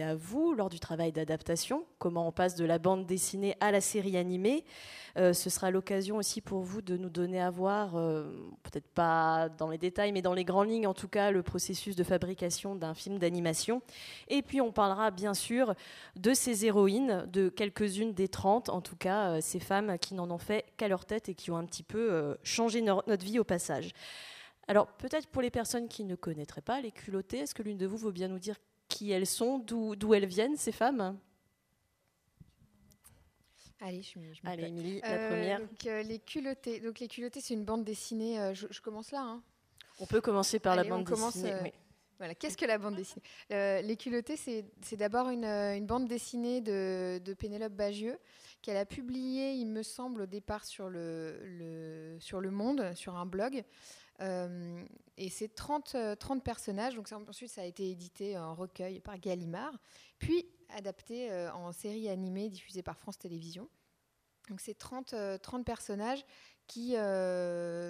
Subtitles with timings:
[0.00, 3.80] À vous lors du travail d'adaptation, comment on passe de la bande dessinée à la
[3.80, 4.64] série animée.
[5.16, 8.24] Euh, ce sera l'occasion aussi pour vous de nous donner à voir, euh,
[8.64, 11.94] peut-être pas dans les détails, mais dans les grandes lignes en tout cas, le processus
[11.94, 13.82] de fabrication d'un film d'animation.
[14.26, 15.74] Et puis on parlera bien sûr
[16.16, 20.28] de ces héroïnes, de quelques-unes des 30, en tout cas euh, ces femmes qui n'en
[20.28, 23.44] ont fait qu'à leur tête et qui ont un petit peu changé notre vie au
[23.44, 23.92] passage.
[24.66, 27.86] Alors peut-être pour les personnes qui ne connaîtraient pas les culottées, est-ce que l'une de
[27.86, 28.56] vous veut bien nous dire
[28.88, 31.18] qui elles sont, d'où elles viennent, ces femmes?
[33.80, 35.60] Allez, je, je Allez, Émilie, la euh, première.
[35.60, 36.80] Donc, euh, les culottés.
[36.80, 38.40] Donc, les culottés, c'est une bande dessinée.
[38.40, 39.20] Euh, je, commence là.
[39.20, 39.42] Hein.
[40.00, 41.54] On peut commencer par la bande dessinée.
[41.62, 41.72] Oui.
[42.18, 42.34] Voilà.
[42.34, 43.22] Qu'est-ce que la bande dessinée?
[43.50, 48.18] Les culottés, c'est d'abord une, une, bande dessinée de, de Pénélope Bagieux
[48.64, 53.14] qu'elle a publiée, il me semble, au départ sur le, le, sur le Monde, sur
[53.14, 53.62] un blog.
[54.20, 54.84] Euh,
[55.16, 56.94] et c'est 30, 30 euh, personnages.
[56.94, 59.74] Donc ensuite, ça a été édité en recueil par Gallimard,
[60.18, 60.46] puis
[60.76, 63.68] adapté euh, en série animée diffusée par France Télévisions.
[64.48, 66.24] Donc c'est 30, 30 personnages
[66.66, 66.96] qui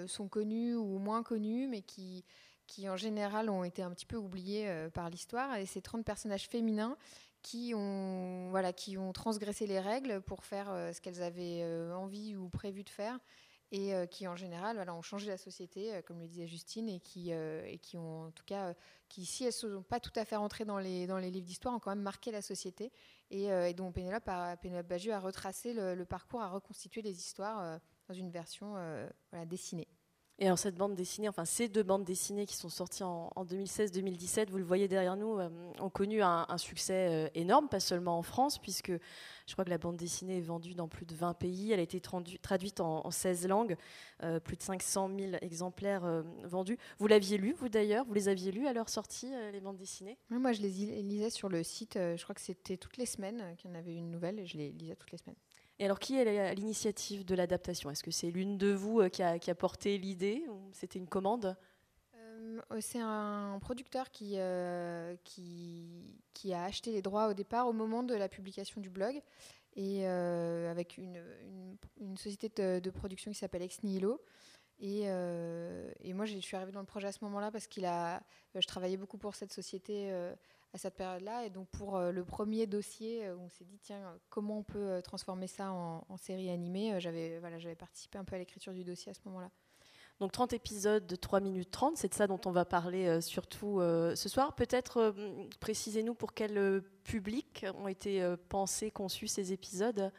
[0.07, 2.23] sont connus ou moins connus, mais qui,
[2.65, 5.57] qui en général ont été un petit peu oubliés par l'histoire.
[5.57, 6.97] Et c'est 30 personnages féminins
[7.41, 12.47] qui ont, voilà, qui ont transgressé les règles pour faire ce qu'elles avaient envie ou
[12.47, 13.19] prévu de faire
[13.71, 16.99] et euh, qui en général ont changé la société, euh, comme le disait Justine, et
[16.99, 18.73] qui, euh, et qui ont en tout cas,
[19.09, 21.45] qui si elles ne sont pas tout à fait rentrées dans les, dans les livres
[21.45, 22.91] d'histoire, ont quand même marqué la société,
[23.31, 28.29] et, dont Pénélope, a, a retracé le, le, parcours, a reconstitué les histoires dans une
[28.29, 28.73] version
[29.31, 29.87] voilà, dessinée.
[30.37, 34.49] Et alors cette bande dessinée, enfin ces deux bandes dessinées qui sont sorties en, 2016-2017,
[34.49, 38.21] vous le voyez derrière nous, euh, ont connu un, succès euh, énorme, pas seulement en
[38.21, 41.71] France, puisque je crois que la bande dessinée est vendue dans plus de 20 pays,
[41.71, 43.77] elle a été traduite en, 16 langues,
[44.23, 46.77] euh, plus de 500 000 exemplaires vendus.
[46.97, 48.05] Vous l'aviez lu, vous d'ailleurs?
[48.05, 50.17] Vous les aviez lus à leur sortie, les bandes dessinées?
[50.29, 50.69] Moi je les
[51.01, 53.95] lisais sur le site, je crois que c'était toutes les semaines qu'il y en avait
[53.95, 55.37] une nouvelle, et je les lisais toutes les semaines.
[55.79, 57.89] Et alors, qui est l'initiative de l'adaptation?
[57.89, 61.57] Est-ce que c'est l'une de vous euh, qui a, porté l'idée c'était une commande?
[62.15, 68.03] Euh, C'est un producteur qui, euh, qui, a acheté les droits au départ au moment
[68.03, 69.21] de la publication du blog.
[69.77, 71.21] Et avec une,
[72.15, 74.21] société de, production qui s'appelle Ex Nihilo.
[74.79, 78.23] Et, et, moi, je suis arrivée dans le projet à ce moment-là parce qu'il a,
[78.53, 80.13] je travaillais beaucoup pour cette société
[80.75, 81.45] à cette période-là.
[81.45, 84.77] Et donc pour euh, le premier dossier, euh, on s'est dit, tiens, comment on peut
[84.77, 89.09] euh, transformer ça en, série animée J'avais voilà, participé un peu à l'écriture du dossier
[89.09, 89.49] à ce moment-là.
[90.19, 93.79] Donc 30 épisodes de 3 minutes 30, c'est de ça dont on va parler surtout
[93.81, 94.55] ce soir.
[94.55, 95.13] Peut-être
[95.59, 100.13] précisez-nous pour quel public ont été pensés, conçus ces épisodes?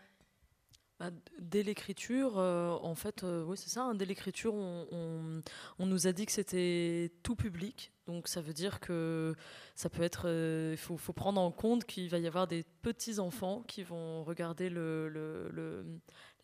[0.98, 3.82] Bah, dès l'écriture, en fait, oui, c'est ça.
[3.82, 5.42] Hein, dès l'écriture, on,
[5.78, 9.34] on, nous a dit que c'était tout public, donc ça veut dire que
[9.74, 13.18] ça peut être, euh, il faut, prendre en compte qu'il va y avoir des petits
[13.18, 15.84] enfants qui vont regarder le,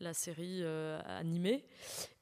[0.01, 1.65] la série euh, animée.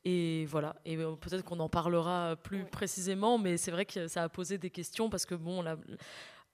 [0.05, 0.77] Et voilà.
[0.85, 4.59] Et euh, peut-être qu'on en parlera plus précisément, mais c'est vrai que ça a posé
[4.59, 5.65] des questions parce que bon,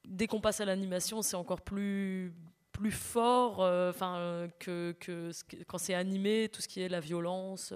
[0.05, 2.33] dès qu'on passe à l'animation, c'est encore plus
[2.79, 5.31] plus fort, enfin que, que,
[5.67, 7.73] quand c'est animé, tout ce qui est la violence,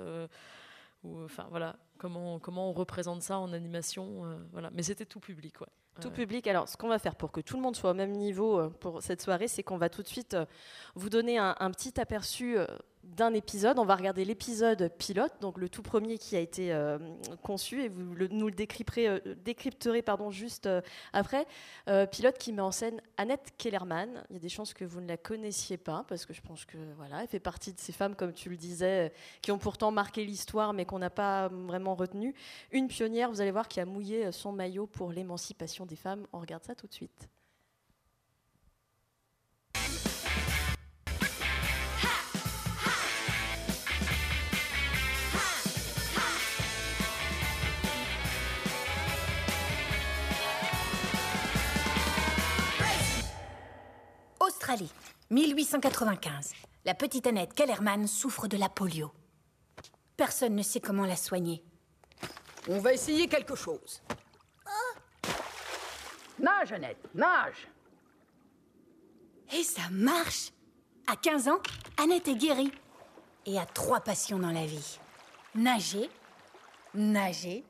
[1.03, 4.25] ou enfin voilà comment, comment on représente ça en animation.
[4.25, 4.71] Euh, voilà.
[4.72, 5.60] Mais c'était tout public.
[5.60, 5.69] Ouais.
[6.00, 6.47] Tout public.
[6.47, 8.71] Alors, ce qu'on va faire pour que tout le monde soit au même niveau euh,
[8.71, 10.47] pour cette soirée, c'est qu'on va tout de suite euh,
[10.94, 12.56] vous donner un, un petit aperçu
[13.05, 13.78] d'un épisode.
[13.78, 16.99] On va regarder l'épisode pilote, donc le tout premier qui a été euh,
[17.43, 20.81] conçu, et vous nous le décrypterez, euh, pardon, juste euh,
[21.12, 21.47] après.
[22.10, 24.25] pilote qui met en scène Annette Kellerman.
[24.31, 26.65] Il y a des chances que vous ne la connaissiez pas, parce que je pense
[26.65, 29.12] que voilà, elle fait partie de ces femmes, comme tu le disais,
[29.43, 32.34] qui ont pourtant marqué l'histoire, mais qu'on n'a pas vraiment retenu.
[32.71, 36.27] Une pionnière, vous allez voir, qui a mouillé son maillot pour l'émancipation des femmes.
[36.33, 37.28] On regarde ça tout de suite.
[54.71, 54.93] Australie,
[55.31, 56.53] 1895.
[56.84, 59.11] La petite Annette Kellerman souffre de la polio.
[60.17, 61.65] Personne ne sait comment la soigner.
[62.69, 64.01] On va essayer quelque chose.
[66.39, 67.69] Nage, Annette, nage
[69.53, 70.53] Et ça marche
[71.09, 71.61] À 15 ans,
[71.97, 72.71] Annette est guérie
[73.47, 74.99] et a trois passions dans la vie.
[75.57, 76.09] Nager,
[76.95, 77.65] nager,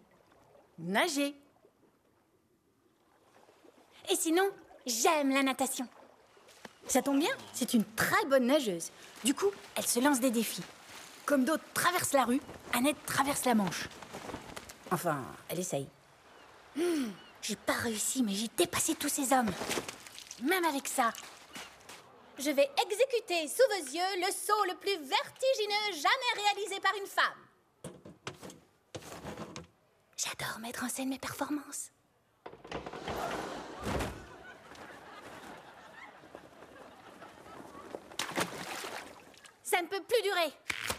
[0.79, 1.35] nager.
[4.11, 4.51] Et sinon,
[4.87, 5.89] j'aime la natation.
[6.91, 8.91] Ça tombe bien, c'est une très bonne nageuse.
[9.23, 10.65] Du coup, elle se lance des défis.
[11.25, 12.41] Comme d'autres traversent la rue,
[12.73, 13.89] Annette traverse la Manche.
[14.91, 15.87] Enfin, elle essaye.
[16.75, 17.11] Hmm,
[17.43, 19.53] j'ai pas réussi, mais j'ai dépassé tous ces hommes.
[20.43, 21.13] même avec ça.
[22.41, 27.07] Je vais exécuter sous vos yeux le saut le plus vertigineux jamais réalisé par une
[27.07, 27.95] femme.
[30.17, 31.93] J'adore mettre en scène mes performances.
[39.71, 40.53] Ça ne peut plus durer.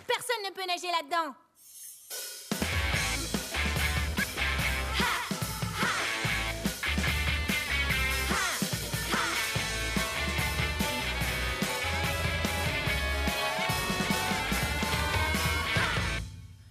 [0.07, 1.35] Personne ne peut nager là-dedans.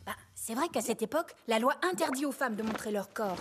[0.06, 3.36] Bah, c'est vrai qu'à cette époque, la loi interdit aux femmes de montrer leur corps.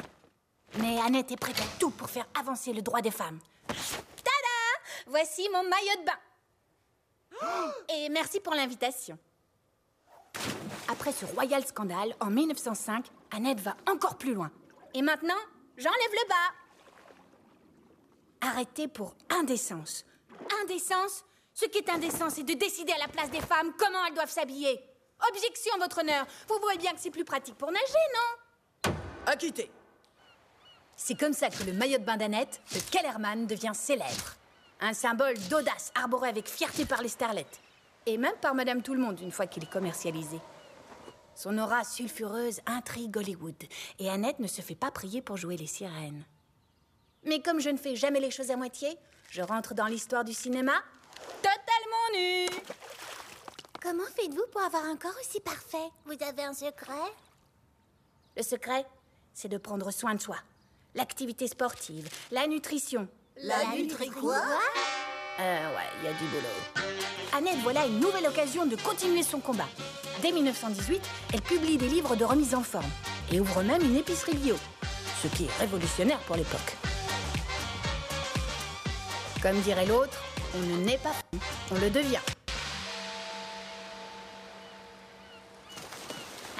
[0.79, 3.39] Mais Annette est prête à tout pour faire avancer le droit des femmes.
[3.67, 6.28] Tada Voici mon maillot de bain.
[7.89, 9.17] Et merci pour l'invitation.
[10.87, 14.51] Après ce royal scandale, en 1905, Annette va encore plus loin.
[14.93, 15.37] Et maintenant,
[15.77, 16.35] j'enlève le bas.
[18.41, 20.05] Arrêtez pour indécence.
[20.63, 21.23] Indécence?
[21.53, 24.31] Ce qui est indécent, c'est de décider à la place des femmes comment elles doivent
[24.31, 24.79] s'habiller.
[25.29, 26.25] Objection, votre honneur.
[26.47, 27.83] Vous voyez bien que c'est plus pratique pour nager,
[28.15, 28.93] non?
[29.25, 29.69] Acquitté.
[30.95, 34.35] C'est comme ça que le maillot de bain d'Annette de Kellerman devient célèbre.
[34.81, 37.59] Un symbole d'audace arboré avec fierté par les starlettes.
[38.05, 40.39] Et même par Madame Tout-le-Monde une fois qu'il est commercialisé.
[41.35, 43.61] Son aura sulfureuse intrigue Hollywood.
[43.99, 46.23] Et Annette ne se fait pas prier pour jouer les sirènes.
[47.25, 48.97] Mais comme je ne fais jamais les choses à moitié,
[49.29, 50.73] je rentre dans l'histoire du cinéma
[51.41, 52.47] totalement nue.
[53.81, 55.89] Comment faites-vous pour avoir un corps aussi parfait?
[56.05, 56.93] Vous avez un secret?
[58.37, 58.85] Le secret,
[59.33, 60.37] c'est de prendre soin de soi.
[60.95, 63.07] L'activité sportive, la nutrition.
[63.41, 64.37] La nutri quoi
[65.39, 66.91] Euh, ouais, il y a du boulot.
[67.31, 69.67] Annette voilà une nouvelle occasion de continuer son combat.
[70.21, 71.01] Dès 1918,
[71.33, 72.89] elle publie des livres de remise en forme
[73.31, 74.55] et ouvre même une épicerie bio,
[75.23, 76.75] ce qui est révolutionnaire pour l'époque.
[79.41, 80.21] Comme dirait l'autre,
[80.55, 81.39] on ne naît pas fou,
[81.71, 82.19] on le devient.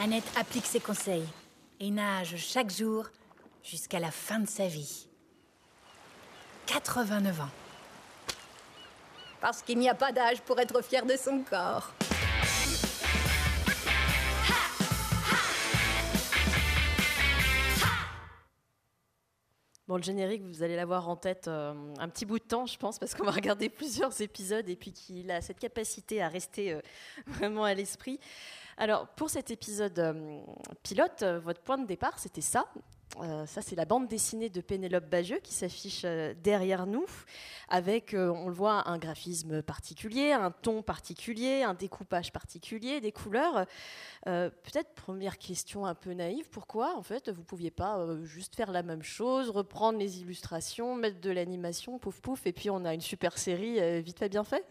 [0.02, 1.28] Annette applique ses conseils
[1.82, 3.08] et nage chaque jour
[3.66, 5.09] jusqu'à la fin de sa vie.
[6.70, 7.50] 89 ans.
[9.42, 11.92] Parce qu'il n'y a pas d'âge pour être fier de son corps.
[19.88, 22.78] Bon, le générique, vous allez l'avoir en tête euh, un petit bout de temps, je
[22.78, 26.74] pense, parce qu'on va regarder plusieurs épisodes et puis qu'il a cette capacité à rester
[26.74, 26.82] euh,
[27.26, 28.20] vraiment à l'esprit.
[28.82, 30.40] Alors, pour cet épisode euh,
[30.84, 32.66] pilote, euh, votre point de départ, c'était ça.
[33.22, 36.06] Euh, ça, c'est la bande dessinée de Pénélope Bagieux qui s'affiche
[36.42, 37.06] derrière nous,
[37.68, 43.66] avec, on le voit, un graphisme particulier, un ton particulier, un découpage particulier, des couleurs.
[44.24, 48.84] Peut-être première question un peu naïve, pourquoi en fait vous pouviez pas juste faire la
[48.84, 53.02] même chose, reprendre les illustrations, mettre de l'animation, pouf pouf, et puis on a une
[53.02, 54.64] super série vite fait bien fait?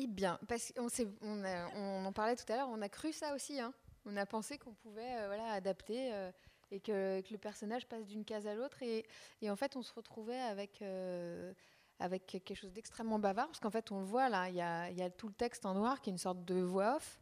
[0.00, 0.86] Eh bien, parce qu'on
[1.22, 3.58] on, en parlait tout à l'heure, on a cru ça aussi.
[3.58, 3.74] hein.
[4.04, 6.30] On a pensé qu'on pouvait euh, voilà, adapter euh,
[6.70, 8.80] et que, le personnage passe d'une case à l'autre.
[8.80, 9.04] Et,
[9.50, 11.52] en fait, on se retrouvait avec, euh,
[11.98, 13.48] avec quelque chose d'extrêmement bavard.
[13.48, 16.00] Parce qu'en fait, on le voit là, il y a, tout le texte en noir
[16.00, 17.20] qui est une sorte de voix off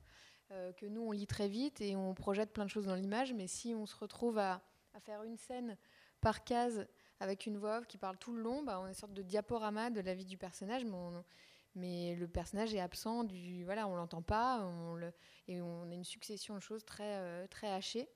[0.76, 3.32] que nous, on lit très vite et on projette plein de choses dans l'image.
[3.32, 4.60] Mais si on se retrouve à,
[5.00, 5.78] faire une scène
[6.20, 6.86] par case
[7.20, 9.22] avec une voix off qui parle tout le long, bah, on est une sorte de
[9.22, 10.84] diaporama de la vie du personnage.
[11.76, 14.68] Mais le personnage est absent du voilà on l'entend pas
[15.46, 18.08] et on a une succession de choses très euh, très hachées.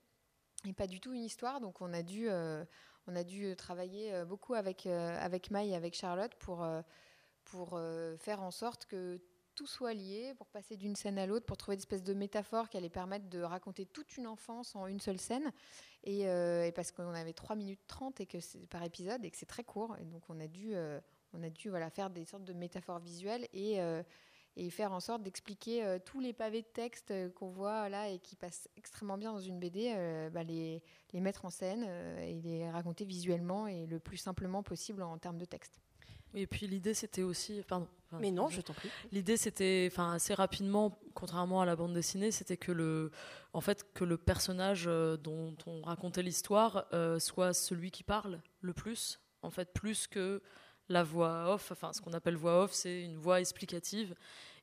[0.67, 2.65] Et pas du tout une histoire donc on a dû euh,
[3.07, 6.83] on a dû travailler euh, beaucoup avec euh, avec Maï et avec Charlotte pour euh,
[7.45, 7.81] pour
[8.21, 9.21] faire en sorte que
[9.57, 12.69] tout soit lié pour passer d'une scène à l'autre pour trouver une espèce de métaphore
[12.69, 15.51] qui allait permettre de raconter toute une enfance en une seule scène.
[16.05, 16.27] Et,
[16.77, 19.97] parce qu'on avait 3 minutes 30 et que par épisode et que c'est très court
[19.99, 20.77] et donc on a dû
[21.33, 24.03] on a dû voilà, faire des sortes de métaphores visuelles et, euh,
[24.57, 28.09] et faire en sorte d'expliquer euh, tous les pavés de texte euh, qu'on voit là
[28.09, 30.83] et qui passent extrêmement bien dans une BD, euh, bah, les,
[31.13, 35.19] les mettre en scène euh, et les raconter visuellement et le plus simplement possible en
[35.19, 35.81] termes de texte.
[36.35, 37.89] Et puis l'idée c'était aussi, pardon.
[38.07, 38.89] enfin, Mais non, je t'en prie.
[39.11, 43.11] L'idée, c'était, enfin, assez rapidement, contrairement à la bande dessinée, c'était que le,
[43.53, 48.73] en fait, que le personnage dont on racontait l'histoire euh, soit celui qui parle le
[48.73, 50.41] plus, en fait, plus que
[50.91, 51.73] la voix off.
[51.73, 54.15] Enfin, ce qu'on appelle voix off, c'est une voix explicative.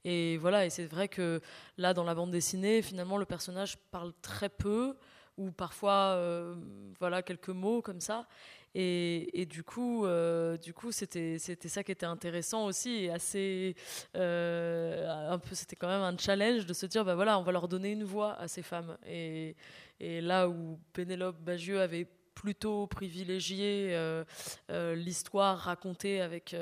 [0.03, 1.41] Et voilà, et c'est vrai que
[1.77, 4.95] là, dans la bande dessinée, finalement, le personnage parle très peu
[5.37, 6.55] ou parfois, euh,
[6.99, 8.27] voilà, quelques mots comme ça.
[8.75, 13.09] Et, et du coup, euh, du coup, c'était c'était ça qui était intéressant aussi et
[13.09, 13.75] assez
[14.15, 15.55] euh, un peu.
[15.55, 18.03] C'était quand même un challenge de se dire, bah voilà, on va leur donner une
[18.03, 18.97] voix à ces femmes.
[19.07, 19.55] Et,
[19.99, 22.07] et là où Pénélope Bagieux avait
[22.37, 24.23] plutôt privilégié euh,
[24.69, 26.55] euh, l'histoire racontée avec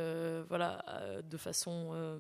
[0.48, 0.86] voilà
[1.22, 2.20] de façon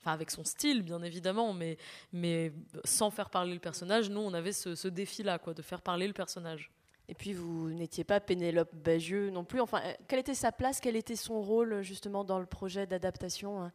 [0.00, 1.76] enfin avec son style bien évidemment mais
[2.12, 2.52] mais
[2.84, 5.82] sans faire parler le personnage nous on avait ce, ce défi là quoi de faire
[5.82, 6.70] parler le personnage.
[7.06, 9.60] Et puis vous n'étiez pas Pénélope Bagieux non plus.
[9.60, 10.80] Enfin quelle était sa place?
[10.80, 13.72] Quel était son rôle justement dans le projet d'adaptation hein?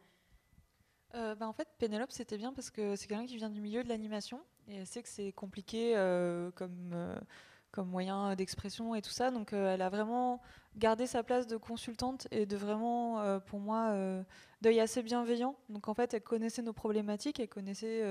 [1.12, 3.88] Bah, en fait, Pénélope, c'était bien parce que c'est quelqu'un qui vient du milieu de
[3.88, 5.94] l'animation et elle sait que c'est compliqué
[6.54, 6.94] comme,
[7.72, 9.30] comme moyen d'expression et tout ça.
[9.30, 10.40] Donc euh, elle a vraiment
[10.76, 14.22] gardé sa place de consultante et de vraiment, euh, pour moi, euh,
[14.60, 15.56] d'œil assez bienveillant.
[15.68, 18.04] Donc en fait, elle connaissait nos problématiques, elle connaissait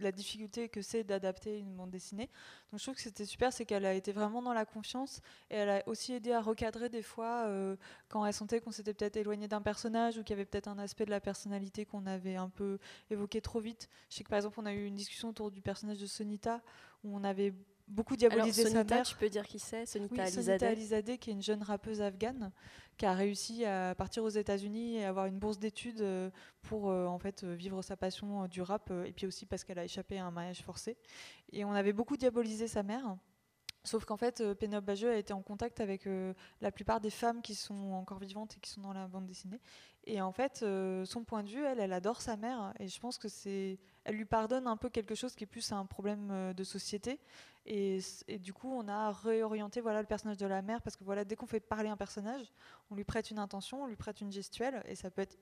[0.00, 2.30] la difficulté que c'est d'adapter une bande dessinée.
[2.70, 5.20] Donc je trouve que c'était super, c'est qu'elle a été vraiment dans la confiance
[5.50, 7.50] et elle a aussi aidé à recadrer des fois
[8.08, 10.78] quand elle sentait qu'on s'était peut-être éloigné d'un personnage ou qu'il y avait peut-être un
[10.78, 12.78] aspect de la personnalité qu'on avait un peu
[13.10, 13.88] évoqué trop vite.
[14.08, 16.62] Je sais que par exemple, on a eu une discussion autour du personnage de Sonita
[17.02, 17.52] où on avait
[17.88, 21.32] beaucoup diabolisé Alors, Sonita, tu peux dire qui c'est Sonita oui, Sonita Alizadeh, qui est
[21.32, 22.52] une jeune rappeuse afghane
[22.96, 26.30] qui a réussi à partir aux États-Unis et avoir une bourse d'études euh,
[26.62, 29.78] pour euh, en fait vivre sa passion euh, du rap et puis aussi parce qu'elle
[29.78, 30.96] a échappé à un mariage forcé.
[31.52, 33.16] Et on avait beaucoup diabolisé sa mère.
[33.84, 36.08] Sauf qu'en fait, Pénélope Bagieux a été en contact avec
[36.60, 39.60] la plupart des femmes qui sont encore vivantes et qui sont dans la bande dessinée.
[40.02, 40.64] Et en fait,
[41.04, 42.74] son point de vue, elle, elle adore sa mère.
[42.80, 45.70] Et je pense que c'est, elle lui pardonne un peu quelque chose qui est plus
[45.70, 47.20] un problème de société.
[47.68, 48.00] Et,
[48.38, 51.34] du coup, on a réorienté voilà, le personnage de la mère parce que voilà, dès
[51.34, 52.52] qu'on fait parler un personnage,
[52.90, 55.36] on lui prête une intention, on lui prête une gestuelle, et ça peut être,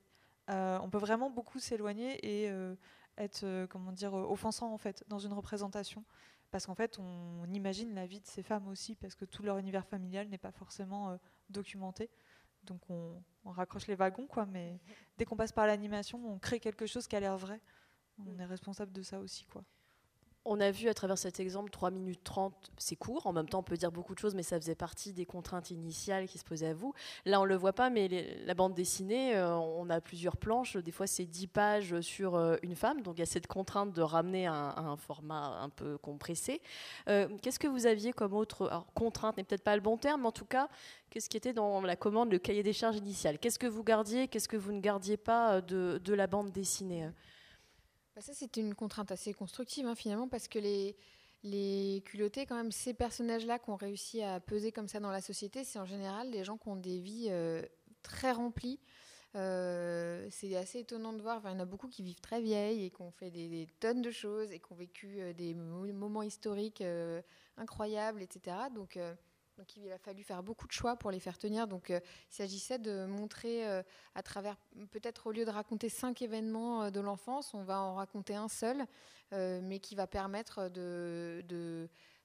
[0.48, 2.74] euh, on peut vraiment beaucoup s'éloigner et euh,
[3.18, 6.02] être, euh, comment dire, offensant en fait dans une représentation,
[6.50, 9.58] parce qu'en fait, on, imagine la vie de ces femmes aussi, parce que tout leur
[9.58, 11.18] univers familial n'est pas forcément
[11.50, 12.10] documenté.
[12.62, 14.46] Donc on, on, raccroche les wagons, quoi.
[14.46, 14.80] Mais
[15.18, 17.60] dès qu'on passe par l'animation, on crée quelque chose qui a l'air vrai.
[18.18, 19.62] On est responsable de ça aussi, quoi.
[20.46, 23.26] On a vu à travers cet exemple 3 minutes 30, c'est court.
[23.26, 25.70] En même temps, on peut dire beaucoup de choses, mais ça faisait partie des contraintes
[25.70, 26.92] initiales qui se posaient à vous.
[27.24, 30.76] Là, on ne le voit pas, mais la bande dessinée, euh, on a plusieurs planches.
[30.76, 33.00] Des fois, c'est 10 pages sur euh, une femme.
[33.00, 36.60] Donc, il y a cette contrainte de ramener à, un format un peu compressé.
[37.08, 38.66] Euh, qu'est-ce que vous aviez comme autre.
[38.68, 40.68] Alors, contrainte n'est peut-être pas le bon terme, mais en tout cas,
[41.08, 43.38] qu'est-ce qui était dans la commande, le cahier des charges initial?
[43.38, 47.08] Qu'est-ce que vous gardiez Qu'est-ce que vous ne gardiez pas de la bande dessinée?
[48.14, 52.70] Bah, ça, c'est une contrainte assez constructive, hein, finalement, parce que les, culottés, quand même,
[52.70, 56.30] ces personnages-là qui ont réussi à peser comme ça dans la société, c'est en général
[56.30, 57.62] des gens qui ont des vies euh,
[58.02, 58.78] très remplies.
[59.34, 61.40] Euh, c'est assez étonnant de voir.
[61.44, 64.00] il y en a beaucoup qui vivent très vieilles et qui ont fait des, tonnes
[64.00, 66.84] de choses et qui ont vécu euh, des moments historiques
[67.56, 68.56] incroyables, etc.
[68.72, 68.96] Donc,
[69.76, 71.66] il a fallu faire beaucoup de choix pour les faire tenir.
[71.66, 73.82] Donc euh, il s'agissait de montrer euh,
[74.14, 74.56] à travers,
[74.90, 78.48] peut-être au lieu de raconter cinq événements euh, de l'enfance, on va en raconter un
[78.48, 78.84] seul,
[79.32, 81.44] mais qui va permettre de,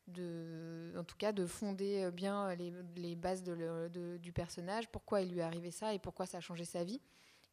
[0.08, 5.44] de, en tout cas, de fonder bien les, bases du personnage, pourquoi il lui est
[5.44, 7.02] arrivé ça et pourquoi ça a changé sa vie.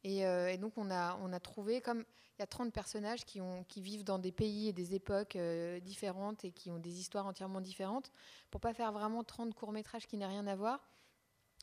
[0.07, 2.03] Euh, et, donc on a, on a trouvé, comme
[2.37, 3.41] il y a 30 personnages qui,
[3.81, 7.61] vivent dans des pays et des époques euh, différentes et qui ont des histoires entièrement
[7.61, 8.11] différentes,
[8.51, 10.87] pour pas faire vraiment 30 courts-métrages qui n'aient rien à voir,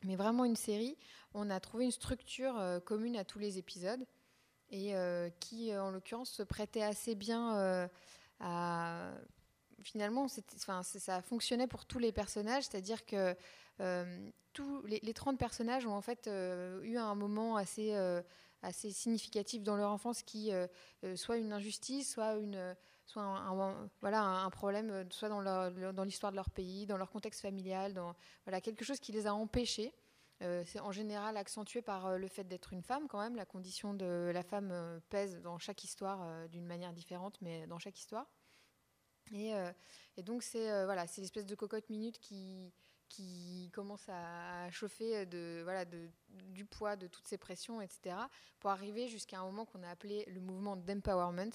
[0.03, 0.97] mais vraiment une série,
[1.33, 4.05] on a trouvé une structure euh, commune à tous les épisodes
[4.71, 4.95] et
[5.39, 7.89] qui, en l'occurrence, se prêtait assez bien
[8.41, 9.13] à...
[9.85, 13.37] Finalement, ça fonctionnait pour tous les personnages, c'est-à-dire que
[14.55, 18.23] tous les, 30 personnages ont en fait euh, eu un moment assez, euh,
[18.63, 20.51] assez significatif dans leur enfance qui
[21.17, 22.75] soit une injustice, soit une
[23.07, 25.43] soit un, voilà, un problème, soit dans,
[25.93, 28.15] dans l'histoire de leur pays, dans leur contexte familial, dans
[28.47, 29.93] voilà, quelque chose qui les a empêchés.
[30.41, 33.37] c'est en général accentué par le fait d'être une femme quand même.
[33.37, 37.99] La condition de la femme pèse dans chaque histoire d'une manière différente, mais dans chaque
[37.99, 38.31] histoire.
[39.33, 39.53] Et,
[40.17, 42.73] et donc c'est voilà, c'est l'espèce de cocotte minute qui,
[43.09, 48.17] qui commence à chauffer de, voilà, de, du poids de toutes ces pressions, etc.,
[48.61, 51.53] pour arriver jusqu'à un moment qu'on a appelé le mouvement d'empowerment,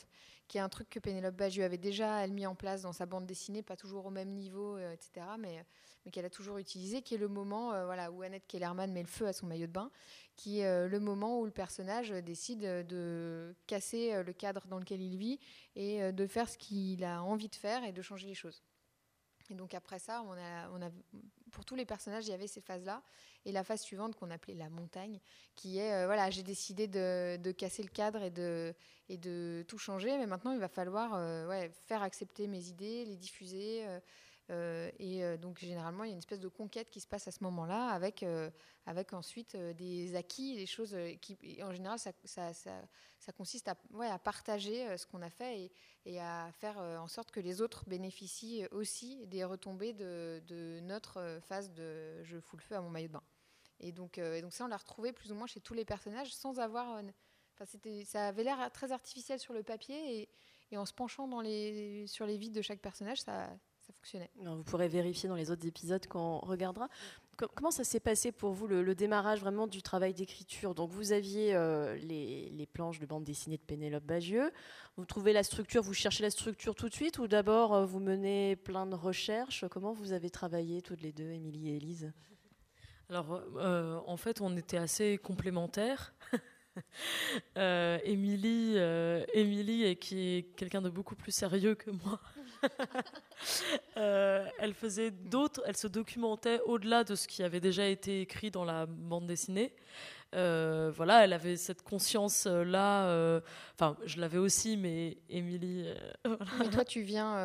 [0.47, 3.05] qui est un truc que Pénélope Bagieux avait déjà elle, mis en place dans sa
[3.05, 5.63] bande dessinée, pas toujours au même niveau, euh, etc., mais,
[6.05, 9.01] mais qu'elle a toujours utilisé, qui est le moment euh, voilà, où Annette Kellerman met
[9.01, 9.91] le feu à son maillot de bain,
[10.35, 15.01] qui est euh, le moment où le personnage décide de casser le cadre dans lequel
[15.01, 15.39] il vit
[15.75, 18.63] et de faire ce qu'il a envie de faire et de changer les choses.
[19.49, 20.91] Et donc après ça, on a,
[21.49, 23.01] pour tous les personnages, il y avait ces phases-là.
[23.45, 25.19] Et la phase suivante qu'on appelait la montagne,
[25.55, 28.73] qui est, euh, voilà, j'ai décidé de, casser le cadre et de,
[29.07, 33.05] et de tout changer, mais maintenant il va falloir euh, ouais, faire accepter mes idées,
[33.05, 33.99] les diffuser, Euh,
[34.49, 37.31] et euh, donc généralement, il y a une espèce de conquête qui se passe à
[37.31, 38.49] ce moment-là, avec, euh,
[39.11, 43.75] ensuite des acquis, des choses qui, en général, ça, consiste à,
[44.19, 45.71] partager ce qu'on a fait
[46.05, 51.71] et, à faire en sorte que les autres bénéficient aussi des retombées de, notre phase
[51.71, 53.23] de je fous le feu à mon maillot de bain.
[53.79, 57.03] Et donc, ça, on l'a retrouvé plus ou moins chez tous les personnages sans avoir...
[57.53, 60.29] Enfin, ça avait l'air très artificiel sur le papier
[60.71, 61.27] et, en se penchant
[62.07, 63.49] sur les vides de chaque personnage, ça,
[63.93, 64.29] fonctionnait.
[64.43, 66.89] Vous pourrez vérifier dans les autres épisodes quand on regardera.
[67.55, 70.75] Comment ça s'est passé pour vous, le, démarrage vraiment du travail d'écriture?
[70.75, 74.51] Donc, vous aviez euh, les, les, planches de bande dessinée de Pénélope Bagieux.
[74.97, 77.99] Vous trouvez la structure, vous cherchez la structure tout de suite ou d'abord euh, vous
[77.99, 79.65] menez plein de recherches?
[79.71, 82.11] Comment vous avez travaillé toutes les deux, Émilie et Élise?
[83.09, 86.13] Alors, euh, en fait, on était assez complémentaires.
[87.55, 88.77] Émilie,
[89.33, 92.19] Émilie, qui est quelqu'un de beaucoup plus sérieux que moi,
[93.95, 98.51] Euh, elle faisait d'autres, elle se documentait au-delà de ce qui avait déjà été écrit
[98.51, 99.73] dans la bande dessinée.
[100.35, 103.07] Euh, voilà, elle avait cette conscience-là.
[103.07, 103.41] Euh,
[103.73, 105.85] enfin, je l'avais aussi, mais Émilie.
[106.59, 107.37] Mais toi, tu viens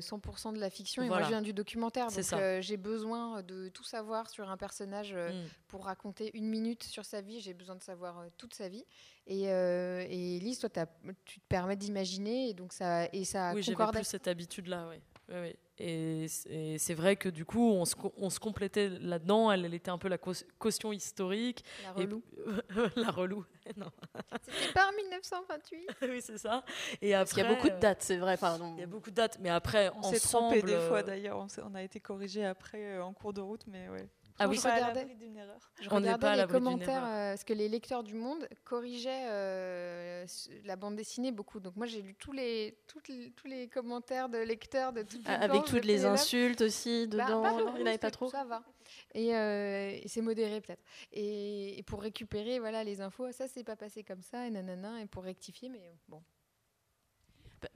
[0.00, 2.08] 100% de la fiction et moi, je viens du documentaire.
[2.08, 5.46] Donc, j'ai besoin de tout savoir sur un personnage mm.
[5.68, 7.40] pour raconter une minute sur sa vie.
[7.40, 8.84] J'ai besoin de savoir toute sa vie.
[9.26, 10.68] Et, et Lise, toi,
[11.24, 14.96] tu te permets d'imaginer et donc ça et ça oui, j'avais plus cette habitude-là, oui.
[15.32, 16.26] Oui, Et,
[16.78, 19.50] c'est vrai que du coup, on se, on se complétait là-dedans.
[19.50, 21.64] Elle, elle, était un peu la caution historique.
[21.82, 22.22] La relou.
[22.96, 23.44] la relou.
[23.64, 25.88] C'était pas en 1928.
[26.02, 26.64] oui, c'est ça.
[27.00, 28.36] Et après, il y a beaucoup de dates, c'est vrai.
[28.74, 31.38] Il y a beaucoup de dates, mais après, on s'est trompé des fois d'ailleurs.
[31.38, 34.08] On, on, a été corrigé après euh, en cours de route, mais ouais.
[34.38, 35.06] Ah oui, je regardais,
[35.80, 40.26] je regardais les commentaires euh, parce que les lecteurs du Monde corrigeaient euh,
[40.64, 41.60] la bande dessinée beaucoup.
[41.60, 45.42] Donc moi j'ai lu tous les, tous les commentaires de lecteurs de toutes les ah,
[45.42, 47.74] Avec toutes les insultes aussi bah, dedans.
[47.76, 48.28] il n'y avait pas trop.
[48.28, 48.62] Ça va.
[49.14, 50.82] Et, euh, c'est modéré peut-être.
[51.12, 55.06] Et, pour récupérer voilà les infos, ça c'est pas passé comme ça et nanana et
[55.06, 56.22] pour rectifier, mais bon.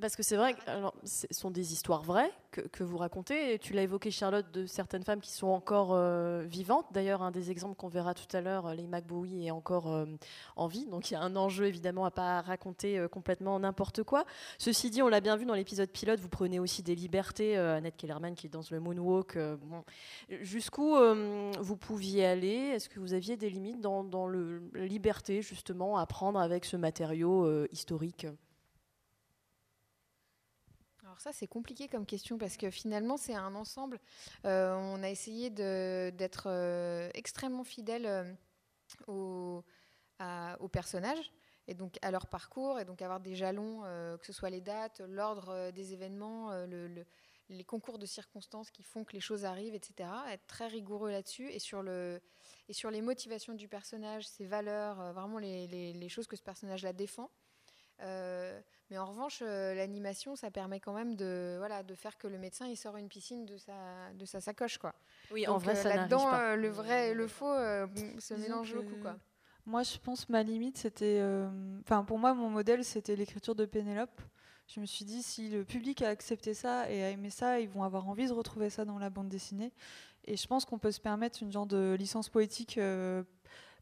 [0.01, 0.55] Parce que c'est vrai
[1.05, 3.59] ce sont des histoires vraies que, vous racontez.
[3.59, 6.87] Tu l'as évoqué, Charlotte, de certaines femmes qui sont encore euh, vivantes.
[6.93, 10.07] D'ailleurs, un des exemples qu'on verra tout à l'heure, les McBowie est encore euh,
[10.57, 10.87] en vie.
[10.87, 14.25] Donc il y a un enjeu évidemment à pas raconter euh, complètement n'importe quoi.
[14.59, 17.57] Ceci dit, on l'a bien vu dans l'épisode pilote, vous prenez aussi des libertés.
[17.57, 19.39] Annette Kellerman qui danse le moonwalk.
[20.41, 20.97] Jusqu'où
[21.61, 22.73] vous pouviez aller?
[22.75, 27.67] Est-ce que vous aviez des limites dans, la liberté justement à prendre avec ce matériau
[27.73, 28.27] historique?
[31.17, 33.99] Alors ça, c'est compliqué comme question parce que finalement, c'est un ensemble.
[34.45, 38.35] Euh, on a essayé d'être euh, extrêmement fidèle euh,
[39.07, 41.33] aux, personnages
[41.69, 43.81] et donc à leur parcours et donc avoir des jalons,
[44.19, 46.51] que ce soit les dates, l'ordre des événements,
[47.49, 50.11] les concours de circonstances qui font que les choses arrivent, etc.
[50.29, 56.09] Être très rigoureux là-dessus et sur les motivations du personnage, ses valeurs, vraiment les, les
[56.11, 57.31] choses que ce personnage-là défend.
[58.03, 62.29] Euh, mais en revanche, euh, l'animation, ça permet quand même de, voilà, de faire que
[62.29, 64.79] le médecin il sort une piscine de sa, de sa sacoche.
[64.79, 64.95] Quoi.
[65.31, 69.01] Oui, en vrai, euh, ça là-dedans, le vrai et le faux se mélangent beaucoup.
[69.01, 69.17] Quoi.
[69.65, 71.23] Moi, je pense ma limite, c'était.
[71.81, 74.21] Enfin, pour moi, mon modèle, c'était l'écriture de Pénélope.
[74.69, 77.69] Je me suis dit, si le public a accepté ça et a aimé ça, ils
[77.69, 79.73] vont avoir envie de retrouver ça dans la bande dessinée.
[80.25, 82.81] Et je pense qu'on peut se permettre une genre de licence poétique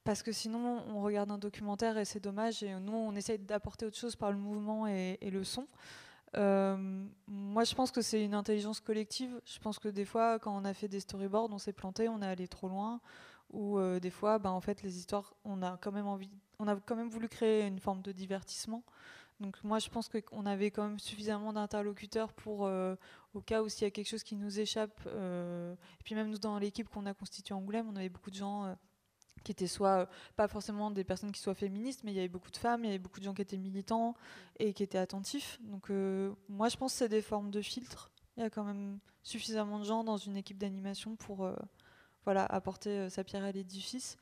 [0.04, 3.86] parce que sinon on regarde un documentaire et c'est dommage et nous on essaye d'apporter
[3.86, 5.66] autre chose par le mouvement et, le son.
[6.36, 9.40] Euh, moi je pense que c'est une intelligence collective.
[9.46, 12.20] Je pense que des fois quand on a fait des storyboards on s'est planté, on
[12.20, 13.00] est allé trop loin
[13.50, 16.68] ou euh, des fois ben, en fait les histoires on a quand même envie on
[16.68, 18.84] a quand même voulu créer une forme de divertissement.
[19.40, 22.94] Donc moi je pense qu'on avait quand même suffisamment d'interlocuteurs pour euh,
[23.32, 26.38] au cas où s'il y a quelque chose qui nous échappe et puis même nous
[26.38, 28.76] dans l'équipe qu'on a constituée en Angoulême, on avait beaucoup de gens
[29.44, 32.28] qui étaient soit euh, pas forcément des personnes qui soient féministes, mais il y avait
[32.28, 34.14] beaucoup de femmes, il y avait beaucoup de gens qui étaient militants
[34.58, 35.60] et qui étaient attentifs.
[35.62, 38.10] Donc euh, moi, je pense que c'est des formes de filtres.
[38.36, 41.54] Il y a quand même suffisamment de gens dans une équipe d'animation pour euh,
[42.24, 44.16] voilà, apporter sa pierre à l'édifice.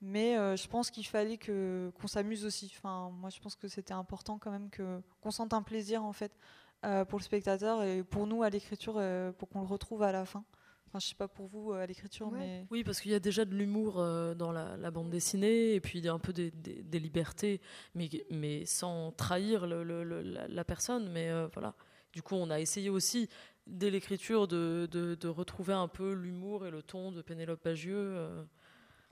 [0.00, 2.72] Mais je pense qu'il fallait que qu'on s'amuse aussi.
[2.76, 6.12] Enfin, moi, je pense que c'était important quand même que qu'on sente un plaisir en
[6.12, 6.30] fait
[7.08, 9.02] pour le spectateur et pour nous à l'écriture
[9.38, 10.44] pour qu'on le retrouve à la fin.
[10.88, 13.20] Enfin, je sais pas pour vous euh, à l'écriture, mais oui, parce qu'il y a
[13.20, 17.60] déjà de l'humour euh, dans la, bande dessinée et puis un peu des, des, libertés,
[17.94, 21.10] mais mais sans trahir le, la, personne.
[21.10, 21.74] Mais euh, voilà.
[22.14, 23.28] Du coup, on a essayé aussi
[23.66, 28.16] dès l'écriture de, de, retrouver un peu l'humour et le ton de Pénélope Bagieux.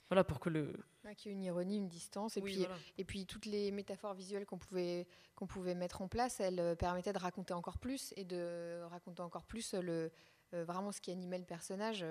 [0.08, 0.72] voilà pour que le
[1.16, 2.66] qui est une ironie, une distance, et puis
[2.98, 7.12] et puis toutes les métaphores visuelles qu'on pouvait qu'on pouvait mettre en place, elles permettaient
[7.12, 10.10] de raconter encore plus et de raconter encore plus le
[10.52, 12.04] vraiment ce qui animait le personnage,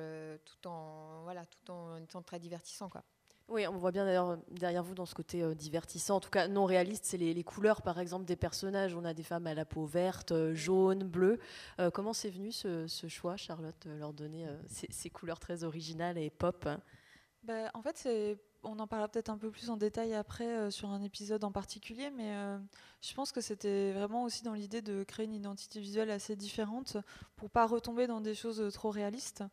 [0.46, 3.04] tout en voilà, tout en étant très divertissant, quoi.
[3.48, 6.48] Oui, on voit bien d'ailleurs derrière vous dans ce côté euh, divertissant, en tout cas
[6.48, 8.96] non réaliste, c'est les, couleurs par exemple des personnages.
[8.96, 11.40] On a des femmes à la peau verte, euh, jaune, bleue.
[11.80, 16.66] Euh, comment c'est venu ce, choix, Charlotte, leur donner ces, couleurs très originales et pop
[16.66, 16.80] hein?
[17.44, 18.10] Bah, En fait,
[18.66, 22.10] on en parlera peut-être un peu plus en détail après sur un épisode en particulier,
[22.12, 22.34] mais
[23.02, 26.98] je pense que c'était vraiment aussi dans l'idée de créer une identité visuelle assez différente
[27.36, 29.44] pour pas retomber dans des choses trop réalistes.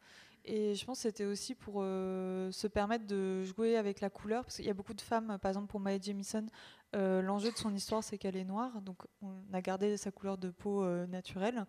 [0.44, 4.44] Et je pense que c'était aussi pour euh, se permettre de jouer avec la couleur,
[4.44, 6.46] parce qu'il y a beaucoup de femmes, par exemple pour Mae Jemison,
[6.94, 10.38] euh, l'enjeu de son histoire c'est qu'elle est noire, donc on a gardé sa couleur
[10.38, 11.66] de peau euh, naturelle.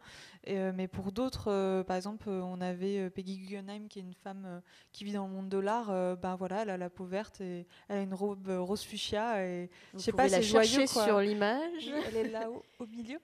[0.47, 5.13] mais pour d'autres, par exemple, on avait Peggy Guggenheim qui est une femme qui vit
[5.13, 6.17] dans le monde de l'art.
[6.17, 9.69] ben voilà, elle a la peau verte et elle a une robe rose fuchsia et
[9.93, 11.91] je sais pas, c'est joyeux sur l'image.
[12.07, 13.19] elle est là au milieu.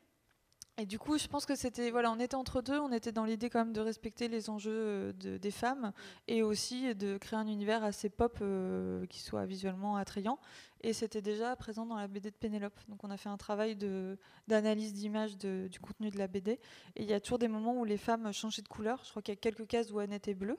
[0.80, 3.26] Et du coup, je pense que c'était voilà, on était entre deux, on était dans
[3.26, 5.92] l'idée quand même de respecter les enjeux euh, des femmes
[6.30, 10.40] et aussi de créer un univers assez pop euh, qui soit visuellement attrayant.
[10.82, 12.80] Et c'était déjà présent dans la BD de Pénélope.
[12.88, 13.76] Donc on a fait un travail
[14.48, 16.54] d'analyse d'image du contenu de la BD.
[16.96, 19.02] Et il y a toujours des moments où les femmes changeaient de couleur.
[19.04, 20.58] Je crois qu'il y a quelques cases où Annette est bleue.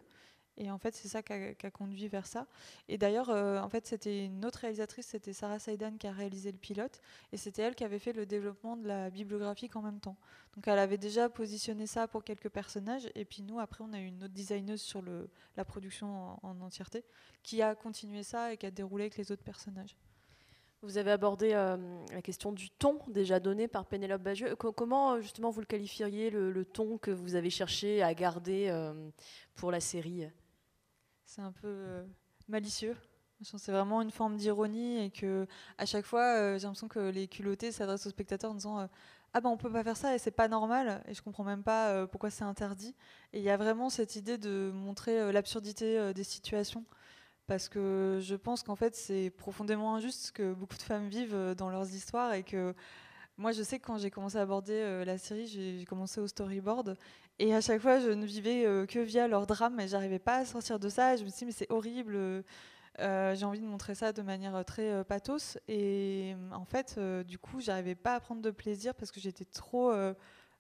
[0.61, 2.47] Et en fait, c'est ça qui a, conduit vers ça.
[2.87, 6.53] Et d'ailleurs, euh, en fait, c'était une autre réalisatrice, c'était Sarah Saidan qui a réalisé
[6.53, 7.01] le pilote.
[7.33, 10.19] Et c'était elle qui avait fait le développement de la bibliographique en même temps.
[10.55, 13.09] Donc elle avait déjà positionné ça pour quelques personnages.
[13.15, 15.03] Et puis nous, après, on a eu une autre designeuse sur
[15.57, 17.05] la production en, entièreté
[17.43, 19.97] qui a continué ça et qui a déroulé avec les autres personnages.
[20.83, 21.77] Vous avez abordé euh,
[22.13, 24.57] la question du ton déjà donné par Pénélope Bagieux.
[24.57, 28.73] comment euh, justement vous le qualifieriez, le, ton que vous avez cherché à garder
[29.57, 30.27] pour la série?
[31.31, 32.05] C'est un peu euh,
[32.49, 32.97] malicieux.
[33.43, 35.47] C'est vraiment une forme d'ironie et que
[35.79, 38.87] à chaque fois, euh, j'ai l'impression que les culottés s'adressent aux spectateurs en disant euh,
[39.33, 41.63] ah ben on peut pas faire ça et c'est pas normal et je comprends même
[41.63, 42.97] pas pourquoi c'est interdit.
[43.33, 46.85] Et il y a vraiment cette idée de montrer l'absurdité des situations
[47.51, 51.55] parce que je pense qu'en fait c'est profondément injuste ce que beaucoup de femmes vivent
[51.57, 52.75] dans leurs histoires et que
[53.37, 56.97] moi, je sais que quand j'ai commencé à aborder la série, j'ai commencé au storyboard
[57.41, 60.37] et à chaque fois, je ne vivais euh, que via leur drame et j'arrivais pas
[60.37, 61.17] à sortir de ça.
[61.17, 62.15] je me suis dit, mais c'est horrible.
[62.99, 65.57] Euh, j'ai envie de montrer ça de manière très euh, pathos.
[65.67, 69.91] Et en fait, du coup, j'arrivais pas à prendre de plaisir parce que j'étais trop.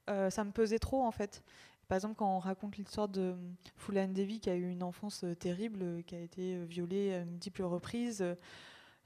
[0.09, 1.42] ça me pesait trop, en fait.
[1.90, 3.35] Par exemple, quand on raconte l'histoire de
[3.76, 8.24] Fulan Devi qui a eu une enfance terrible, qui a été violée à multiples reprises.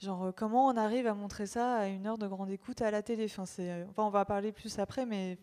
[0.01, 3.03] Genre, comment on arrive à montrer ça à une heure de grande écoute à la
[3.03, 3.25] télé?
[3.25, 3.47] Enfin,
[3.97, 5.39] on va parler plus après, mais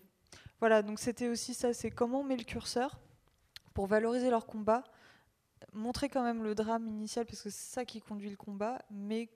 [0.60, 3.00] voilà, donc c'était aussi ça, c'est comment on met le curseur
[3.74, 4.84] pour valoriser leur combat,
[5.74, 9.32] montrer quand même le drame initial, parce que c'est ça qui conduit le combat, mais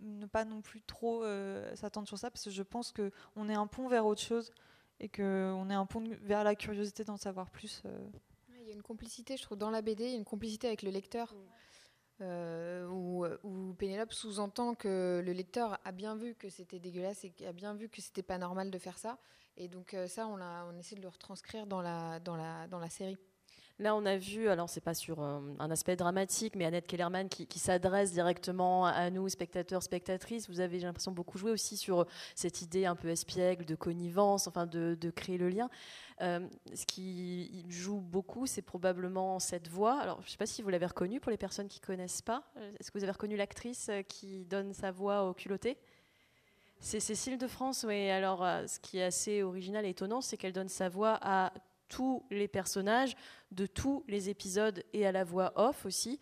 [0.00, 3.54] ne pas non plus trop euh, s'attendre sur ça, parce que je pense qu'on est
[3.54, 4.50] un pont vers autre chose,
[5.00, 7.82] et qu'on est un pont vers la curiosité d'en savoir plus.
[7.86, 7.98] Euh.
[8.60, 10.66] Il y a une complicité, je trouve, dans la BD, il y a une complicité
[10.66, 11.34] avec le lecteur.
[12.20, 17.32] Euh, où, où, Pénélope sous-entend que le lecteur a bien vu que c'était dégueulasse et
[17.46, 19.18] a bien vu que c'était pas normal de faire ça.
[19.56, 22.78] Et donc euh, ça, on, on essaie de le retranscrire dans la, dans la, dans
[22.78, 23.16] la série.
[23.80, 27.30] Là, on a vu, alors c'est pas sur euh, un aspect dramatique, mais Annette Kellerman
[27.30, 30.50] qui, s'adresse directement à nous, spectateurs, spectatrices.
[30.50, 34.46] Vous avez, j'ai l'impression, beaucoup joué aussi sur cette idée un peu espiègle de connivence,
[34.46, 35.70] enfin de, créer le lien.
[36.20, 39.98] Euh, ce qui joue beaucoup, c'est probablement cette voix.
[39.98, 42.44] Alors, je ne sais pas si vous l'avez reconnue pour les personnes qui connaissent pas.
[42.78, 45.78] Est-ce que vous avez reconnu l'actrice qui donne sa voix au culotté?
[46.82, 48.08] C'est Cécile de France, oui.
[48.08, 51.52] Alors, euh, ce qui est assez original et étonnant, c'est qu'elle donne sa voix à
[51.90, 53.16] tous les personnages
[53.50, 56.18] de tous les épisodes et à la voix off aussi.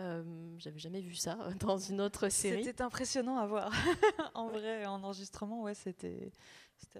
[0.00, 0.22] Euh,
[0.58, 2.64] J'avais jamais vu ça dans une autre série.
[2.64, 3.72] C'était impressionnant à voir.
[4.34, 6.32] en vrai, en enregistrement, ouais, c'était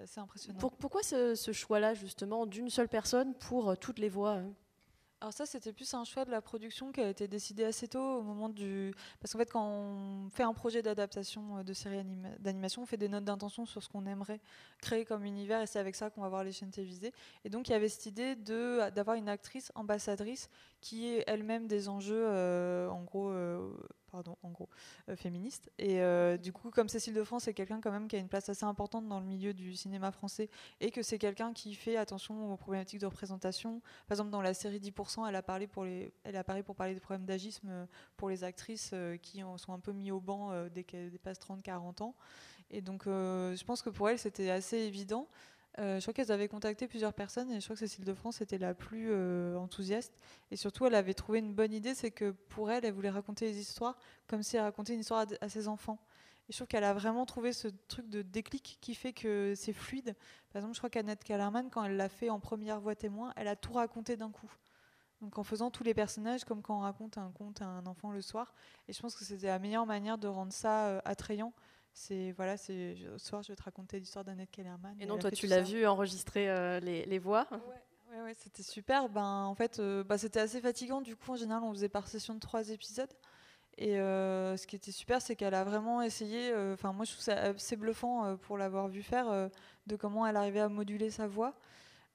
[0.00, 0.58] assez impressionnant.
[0.58, 4.52] pourquoi ce, ce choix-là, justement, d'une seule personne pour euh, toutes les voix hein?
[5.22, 8.18] Alors ça, c'était plus un choix de la production qui a été décidé assez tôt
[8.18, 8.92] au moment du...
[9.20, 12.02] Parce qu'en fait, quand on fait un projet d'adaptation euh, de série
[12.40, 14.40] d'animation, on fait des notes d'intention sur ce qu'on aimerait
[14.80, 17.12] créer comme univers et c'est avec ça qu'on va voir les chaînes télévisées.
[17.44, 21.88] Et donc, il y avait cette idée d'avoir une actrice ambassadrice qui ait elle-même des
[21.88, 23.70] enjeux, euh, en gros, euh,
[24.12, 24.68] pardon, en gros,
[25.08, 25.72] euh, féministe.
[25.78, 28.28] Et euh, du coup, comme Cécile de France est quelqu'un quand même qui a une
[28.28, 31.96] place assez importante dans le milieu du cinéma français et que c'est quelqu'un qui fait
[31.96, 33.80] attention aux problématiques de représentation.
[34.06, 36.76] Par exemple, dans la série 10%, elle a parlé pour les, elle a parlé pour
[36.76, 40.20] parler des problèmes d'agisme euh, pour les actrices qui en sont un peu mis au
[40.20, 42.14] banc dès qu'elles dépassent 30-40 ans.
[42.70, 45.28] Et donc, je pense que pour elle, c'était assez évident.
[45.78, 48.42] Euh, je crois qu'elles avaient contacté plusieurs personnes et je crois que Cécile de France
[48.42, 50.12] était la plus euh, enthousiaste.
[50.50, 53.46] Et surtout, elle avait trouvé une bonne idée, c'est que pour elle, elle voulait raconter
[53.46, 55.98] les histoires comme si elle racontait une histoire à, ses enfants.
[56.48, 59.72] Et je trouve qu'elle a vraiment trouvé ce truc de déclic qui fait que c'est
[59.72, 60.14] fluide.
[60.52, 63.48] Par exemple, je crois qu'Annette Kellerman, quand elle l'a fait en première voix témoin, elle
[63.48, 64.52] a tout raconté d'un coup.
[65.22, 68.10] Donc en faisant tous les personnages comme quand on raconte un conte à un enfant
[68.10, 68.52] le soir.
[68.88, 71.52] Et je pense que c'était la meilleure manière de rendre ça euh, attrayant.
[71.94, 74.96] C'est voilà, c'est ce soir je vais te raconter l'histoire d'Annette Kellerman.
[75.00, 79.08] Et non, toi tu l'as vu enregistrer euh, les, les, voix Ouais, ouais, c'était super.
[79.08, 81.00] Ben, en fait, euh, bah, c'était assez fatigant.
[81.00, 83.12] Du coup, en général, on faisait par session de trois épisodes.
[83.78, 86.54] Et ce qui était super, c'est qu'elle a vraiment essayé.
[86.72, 89.48] Enfin, moi, je trouve ça assez bluffant pour l'avoir vu faire,
[89.86, 91.54] de comment elle arrivait à moduler sa voix.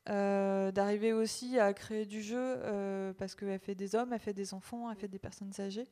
[0.10, 4.34] Euh, d'arriver aussi à créer du jeu euh, parce qu'elle fait des hommes, elle fait
[4.34, 5.88] des enfants, elle fait des personnes âgées.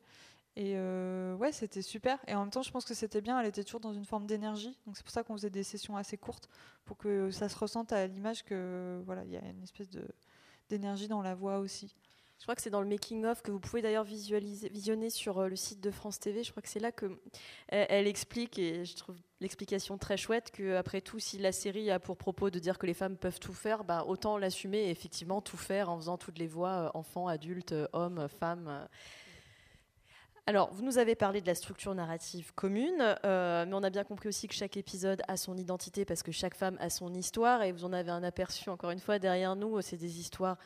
[0.56, 2.18] Et euh, ouais, c'était super.
[2.26, 3.38] Et en même temps, je pense que c'était bien.
[3.38, 4.76] Elle était toujours dans une forme d'énergie.
[4.86, 6.48] Donc c'est pour ça qu'on faisait des sessions assez courtes
[6.86, 10.02] pour que ça se ressente à l'image que voilà, il y a une espèce de
[10.68, 11.94] d'énergie dans la voix aussi.
[12.38, 15.38] Je crois que c'est dans le making of que vous pouvez d'ailleurs visualiser, visionner sur
[15.38, 16.42] euh, le site de France TV.
[16.42, 17.18] Je crois que c'est là que
[17.68, 21.98] elle, explique et je trouve l'explication très chouette que après tout, si la série a
[21.98, 25.56] pour propos de dire que les femmes peuvent tout faire, bah, autant l'assumer effectivement tout
[25.56, 28.86] faire en faisant toutes les voix euh, enfants, adultes, hommes, femmes.
[30.48, 34.04] Alors, vous nous avez parlé de la structure narrative commune, euh, mais on a bien
[34.04, 37.64] compris aussi que chaque épisode a son identité parce que chaque femme a son histoire
[37.64, 39.82] et vous en avez un aperçu encore une fois derrière nous.
[39.82, 40.56] C'est des histoires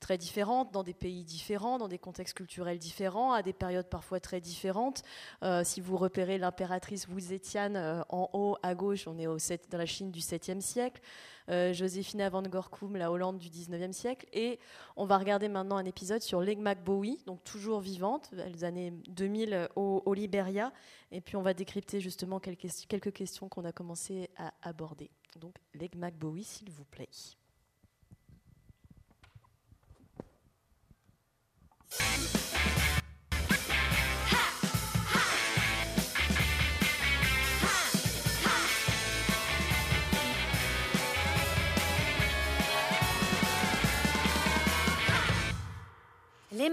[0.00, 4.18] très différentes, dans des pays différents, dans des contextes culturels différents, à des périodes parfois
[4.18, 5.02] très différentes.
[5.42, 9.38] Euh, si vous repérez l'impératrice Wu Zetian euh, en haut à gauche, on est au
[9.38, 11.00] 7, dans la Chine du 7e siècle.
[11.48, 14.26] Euh, Joséphine van Gorkum, la Hollande du 19e siècle.
[14.32, 14.58] Et
[14.96, 19.68] on va regarder maintenant un épisode sur Legmac Bowie, donc toujours vivante, les années 2000
[19.76, 20.72] au, au Liberia.
[21.12, 25.10] Et puis on va décrypter justement quelques, quelques questions qu'on a commencé à aborder.
[25.40, 27.08] Donc Legmac Bowie, s'il vous plaît.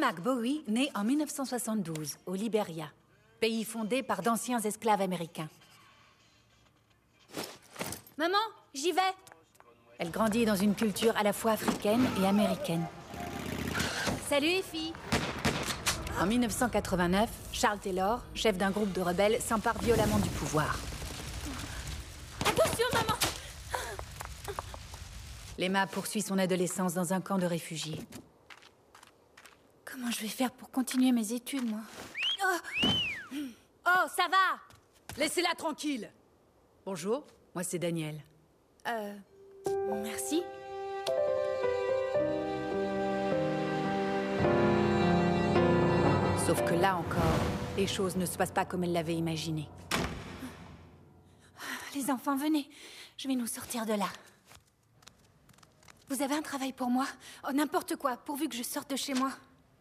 [0.07, 2.85] Mac Bowie naît en 1972 au Liberia,
[3.41, 5.49] pays fondé par d'anciens esclaves américains.
[8.17, 8.37] Maman,
[8.73, 9.01] j'y vais.
[9.97, 12.85] Elle grandit dans une culture à la fois africaine et américaine.
[14.29, 14.93] Salut les.
[16.19, 20.79] En 1989, Charles Taylor, chef d'un groupe de rebelles, s'empare violemment du pouvoir.
[22.41, 23.13] Attention, maman
[25.59, 28.01] Lema poursuit son adolescence dans un camp de réfugiés.
[29.85, 31.81] Comment je vais faire pour continuer mes études, moi?
[32.43, 33.35] Oh.
[33.85, 36.09] oh, ça va Laissez-la tranquille
[36.83, 38.23] Bonjour, moi c'est Daniel.
[38.87, 39.13] Euh...
[40.03, 40.43] Merci.
[46.47, 47.41] Sauf que là encore,
[47.75, 49.67] les choses ne se passent pas comme elle l'avait imaginé.
[51.93, 52.69] Les enfants, venez.
[53.17, 54.07] Je vais nous sortir de là.
[56.07, 57.05] Vous avez un travail pour moi
[57.45, 59.31] Oh, n'importe quoi, pourvu que je sorte de chez moi.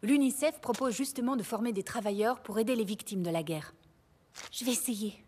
[0.02, 3.72] L'UNICEF propose justement de former des travailleurs pour aider les victimes de la guerre.
[4.50, 5.24] Je vais essayer.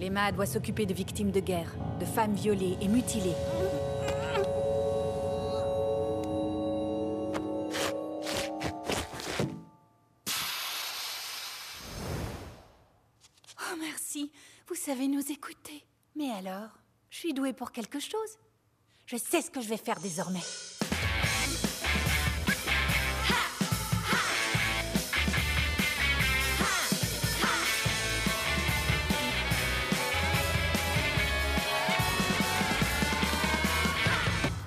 [0.00, 1.70] Lema doit s'occuper de victimes de guerre,
[2.00, 3.36] de femmes violées et mutilées.
[14.74, 15.84] Savez nous écouter.
[16.16, 16.70] Mais alors,
[17.10, 18.38] je suis douée pour quelque chose.
[19.06, 20.40] Je sais ce que je vais faire désormais.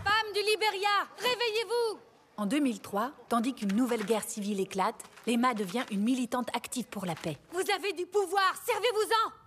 [0.03, 1.99] Femmes du Libéria, réveillez-vous
[2.37, 7.15] En 2003, tandis qu'une nouvelle guerre civile éclate, Lema devient une militante active pour la
[7.15, 7.37] paix.
[7.53, 9.42] Vous avez du pouvoir, servez-vous-en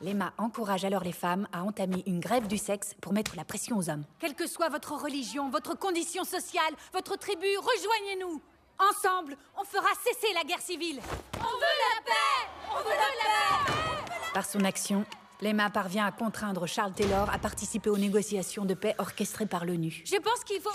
[0.00, 3.76] Lema encourage alors les femmes à entamer une grève du sexe pour mettre la pression
[3.76, 4.04] aux hommes.
[4.18, 8.40] Quelle que soit votre religion, votre condition sociale, votre tribu, rejoignez-nous.
[8.78, 11.00] Ensemble, on fera cesser la guerre civile.
[11.38, 12.48] On veut la paix!
[12.72, 14.32] On veut la paix!
[14.34, 15.06] Par son action,
[15.40, 20.02] Lema parvient à contraindre Charles Taylor à participer aux négociations de paix orchestrées par l'ONU.
[20.04, 20.70] Je pense qu'il faut...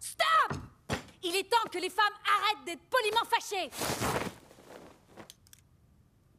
[0.00, 0.58] Stop!
[1.22, 2.04] Il est temps que les femmes
[2.36, 3.70] arrêtent d'être poliment fâchées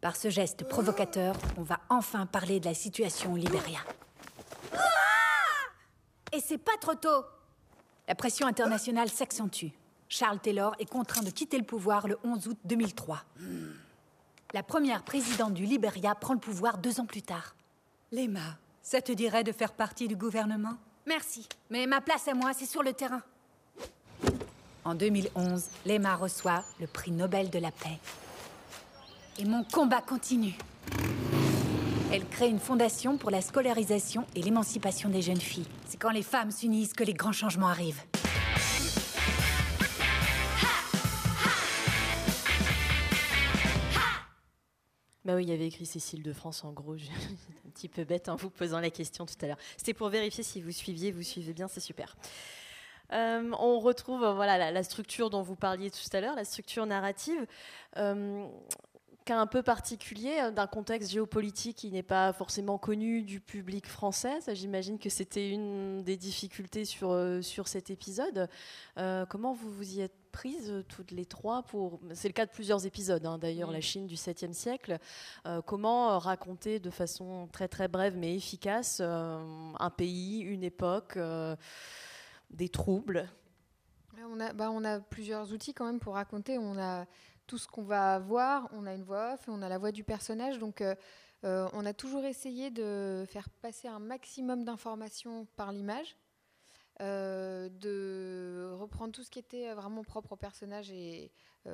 [0.02, 3.80] par ce geste provocateur, on va enfin parler de la situation au Libéria.
[6.32, 7.26] Et c'est pas trop tôt
[8.08, 9.68] La pression internationale s'accentue.
[10.08, 13.24] Charles Taylor est contraint de quitter le pouvoir le 11 août 2003.
[14.54, 17.56] La première présidente du Libéria prend le pouvoir deux ans plus tard.
[18.12, 20.74] Lema, ça te dirait de faire partie du gouvernement?
[21.06, 23.22] Merci, mais ma place à moi, c'est sur le terrain.
[24.84, 28.00] En 2011, Lema reçoit le prix Nobel de la paix.
[29.42, 30.58] Et mon combat continue.
[32.12, 35.68] Elle crée une fondation pour la scolarisation et l'émancipation des jeunes filles.
[35.86, 38.04] C'est quand les femmes s'unissent que les grands changements arrivent.
[45.24, 46.98] Bah oui, il y avait écrit Cécile de France en gros.
[46.98, 47.14] J'étais
[47.66, 49.60] un petit peu bête en vous posant la question tout à l'heure.
[49.78, 52.18] C'était pour vérifier si vous suiviez, vous suivez bien, c'est super.
[53.12, 57.48] Euh, on retrouve voilà la, structure dont vous parliez tout à l'heure, la structure narrative.
[57.98, 58.46] Euh,
[59.38, 64.40] un peu particulier euh, d'un contexte géopolitique qui n'est pas forcément connu du public français.
[64.54, 68.50] J'imagine que c'était une des difficultés sur, euh, sur cet épisode.
[68.98, 72.52] Euh, comment vous vous y êtes prises toutes les trois pour C'est le cas de
[72.52, 75.00] plusieurs épisodes, hein, d'ailleurs, la Chine du 7e siècle.
[75.66, 81.18] comment raconter de façon très très brève mais efficace un pays, une époque,
[82.52, 83.28] des troubles?
[84.32, 86.58] On a, bah, on a plusieurs outils quand même pour raconter.
[86.58, 87.06] On a
[87.50, 89.92] tout ce qu'on va voir, on a une voix off et on a la voix
[89.92, 90.60] du personnage.
[90.60, 90.94] Donc, euh,
[91.46, 96.16] euh, on a toujours essayé de faire passer un maximum d'informations par l'image,
[97.02, 101.32] euh, de reprendre tout ce qui était vraiment propre au personnage et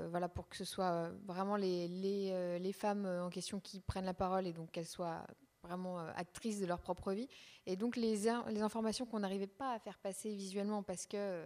[0.09, 4.13] voilà pour que ce soit vraiment les, les, les, femmes en question qui prennent la
[4.13, 5.25] parole et donc qu'elles soient
[5.63, 7.29] vraiment actrices de leur propre vie.
[7.65, 11.45] Et donc, les, les informations qu'on n'arrivait pas à faire passer visuellement parce que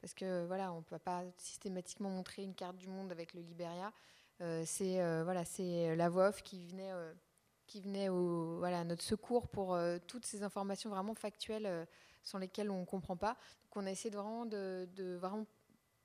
[0.00, 3.40] parce que voilà, on ne peut pas systématiquement montrer une carte du monde avec le
[3.40, 3.92] Liberia.
[4.40, 7.12] Euh, c'est euh, voilà, c'est la voix off qui venait, euh,
[7.66, 11.86] qui venait au, voilà, à notre secours pour toutes ces informations vraiment factuelles
[12.22, 13.36] sans lesquelles on ne comprend pas.
[13.64, 15.46] Donc on a essayé de vraiment, de, de vraiment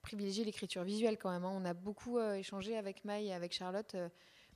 [0.01, 1.45] privilégier l'écriture visuelle quand même.
[1.45, 1.53] Hein.
[1.53, 3.95] On a beaucoup échangé avec Maï et avec Charlotte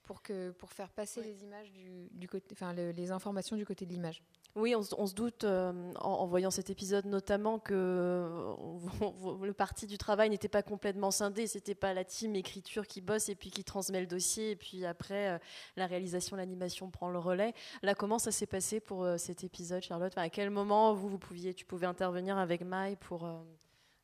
[0.03, 3.85] pour, que, pour faire passer les images du, du côté, enfin les informations du côté
[3.85, 4.23] de l'image.
[4.57, 8.55] Oui, on, se doute euh, en, voyant cet épisode notamment que euh,
[9.45, 11.45] le parti du travail n'était pas complètement scindé.
[11.45, 14.83] C'était pas la team écriture qui bosse et puis qui transmet le dossier et puis
[14.83, 15.37] après euh,
[15.75, 17.53] la réalisation, l'animation prend le relais.
[17.83, 20.17] Là, comment ça s'est passé pour cet épisode, Charlotte?
[20.17, 23.29] À quel moment vous, vous pouviez, tu pouvais intervenir avec Mai pour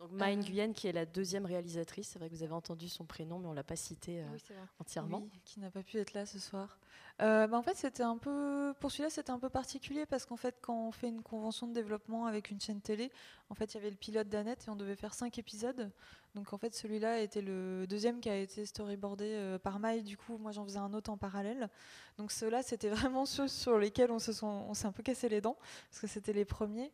[0.07, 3.05] donc Maï Nguyen, qui est la deuxième réalisatrice, c'est vrai que vous avez entendu son
[3.05, 4.23] prénom, mais on l'a pas cité
[4.79, 5.19] entièrement.
[5.19, 6.79] Oui, qui n'a pas pu être là ce soir.
[7.21, 10.35] Euh, bah, en fait, c'était un peu pour celui-là, c'était un peu particulier parce qu'en
[10.35, 13.11] fait, quand on fait une convention de développement avec une chaîne télé,
[13.49, 15.91] en fait, il y avait le pilote d'Annette et on devait faire cinq épisodes.
[16.33, 20.01] Donc en fait, celui-là était le deuxième qui a été storyboardé euh, par Maï.
[20.01, 21.69] Du coup, moi, j'en faisais un autre en parallèle.
[22.17, 25.57] Donc ceux-là, c'était vraiment ceux sur lesquels on s'est un peu cassé les dents
[25.91, 26.91] parce que c'était les premiers.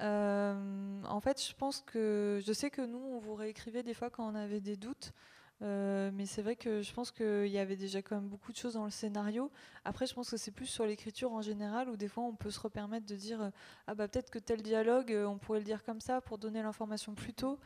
[0.00, 4.10] Euh, en fait, je pense que je sais que nous, on vous réécrivait des fois
[4.10, 5.12] quand on avait des doutes.
[5.60, 8.56] Euh, mais c'est vrai que je pense qu'il y avait déjà quand même beaucoup de
[8.56, 9.50] choses dans le scénario.
[9.84, 12.50] Après, je pense que c'est plus sur l'écriture en général où des fois on peut
[12.50, 13.50] se repermettre de dire
[13.86, 16.62] ah bah peut-être que tel dialogue euh, on pourrait le dire comme ça pour donner
[16.62, 17.58] l'information plus tôt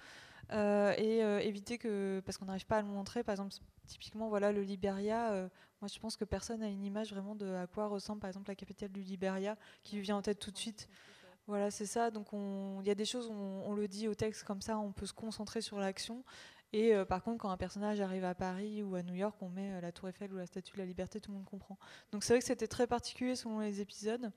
[0.53, 3.23] euh, et éviter que parce qu'on n'arrive pas à le montrer.
[3.23, 3.55] Par exemple,
[3.87, 5.49] typiquement voilà le Liberia.
[5.83, 8.49] moi, je pense que personne n'a une image vraiment de à quoi ressemble par exemple
[8.49, 10.89] la capitale du Liberia qui lui vient en tête tout de suite.
[11.47, 12.11] Voilà, c'est ça.
[12.11, 15.07] Donc, il y a des choses on, le dit au texte comme ça, on peut
[15.07, 16.25] se concentrer sur l'action.
[16.73, 19.51] Et euh, par contre, quand un personnage arrive à Paris ou à New York, on
[19.51, 21.79] met euh, la Tour Eiffel ou la Statue de la Liberté, tout le monde comprend.
[22.13, 24.31] Donc c'est vrai que c'était très particulier selon les épisodes.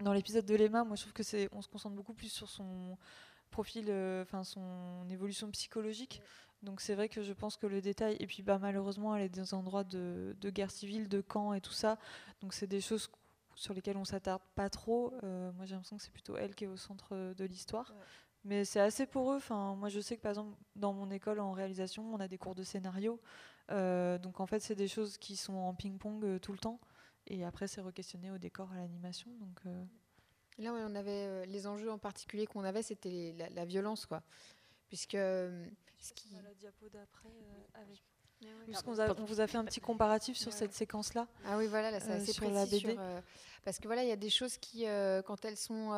[0.00, 2.48] Dans l'épisode de Lema, moi je trouve que c'est, on se concentre beaucoup plus sur
[2.48, 2.96] son
[3.50, 6.22] profil, euh, enfin son évolution psychologique.
[6.62, 9.28] Donc c'est vrai que je pense que le détail, et puis bah, malheureusement elle est
[9.28, 11.98] dans un endroit de, guerre civile, de camp et tout ça.
[12.40, 13.10] Donc c'est des choses
[13.58, 15.12] sur lesquelles on s'attarde pas trop.
[15.22, 17.92] moi j'ai l'impression que c'est plutôt elle qui est au centre de l'histoire.
[18.44, 19.36] Mais c'est assez pour eux.
[19.36, 22.38] Enfin, moi, je sais que par exemple, dans mon école en réalisation, on a des
[22.38, 23.20] cours de scénario.
[23.70, 26.80] Euh, donc en fait, c'est des choses qui sont en ping-pong euh, tout le temps.
[27.26, 29.30] Et après, c'est re-questionné au décor, à l'animation.
[29.38, 29.84] Donc euh,
[30.58, 34.22] là, on avait les enjeux en particulier qu'on avait, c'était la, violence, quoi.
[34.88, 36.30] Puisque ce qui.
[36.42, 37.28] la diapo d'après
[37.74, 38.02] avec.
[38.86, 41.26] On vous a fait un petit comparatif sur cette séquence-là.
[41.46, 42.84] Ah oui, voilà, là, c'est assez sur précis.
[42.84, 43.00] La BD.
[43.64, 44.84] parce que voilà, il y a des choses qui,
[45.26, 45.92] quand elles sont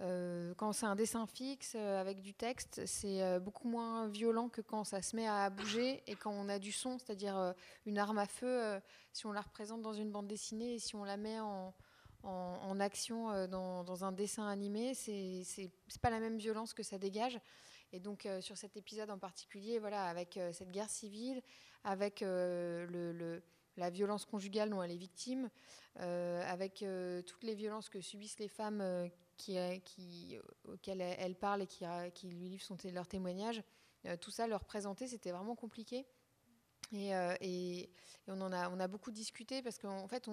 [0.00, 4.48] euh, quand c'est un dessin fixe euh, avec du texte, c'est euh, beaucoup moins violent
[4.48, 7.98] que quand ça se met à bouger et quand on a du son, c'est-à-dire une
[7.98, 8.80] arme à feu,
[9.12, 11.74] si on la représente dans une bande dessinée et si on la met en,
[12.22, 17.40] en, action dans, un dessin animé, c'est pas la même violence que ça dégage.
[17.92, 21.40] Et donc sur cet épisode en particulier, voilà, avec cette guerre civile,
[21.84, 23.42] avec le,
[23.76, 25.48] la violence conjugale dont elle est victime,
[25.96, 26.84] avec
[27.26, 28.82] toutes les violences que subissent les femmes
[30.64, 33.62] auquel elle parle et qui, lui livre son, leur témoignage,
[34.06, 36.06] euh, tout ça, leur présenter, c'était vraiment compliqué.
[36.92, 37.34] Et, euh,
[38.26, 40.28] on en a, on a beaucoup discuté parce qu'en fait,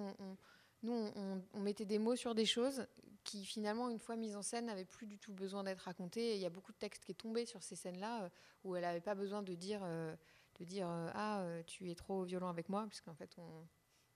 [0.82, 1.10] nous,
[1.52, 2.86] on, mettait des mots sur des choses
[3.26, 6.34] qui finalement, une fois mise en scène, n'avait plus du tout besoin d'être racontée.
[6.34, 8.30] il y a beaucoup de textes qui est tombé sur ces scènes-là
[8.64, 12.68] où elle n'avait pas besoin de dire, de dire ah tu es trop violent avec
[12.68, 13.66] moi, puisqu'en fait on,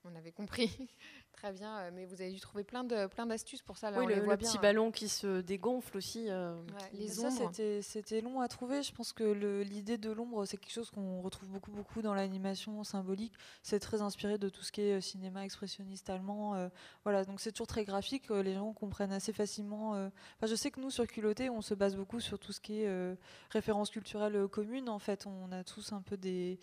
[0.04, 0.70] on avait compris.
[1.32, 3.90] Très bien, euh, mais vous avez dû trouver plein de plein d'astuces pour ça.
[3.90, 4.60] Là, oui, le, petit hein.
[4.60, 6.26] ballon qui se dégonfle aussi.
[6.28, 6.54] Euh,
[6.92, 7.50] les ombres.
[7.80, 8.82] C'était long à trouver.
[8.82, 9.24] Je pense que
[9.62, 13.32] l'idée de l'ombre, c'est quelque chose qu'on retrouve beaucoup beaucoup dans l'animation symbolique.
[13.62, 16.70] C'est très inspiré de tout ce qui est euh, cinéma expressionniste allemand.
[17.04, 18.28] voilà, donc c'est toujours très graphique.
[18.28, 19.92] les gens comprennent assez facilement.
[19.92, 22.82] Enfin, je sais que nous sur Culotté, on se base beaucoup sur tout ce qui
[22.82, 23.16] est
[23.50, 24.88] références culturelles communes.
[24.88, 26.58] En fait, on a tous un peu des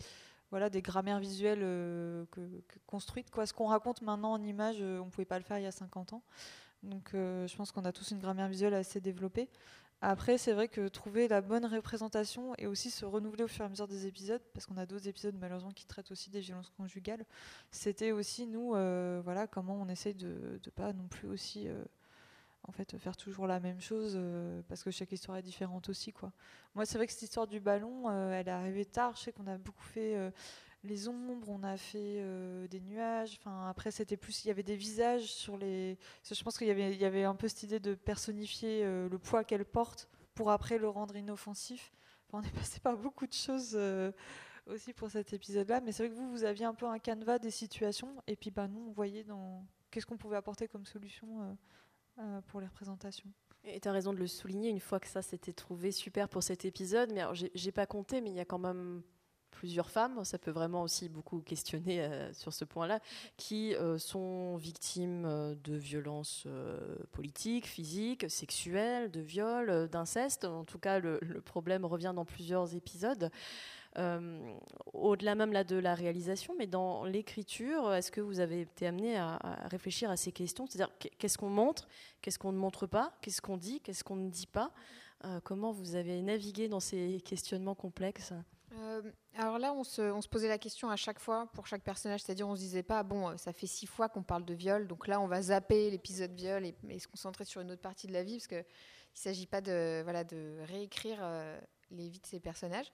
[0.50, 2.24] voilà, des grammaires visuelles euh,
[2.86, 3.30] construites.
[3.30, 3.46] Quoi.
[3.46, 5.66] Ce qu'on raconte maintenant en images, euh, on ne pouvait pas le faire il y
[5.66, 6.22] a 50 ans.
[6.82, 9.48] Donc euh, je pense qu'on a tous une grammaire visuelle assez développée.
[10.00, 13.66] Après, c'est vrai que trouver la bonne représentation et aussi se renouveler au fur et
[13.66, 16.70] à mesure des épisodes, parce qu'on a d'autres épisodes malheureusement qui traitent aussi des violences
[16.70, 17.24] conjugales,
[17.72, 18.68] c'était aussi nous,
[19.24, 21.66] voilà, comment on essaye de ne pas non plus aussi
[22.68, 26.12] en fait faire toujours la même chose euh, parce que chaque histoire est différente aussi
[26.12, 26.32] quoi.
[26.74, 29.32] Moi c'est vrai que cette histoire du ballon euh, elle est arrivée tard, je sais
[29.32, 30.30] qu'on a beaucoup fait euh,
[30.84, 32.22] les ombres, on a fait
[32.68, 36.56] des nuages, enfin après c'était plus il y avait des visages sur les je pense
[36.56, 39.64] qu'il y avait il y avait un peu cette idée de personnifier le poids qu'elle
[39.64, 41.90] porte pour après le rendre inoffensif.
[42.32, 43.76] on est passé par beaucoup de choses
[44.66, 47.00] aussi pour cet épisode là, mais c'est vrai que vous vous aviez un peu un
[47.00, 50.86] canevas des situations et puis bah nous on voyait dans qu'est-ce qu'on pouvait apporter comme
[50.86, 51.58] solution
[52.18, 53.30] euh, pour les représentations.
[53.64, 56.42] Et tu as raison de le souligner, une fois que ça s'était trouvé super pour
[56.42, 57.22] cet épisode, mais
[57.54, 59.02] j'ai pas compté, mais il y a quand même
[59.50, 63.00] plusieurs femmes, ça peut vraiment aussi beaucoup questionner euh, sur ce point-là,
[63.36, 66.46] qui euh, sont victimes de violences
[67.12, 70.44] politiques, physiques, sexuelles, de viols, d'inceste.
[70.44, 73.30] En tout cas, le, problème revient dans plusieurs épisodes.
[73.96, 74.54] Euh,
[74.92, 79.16] au-delà même là, de la réalisation, mais dans l'écriture, est-ce que vous avez été amené
[79.16, 80.66] à, réfléchir à ces questions?
[80.66, 81.88] C'est-à-dire qu'est-ce qu'on montre,
[82.20, 84.72] qu'est-ce qu'on ne montre pas, qu'est-ce qu'on dit, qu'est-ce qu'on ne dit pas?
[85.24, 88.32] Euh, Comment vous avez navigué dans ces questionnements complexes?
[88.74, 89.02] Euh,
[89.34, 92.54] alors là, on se, posait la question à chaque fois pour chaque personnage, c'est-à-dire on
[92.54, 95.26] se disait pas bon, ça fait six fois qu'on parle de viol, donc là on
[95.26, 98.46] va zapper l'épisode viol et, se concentrer sur une autre partie de la vie parce
[98.46, 98.64] qu'il ne
[99.14, 101.18] s'agit pas de de réécrire
[101.90, 102.92] les vies de ces personnages.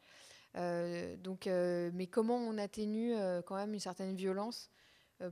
[0.56, 4.70] Euh, donc, euh, mais comment on atténue euh, quand même une certaine violence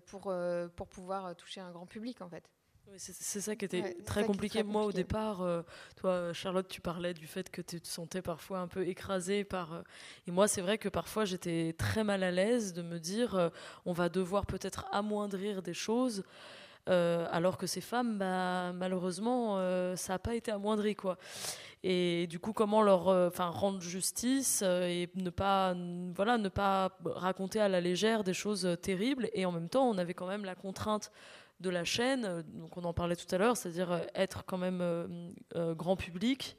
[0.07, 0.33] pour,
[0.77, 2.49] pour pouvoir toucher un grand public en fait?
[2.97, 4.62] C'est ça qui était très, compliqué.
[4.62, 5.45] Moi, au départ,
[5.97, 9.83] toi, Charlotte, tu parlais du fait que tu te sentais parfois un peu écrasée par.
[10.27, 13.51] et moi, c'est vrai que parfois, j'étais très mal à l'aise de me dire
[13.85, 16.25] on va devoir peut-être amoindrir des choses.
[16.87, 19.57] Alors que ces femmes, bah, malheureusement,
[19.97, 20.95] ça n'a pas été amoindri.
[20.95, 21.16] Quoi
[21.85, 25.74] et du coup comment leur euh, enfin rendre justice euh, et ne pas
[26.14, 29.89] voilà ne pas raconter à la légère des choses euh, terribles et en même temps
[29.89, 31.11] on avait quand même la contrainte
[31.61, 34.83] de la chaîne donc on en parlait tout à l'heure c'est-à-dire être quand même
[35.55, 36.57] grand public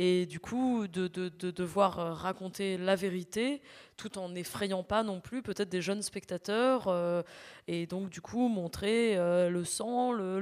[0.00, 1.08] et du coup de,
[1.50, 3.60] devoir euh, raconter la vérité
[3.96, 7.24] tout en n'effrayant pas non plus peut-être des jeunes spectateurs euh,
[7.66, 10.38] et donc du coup montrer euh, le sang, le,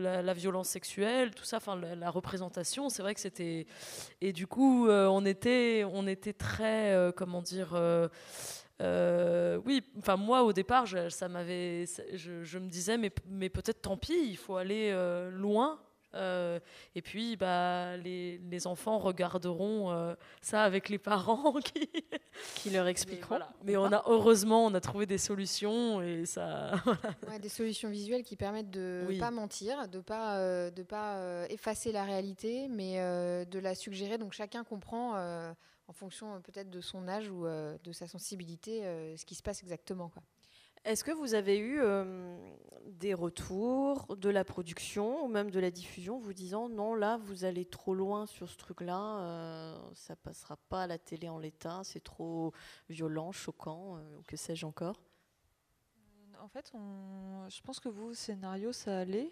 [0.00, 3.66] la, violence sexuelle, tout ça, enfin la, représentation, c'est vrai que c'était
[4.20, 7.76] et du coup on était on était très comment dire
[8.80, 13.96] oui, enfin moi au départ, je, ça m'avait, je, me disais mais, mais peut-être tant
[13.96, 14.94] pis, il faut aller
[15.32, 15.80] loin
[16.14, 16.60] euh,
[16.94, 21.88] et puis, bah, les, les enfants regarderont euh, ça avec les parents qui,
[22.56, 23.38] qui leur expliqueront.
[23.64, 26.72] Mais, on a heureusement, on a trouvé des solutions et ça.
[27.40, 31.92] des solutions visuelles qui permettent de ne pas mentir, de pas euh, de pas effacer
[31.92, 32.96] la réalité, mais
[33.46, 34.18] de la suggérer.
[34.18, 35.16] Donc chacun comprend
[35.88, 38.82] en fonction peut-être de son âge ou de sa sensibilité
[39.16, 40.22] ce qui se passe exactement, quoi.
[40.84, 41.80] Est-ce que vous avez eu
[42.86, 47.44] des retours de la production ou même de la diffusion vous disant non, là, vous
[47.44, 51.82] allez trop loin sur ce truc-là, euh, ça passera pas à la télé en l'état,
[51.84, 52.52] c'est trop
[52.88, 55.00] violent, choquant, euh, ou que sais-je encore?
[56.40, 59.30] En fait, je pense que vous, scénario, ça allait.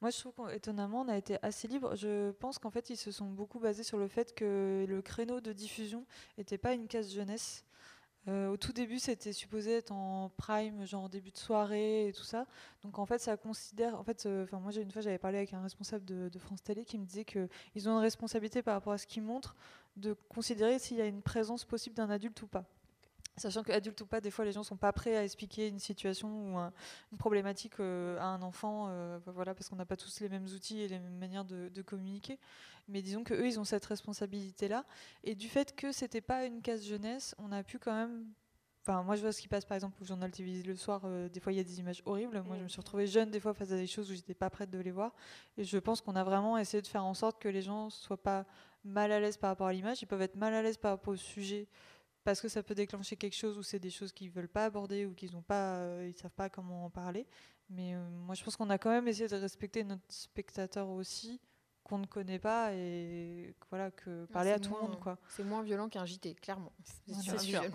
[0.00, 1.96] Moi, je trouve qu'étonnamment, on a été assez libre.
[1.96, 5.40] Je pense qu'en fait, ils se sont beaucoup basés sur le fait que le créneau
[5.40, 6.06] de diffusion
[6.38, 7.64] n'était pas une case jeunesse.
[8.28, 12.22] Euh, au tout début, c'était supposé être en prime, genre début de soirée et tout
[12.22, 12.46] ça.
[12.82, 13.98] Donc en fait, ça considère.
[13.98, 16.84] En fait, euh, enfin moi, une fois, j'avais parlé avec un responsable de, France Télé
[16.84, 19.56] qui me disait qu'ils ont une responsabilité par rapport à ce qu'ils montrent
[19.96, 22.64] de considérer s'il y a une présence possible d'un adulte ou pas.
[23.38, 26.28] Sachant qu'adulte ou pas, des fois les gens sont pas prêts à expliquer une situation
[26.28, 28.90] ou une problématique euh, à un enfant,
[29.26, 31.82] voilà, parce qu'on n'a pas tous les mêmes outils et les mêmes manières de, de
[31.82, 32.38] communiquer.
[32.88, 34.84] Mais disons qu'eux, ils ont cette responsabilité-là.
[35.24, 38.26] Et du fait que c'était pas une case jeunesse, on a pu quand même
[38.84, 41.02] Enfin, moi, je vois ce qui passe par exemple au journal télévisé le soir.
[41.04, 42.42] euh, des fois, il y a des images horribles.
[42.42, 44.50] Moi, je me suis retrouvée jeune des fois face à des choses où j'étais pas
[44.50, 45.14] prête de les voir.
[45.56, 48.20] Et je pense qu'on a vraiment essayé de faire en sorte que les gens soient
[48.20, 48.44] pas
[48.84, 50.02] mal à l'aise par rapport à l'image.
[50.02, 51.68] Ils peuvent être mal à l'aise par rapport au sujet
[52.24, 55.06] parce que ça peut déclencher quelque chose ou c'est des choses qu'ils veulent pas aborder
[55.06, 57.26] ou qu'ils ont pas, euh, ils savent pas comment en parler.
[57.70, 61.40] Mais euh, moi, je pense qu'on a quand même essayé de respecter notre spectateur aussi
[61.84, 65.18] qu'on ne connaît pas et que, voilà que parler à tout le monde quoi.
[65.28, 66.72] C'est moins violent qu'un JT, clairement.
[66.84, 67.62] C'est sûr, C'est sûr.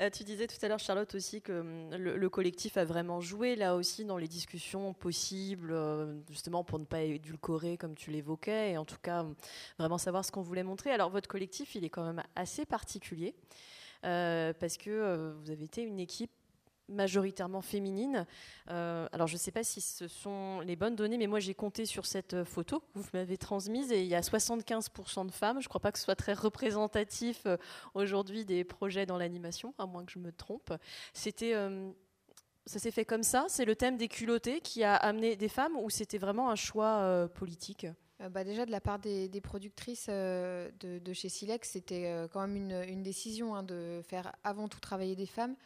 [0.00, 3.20] Euh, tu disais tout à l'heure, Charlotte, aussi que hum, le, le collectif a vraiment
[3.20, 8.10] joué là aussi dans les discussions possibles, euh, justement pour ne pas édulcorer comme tu
[8.10, 9.34] l'évoquais, et en tout cas hum,
[9.78, 10.90] vraiment savoir ce qu'on voulait montrer.
[10.90, 13.34] Alors votre collectif, il est quand même assez particulier
[14.04, 16.30] euh, parce que vous avez été une équipe
[16.88, 18.26] majoritairement féminine.
[18.70, 21.54] Euh, alors je ne sais pas si ce sont les bonnes données, mais moi j'ai
[21.54, 25.32] compté sur cette euh, photo que vous m'avez transmise et il y a 75% de
[25.32, 25.60] femmes.
[25.60, 27.56] Je ne crois pas que ce soit très représentatif euh,
[27.94, 30.72] aujourd'hui des projets dans l'animation, à moins que je me trompe.
[31.12, 31.54] C'était,
[32.66, 33.46] ça s'est fait comme ça?
[33.48, 37.28] C'est le thème des culottés qui a amené des femmes ou c'était vraiment un choix
[37.34, 37.86] politique?
[38.30, 43.02] Bah, déjà, de la part des, productrices de, chez Silex, c'était quand même une, une
[43.02, 45.56] décision hein, de faire avant tout travailler des femmes.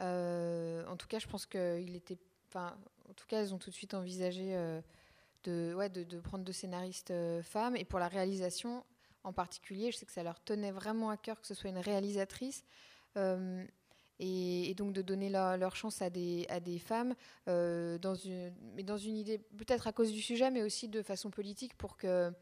[0.00, 2.18] Euh, en tout cas, je pense qu'il était.
[2.54, 4.80] En tout cas, elles ont tout de suite envisagé euh,
[5.44, 7.76] de, prendre deux scénaristes euh, femmes.
[7.76, 8.84] Et pour la réalisation
[9.22, 11.78] en particulier, je sais que ça leur tenait vraiment à cœur que ce soit une
[11.78, 12.64] réalisatrice.
[14.22, 16.46] Et, donc de donner leur, chance à des,
[16.78, 17.14] femmes,
[17.46, 21.96] mais dans une idée, peut-être à cause du sujet, mais aussi de façon politique, pour
[21.96, 22.32] que,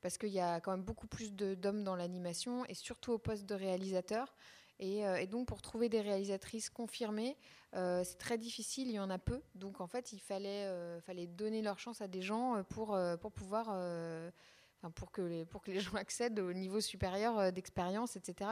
[0.00, 3.44] parce qu'il y a quand même beaucoup plus d'hommes dans l'animation, et surtout au poste
[3.46, 4.34] de réalisateur.
[4.82, 7.36] Et, euh, et donc pour trouver des réalisatrices confirmées,
[7.74, 9.40] euh, c'est très difficile, il y en a peu.
[9.54, 13.66] Donc en fait, il fallait, euh, donner leur chance à des gens pour, pour pouvoir...
[14.96, 18.50] pour, que les, pour que les gens accèdent au niveau supérieur d'expérience, etc.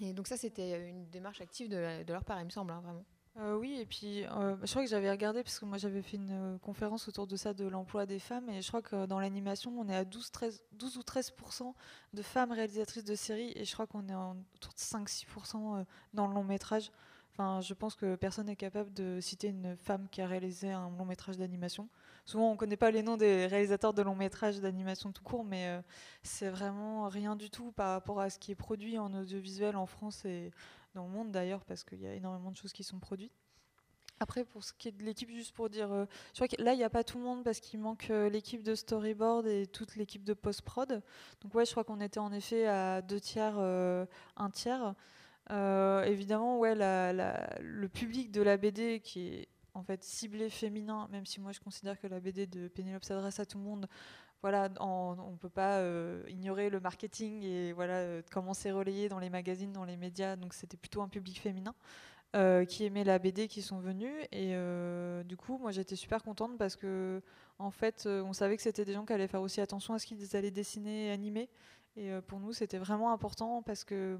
[0.00, 2.80] Et donc ça, c'était une démarche active de, de leur part, il me semble, hein,
[2.80, 3.04] vraiment.
[3.38, 6.16] Euh, oui, et puis euh, je crois que j'avais regardé, parce que moi j'avais fait
[6.16, 9.20] une euh, conférence autour de ça, de l'emploi des femmes, et je crois que dans
[9.20, 11.72] l'animation, on est à 12, 13, 12 ou 13%
[12.14, 15.84] de femmes réalisatrices de séries, et je crois qu'on est en, autour de 5-6% euh,
[16.14, 16.90] dans le long métrage.
[17.30, 20.90] Enfin, je pense que personne n'est capable de citer une femme qui a réalisé un
[20.98, 21.88] long métrage d'animation.
[22.24, 25.44] Souvent, on ne connaît pas les noms des réalisateurs de long métrage d'animation tout court,
[25.44, 25.80] mais
[26.24, 29.86] c'est vraiment rien du tout par rapport à ce qui est produit en audiovisuel en
[29.86, 30.50] France et
[30.98, 33.32] dans monde d'ailleurs, parce qu'il y a énormément de choses qui sont produites.
[34.20, 36.72] Après, pour ce qui est de l'équipe, juste pour dire, euh, je crois que là,
[36.74, 39.66] il n'y a pas tout le monde parce qu'il manque euh, l'équipe de storyboard et
[39.68, 41.00] toute l'équipe de post-prod.
[41.40, 44.04] Donc, ouais, je crois qu'on était en effet à deux tiers, euh,
[44.36, 44.94] un tiers.
[45.50, 51.24] Évidemment, ouais, la- le public de la BD qui est en fait ciblé féminin, même
[51.24, 53.86] si moi je considère que la BD de Pénélope s'adresse à tout le monde.
[54.42, 59.08] Voilà, on ne peut pas euh, ignorer le marketing et voilà euh, comment c'est relayé
[59.08, 60.36] dans les magazines, dans les médias.
[60.36, 61.74] Donc c'était plutôt un public féminin
[62.36, 64.14] euh, qui aimait la BD qui sont venus.
[64.30, 64.54] Et
[65.24, 67.20] du coup, moi j'étais super contente parce que
[67.58, 70.06] en fait, on savait que c'était des gens qui allaient faire aussi attention à ce
[70.06, 71.48] qu'ils allaient dessiner et animer.
[71.96, 74.18] Et pour nous, c'était vraiment important parce que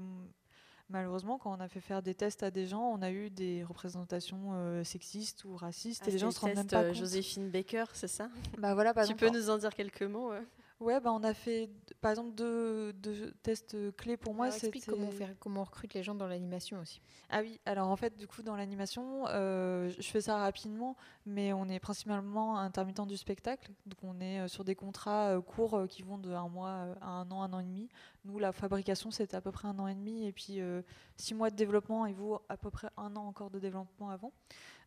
[0.89, 3.63] malheureusement, quand on a fait faire des tests à des gens, on a eu des
[3.63, 6.91] représentations euh, sexistes ou racistes et les gens se rendent même pas compte.
[6.91, 8.29] euh, Joséphine Baker, c'est ça?
[8.57, 10.43] Bah voilà, par Tu exemple, peux nous en dire quelques mots ouais
[10.79, 11.69] Ouais, bah on a fait
[11.99, 14.45] par exemple deux, deux tests clés pour moi.
[14.45, 17.01] Alors, explique comment on, fait, comment on recrute les gens dans l'animation aussi.
[17.29, 21.51] Ah oui, alors en fait, du coup, dans l'animation, euh, je fais ça rapidement, mais
[21.51, 23.71] on est principalement intermittent du spectacle.
[23.85, 27.09] Donc on est euh, sur des contrats euh, courts qui vont de un mois à
[27.09, 27.89] un an, un an et demi.
[28.25, 30.81] Nous, la fabrication, c'était à peu près un an et demi, et puis euh,
[31.17, 34.31] six mois de développement, et vous, à peu près un an encore de développement avant.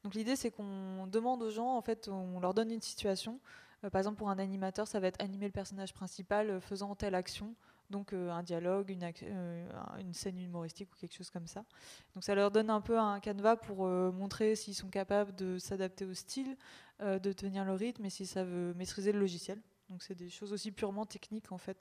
[0.05, 3.40] Donc l'idée, c'est qu'on demande aux gens, en fait, on leur donne une situation.
[3.84, 6.94] Euh, par exemple, pour un animateur, ça va être animer le personnage principal euh, faisant
[6.94, 7.54] telle action.
[7.90, 11.64] Donc euh, un dialogue, une, scène humoristique ou quelque chose comme ça.
[12.14, 16.06] Donc ça leur donne un peu un canevas pour montrer s'ils sont capables de s'adapter
[16.06, 16.56] au style,
[17.00, 19.60] de tenir le rythme et s'ils savent maîtriser le logiciel.
[19.90, 21.76] Donc c'est des choses aussi purement techniques en fait.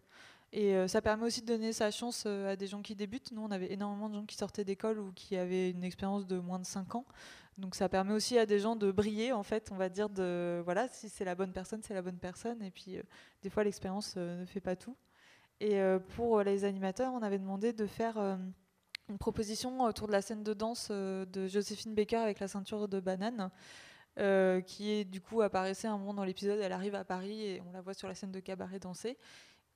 [0.52, 3.32] Et ça permet aussi de donner sa chance à des gens qui débutent.
[3.32, 6.40] Nous, on avait énormément de gens qui sortaient d'école ou qui avaient une expérience de
[6.40, 7.06] moins de 5 ans.
[7.58, 10.62] Donc ça permet aussi à des gens de briller, en fait, on va dire, de
[10.64, 12.62] voilà, si c'est la bonne personne, c'est la bonne personne.
[12.62, 13.04] Et puis, euh,
[13.42, 14.96] des fois, l'expérience euh, ne fait pas tout.
[15.60, 18.18] Et euh, pour les animateurs, on avait demandé de faire
[19.10, 23.00] une proposition autour de la scène de danse de Joséphine Baker avec la ceinture de
[23.00, 23.52] banane.
[24.66, 27.72] qui est du coup apparaissait un moment dans l'épisode, elle arrive à Paris et on
[27.74, 29.20] la voit sur la scène de cabaret danser.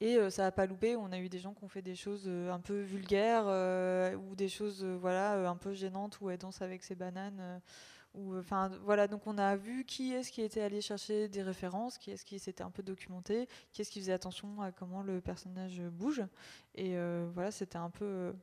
[0.01, 1.95] Et euh, ça n'a pas loupé, on a eu des gens qui ont fait des
[1.95, 6.37] choses euh, un peu vulgaires euh, ou des choses voilà, un peu gênantes où elle
[6.37, 7.61] danse avec ses bananes.
[8.13, 12.11] enfin, voilà, donc on a vu qui est-ce qui était allé chercher des références, qui
[12.11, 15.81] est-ce qui s'était un peu documenté, qui est-ce qui faisait attention à comment le personnage
[15.81, 16.23] bouge.
[16.75, 16.97] Et
[17.33, 18.33] voilà, c'était un peu.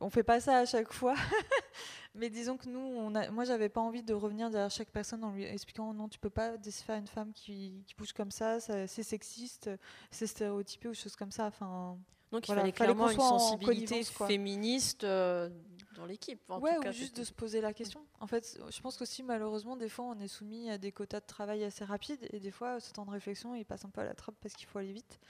[0.00, 1.14] On fait pas ça à chaque fois.
[2.14, 5.24] Mais disons que nous, on a, moi, j'avais pas envie de revenir derrière chaque personne
[5.24, 8.60] en lui expliquant non, tu peux pas défaire une femme qui, qui bouge comme ça,
[8.60, 9.68] c'est sexiste,
[10.10, 11.46] c'est stéréotypé ou choses comme ça.
[11.46, 11.98] Enfin,
[12.34, 15.48] donc il fallait clairement une sensibilité féministe euh,
[15.96, 16.40] dans l'équipe.
[16.48, 18.04] Ouais, ou juste de se poser la question.
[18.20, 21.26] En fait, je pense qu'aussi malheureusement, des fois, on est soumis à des quotas de
[21.26, 24.04] travail assez rapides et des fois, ce temps de réflexion, il passe un peu à
[24.04, 25.20] la trappe parce qu'il faut aller vite.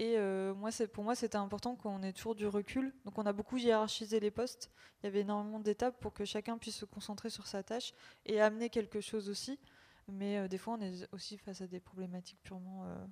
[0.00, 2.94] Et euh, moi, pour moi, c'était important qu'on ait toujours du recul.
[3.04, 4.70] Donc, on a beaucoup hiérarchisé les postes.
[5.02, 7.92] Il y avait énormément d'étapes pour que chacun puisse se concentrer sur sa tâche
[8.24, 9.60] et amener quelque chose aussi.
[10.08, 13.06] Mais euh, des fois, on est aussi face à des problématiques purement euh,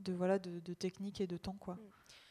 [0.00, 1.58] de, voilà, de, technique et de temps.
[1.60, 1.76] Quoi.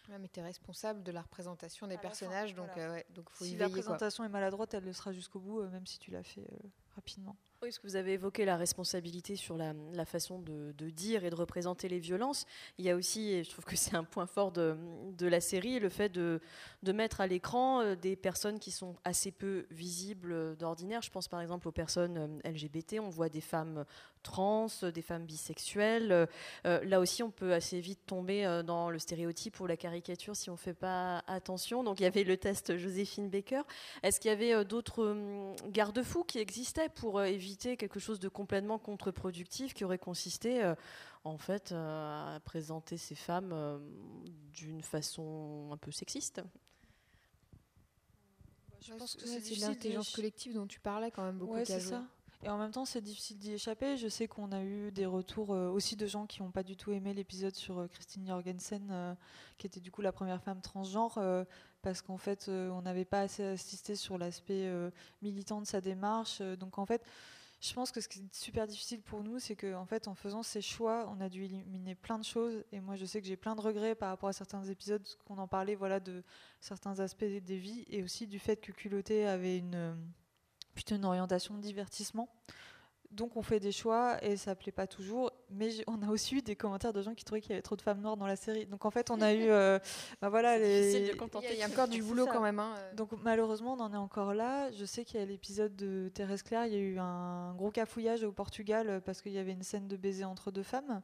[0.09, 3.55] Ouais, mais tu es responsable de la représentation des personnages, donc, ouais, donc faut si
[3.55, 6.49] la présentation est maladroite, elle le sera jusqu'au bout, même si tu l'as fait
[6.95, 7.37] rapidement.
[7.63, 11.35] Oui, parce que vous avez évoqué la responsabilité sur la, façon de, dire et de
[11.35, 12.47] représenter les violences.
[12.79, 14.75] Il y a aussi, et je trouve que c'est un point fort de,
[15.19, 16.41] la série, le fait de,
[16.91, 21.03] mettre à l'écran euh, des personnes qui sont assez peu visibles d'ordinaire.
[21.03, 22.95] Je pense par exemple aux personnes euh, LGBT.
[22.99, 23.85] On voit des femmes
[24.21, 26.27] trans, des femmes bisexuelles.
[26.65, 30.49] Euh, là aussi, on peut assez vite tomber dans le stéréotype ou la caricature si
[30.49, 31.83] on ne fait pas attention.
[31.83, 33.61] Donc il y avait le test Joséphine Baker.
[34.03, 38.79] Est-ce qu'il y avait d'autres hum, garde-fous qui existaient pour éviter quelque chose de complètement
[38.79, 40.75] contre-productif qui aurait consisté euh,
[41.23, 43.79] en fait euh, à présenter ces femmes euh,
[44.53, 46.41] d'une façon un peu sexiste?
[48.81, 51.53] Je pense que c'est l'intelligence collective dont tu parlais quand même beaucoup.
[51.53, 52.03] Ouais, c'est ça.
[52.43, 53.97] Et en même temps, c'est difficile d'y échapper.
[53.97, 56.91] Je sais qu'on a eu des retours aussi de gens qui n'ont pas du tout
[56.91, 59.15] aimé l'épisode sur Christine Jorgensen,
[59.59, 61.19] qui était du coup la première femme transgenre,
[61.83, 64.71] parce qu'en fait, on n'avait pas assez assisté sur l'aspect
[65.21, 66.41] militant de sa démarche.
[66.41, 67.03] donc en fait,
[67.61, 70.15] je pense que ce qui est super difficile pour nous, c'est qu'en en fait, en
[70.15, 72.63] faisant ces choix, on a dû éliminer plein de choses.
[72.71, 75.37] Et moi, je sais que j'ai plein de regrets par rapport à certains épisodes, qu'on
[75.37, 76.23] en parlait, voilà, de
[76.59, 79.95] certains aspects des vies, et aussi du fait que Culotté avait une,
[80.73, 82.29] plutôt une orientation de divertissement
[83.11, 85.31] donc on fait des choix et ça plaît pas toujours.
[85.49, 87.75] Mais on a aussi eu des commentaires de gens qui trouvaient qu'il y avait trop
[87.75, 88.65] de femmes noires dans la série.
[88.65, 89.79] Donc en fait on a eu, euh,
[90.21, 90.95] bah voilà, les...
[90.95, 92.59] il y a encore du boulot quand même.
[92.59, 92.93] Hein, euh.
[92.95, 94.71] Donc malheureusement on en est encore là.
[94.71, 97.71] Je sais qu'il y a l'épisode de Thérèse Claire, il y a eu un gros
[97.71, 101.01] cafouillage au Portugal euh, parce qu'il y avait une scène de baiser entre deux femmes.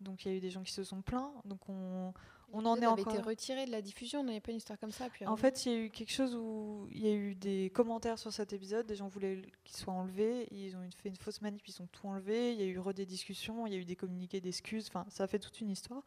[0.00, 1.32] Donc il y a eu des gens qui se sont plaints.
[1.44, 2.12] Donc on,
[2.52, 3.12] on en est encore.
[3.12, 5.06] été retiré de la diffusion, on n'avait pas une histoire comme ça.
[5.26, 8.18] en fait, il y a eu quelque chose où il y a eu des commentaires
[8.18, 11.66] sur cet épisode, des gens voulaient qu'il soit enlevé, ils ont fait une fausse manip,
[11.66, 13.96] ils ont tout enlevé, il y a eu des discussions, il y a eu des
[13.96, 16.02] communiqués d'excuses, enfin, ça a fait toute une histoire.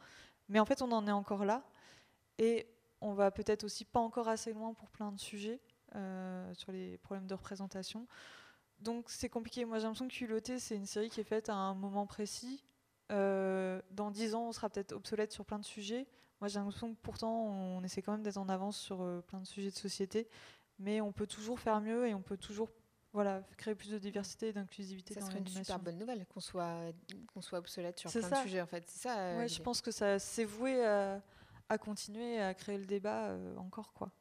[0.49, 1.63] Mais en fait, on en est encore là,
[2.37, 2.67] et
[3.01, 5.59] on va peut-être aussi pas encore assez loin pour plein de sujets
[5.95, 8.07] euh, sur les problèmes de représentation.
[8.79, 9.65] Donc c'est compliqué.
[9.65, 12.63] Moi, j'ai l'impression que Culotté, c'est une série qui est faite à un moment précis.
[13.11, 16.07] Euh, dans dix ans, on sera peut-être obsolète sur plein de sujets.
[16.39, 19.39] Moi, j'ai l'impression que pourtant, on essaie quand même d'être en avance sur euh, plein
[19.39, 20.27] de sujets de société,
[20.79, 22.69] mais on peut toujours faire mieux et on peut toujours
[23.13, 25.45] voilà, créer plus de diversité et d'inclusivité dans l'animation.
[25.45, 26.93] Ça serait une super bonne nouvelle qu'on soit,
[27.33, 28.83] qu'on soit obsolète sur plein de sujets, en fait.
[28.87, 29.17] C'est ça.
[29.17, 31.21] Euh, ouais, je pense que ça s'est voué à,
[31.69, 34.11] à, continuer à créer le débat euh, encore, quoi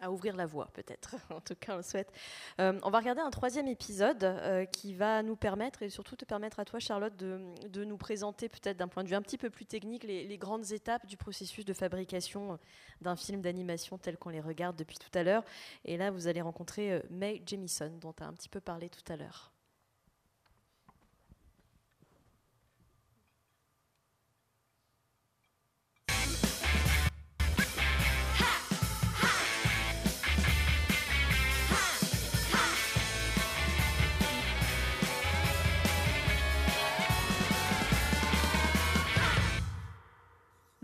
[0.00, 1.16] à ouvrir la voie, peut-être.
[1.30, 2.12] en tout cas, on le souhaite.
[2.60, 6.24] Euh, on va regarder un troisième épisode euh, qui va nous permettre, et surtout te
[6.24, 9.50] permettre à toi, Charlotte, de, nous présenter, peut-être d'un point de vue un petit peu
[9.50, 12.56] plus technique, les, grandes étapes du processus de fabrication euh,
[13.00, 15.44] d'un film d'animation tel qu'on les regarde depuis tout à l'heure.
[15.84, 19.12] Et là, vous allez rencontrer May Jamison, dont tu as un petit peu parlé tout
[19.12, 19.55] à l'heure.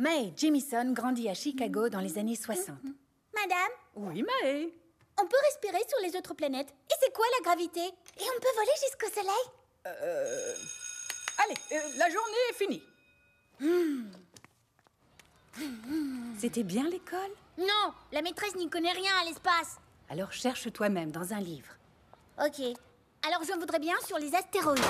[0.02, 2.74] Mae Jamison grandit à Chicago dans les années 60.
[3.32, 3.72] Madame?
[3.94, 4.68] Oui, Mae
[5.20, 6.74] On peut respirer sur les autres planètes.
[6.90, 7.80] Et c'est quoi la gravité?
[7.80, 9.44] Et on peut voler jusqu'au soleil?
[9.86, 10.54] Euh...
[11.44, 12.82] Allez, euh, la journée est finie.
[16.36, 17.30] C'était bien l'école?
[17.58, 19.76] Non, la maîtresse n'y connaît rien à l'espace.
[20.10, 21.76] Alors cherche toi-même dans un livre.
[22.44, 22.60] Ok.
[23.24, 24.82] Alors je voudrais bien sur les astéroïdes.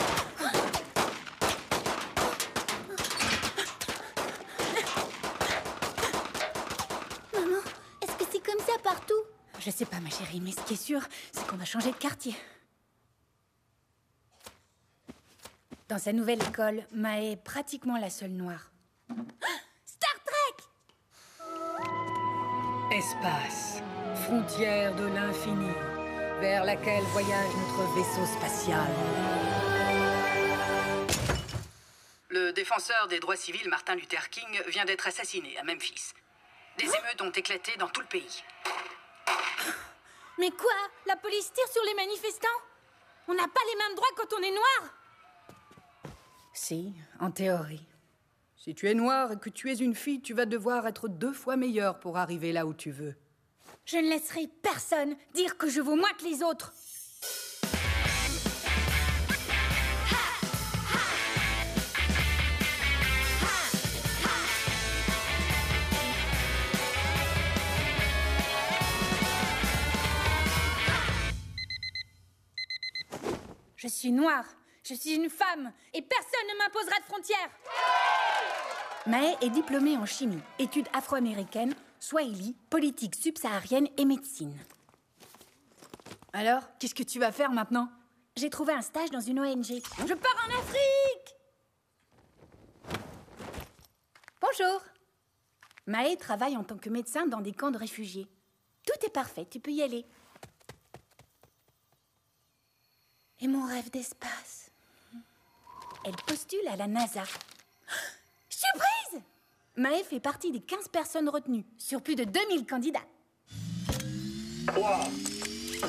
[9.65, 11.01] Je sais pas, ma chérie, mais ce qui est sûr,
[11.31, 12.35] c'est qu'on va changer de quartier.
[15.89, 18.73] Dans sa nouvelle école, Ma est pratiquement la seule noire.
[19.85, 20.65] Star Trek
[22.91, 23.83] Espace,
[24.25, 25.71] frontière de l'infini,
[26.41, 28.89] vers laquelle voyage notre vaisseau spatial.
[32.31, 36.15] Le défenseur des droits civils Martin Luther King vient d'être assassiné à Memphis.
[36.79, 38.43] Des émeutes ont éclaté dans tout le pays.
[40.43, 40.75] Mais quoi?
[41.07, 42.49] La police tire sur les manifestants?
[43.29, 46.13] On n'a pas les mêmes droits quand on est noir?
[46.53, 47.87] Si, en théorie.
[48.57, 51.33] Si tu es noire et que tu es une fille, tu vas devoir être deux
[51.33, 53.15] fois meilleure pour arriver là où tu veux.
[53.85, 56.73] Je ne laisserai personne dire que je vaux moins que les autres.
[73.83, 74.45] Je suis noire,
[74.85, 77.51] je suis une femme, et personne ne m'imposera de frontières.
[79.09, 84.57] Mae est diplômée en chimie, études afro-américaines, swahili, politique subsaharienne et médecine.
[86.33, 87.89] Alors, qu'est-ce que tu vas faire maintenant?
[88.37, 89.65] J'ai trouvé un stage dans une ONG.
[89.65, 91.37] Je pars en Afrique
[94.41, 94.81] Bonjour.
[95.89, 98.29] Mae travaille en tant que médecin dans des camps de réfugiés.
[98.87, 100.07] Tout est parfait, tu peux y aller.
[103.43, 104.71] Et mon rêve d'espace
[106.05, 107.25] Elle postule à la NASA.
[108.49, 109.21] Surprise
[109.77, 113.01] Mae fait partie des 15 personnes retenues sur plus de 2000 candidats.
[114.69, 115.01] 3,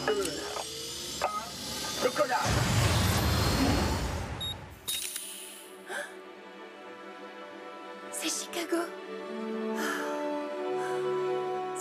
[0.08, 0.32] 2,
[1.22, 2.38] 1, décollage
[8.12, 8.78] C'est Chicago.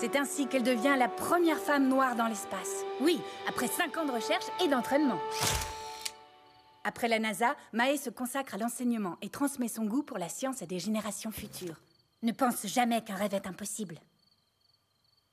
[0.02, 2.84] C'est ainsi qu'elle devient la première femme noire dans l'espace.
[3.00, 5.20] Oui, après cinq ans de recherche et d'entraînement.
[6.82, 10.60] Après la NASA, Mae se consacre à l'enseignement et transmet son goût pour la science
[10.60, 11.80] à des générations futures.
[12.24, 14.00] Ne pense jamais qu'un rêve est impossible.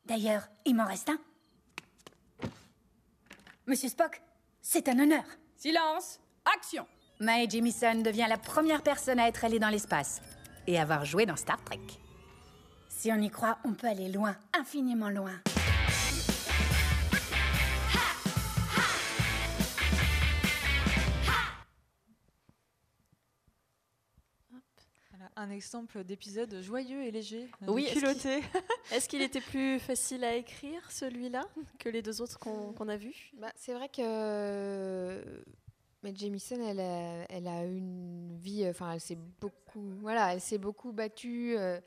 [0.06, 1.18] D'ailleurs, il m'en reste un.
[3.66, 4.22] Monsieur Spock,
[4.62, 5.24] c'est un honneur.
[5.58, 6.20] Silence
[6.56, 6.86] Action
[7.20, 10.22] Mae Jemison devient la première personne à être allée dans l'espace
[10.68, 11.80] et avoir joué dans Star Trek.
[13.00, 15.40] Si on y croit, on peut aller loin, infiniment loin.
[25.12, 28.42] Voilà, un exemple d'épisode joyeux et léger, Oui, est-ce qu'il- culotté.
[28.92, 31.46] Est-ce qu'il était plus facile à écrire, celui-là,
[31.80, 33.32] que les deux autres qu'on qu'on a vus?
[33.38, 35.44] Bah, c'est vrai que
[36.02, 40.58] mais Jamison, elle a, elle a une vie, enfin, elle s'est beaucoup, voilà, elle s'est
[40.58, 41.56] beaucoup battue.
[41.58, 41.80] euh,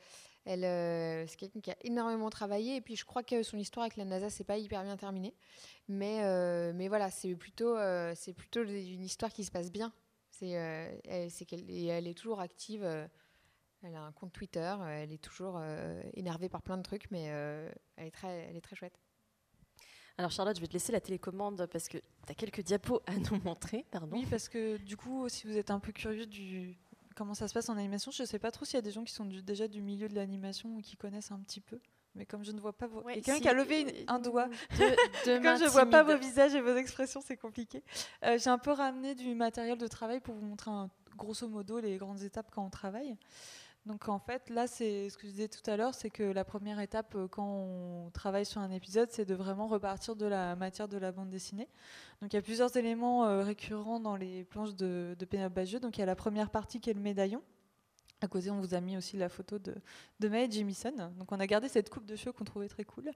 [0.45, 2.76] elle, euh, c'est quelqu'un qui a énormément travaillé.
[2.76, 5.34] Et puis, je crois que son histoire avec la NASA, c'est pas hyper bien terminé.
[5.88, 9.93] Mais, euh, mais voilà, c'est plutôt, euh, c'est plutôt une histoire qui se passe bien.
[10.30, 12.82] C'est, euh, elle, c'est qu'elle et elle est toujours active.
[13.82, 14.74] elle a un compte Twitter.
[14.88, 18.57] Elle est toujours euh, énervée par plein de trucs, mais euh, elle est très, elle
[18.57, 18.99] est très chouette.
[20.18, 23.16] Alors Charlotte, je vais te laisser la télécommande parce que tu as quelques diapos à
[23.16, 23.86] nous montrer.
[23.90, 24.16] Pardon.
[24.16, 26.76] Oui, parce que du coup, si vous êtes un peu curieux du
[27.15, 28.91] comment ça se passe en animation, je ne sais pas trop s'il y a des
[28.91, 31.79] gens qui sont du- déjà du milieu de l'animation ou qui connaissent un petit peu.
[32.15, 33.01] Mais comme je ne vois pas vos...
[33.03, 34.47] Ouais, quelqu'un si, qui a levé une- euh, un doigt.
[34.49, 34.53] de-
[35.39, 37.83] de comme je ne vois pas vos visages et vos expressions, c'est compliqué.
[38.25, 41.79] Euh, J'ai un peu ramené du matériel de travail pour vous montrer un- grosso modo
[41.79, 43.17] les grandes étapes quand on travaille.
[43.85, 46.45] Donc en fait, là, c'est ce que je disais tout à l'heure, c'est que la
[46.45, 50.55] première étape euh, quand on travaille sur un épisode, c'est de vraiment repartir de la
[50.55, 51.68] matière de la bande dessinée.
[52.20, 55.80] Donc il y a plusieurs éléments euh, récurrents dans les planches de, de Pénélope Bagieux.
[55.80, 57.43] Donc il y a la première partie qui est le médaillon.
[58.20, 59.74] À côté, on vous a mis aussi la photo de,
[60.20, 61.12] de Mae Jemison.
[61.18, 63.11] Donc on a gardé cette coupe de cheveux qu'on trouvait très cool.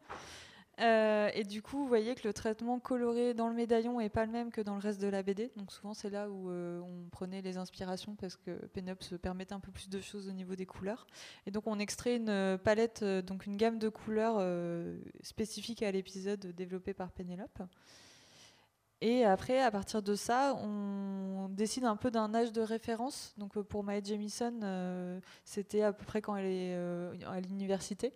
[0.79, 4.27] Euh, et du coup, vous voyez que le traitement coloré dans le médaillon est pas
[4.27, 5.51] le même que dans le reste de la BD.
[5.57, 9.55] Donc souvent, c'est là où euh, on prenait les inspirations parce que Pénélope se permettait
[9.55, 11.07] un peu plus de choses au niveau des couleurs.
[11.47, 15.91] Et donc on extrait une euh, palette, donc une gamme de couleurs euh, spécifique à
[15.91, 17.63] l'épisode développé par Pénélope.
[19.01, 23.35] Et après, à partir de ça, on décide un peu d'un âge de référence.
[23.37, 26.75] Donc pour Mae Jemison, euh, c'était à peu près quand elle est
[27.25, 28.13] à l'université.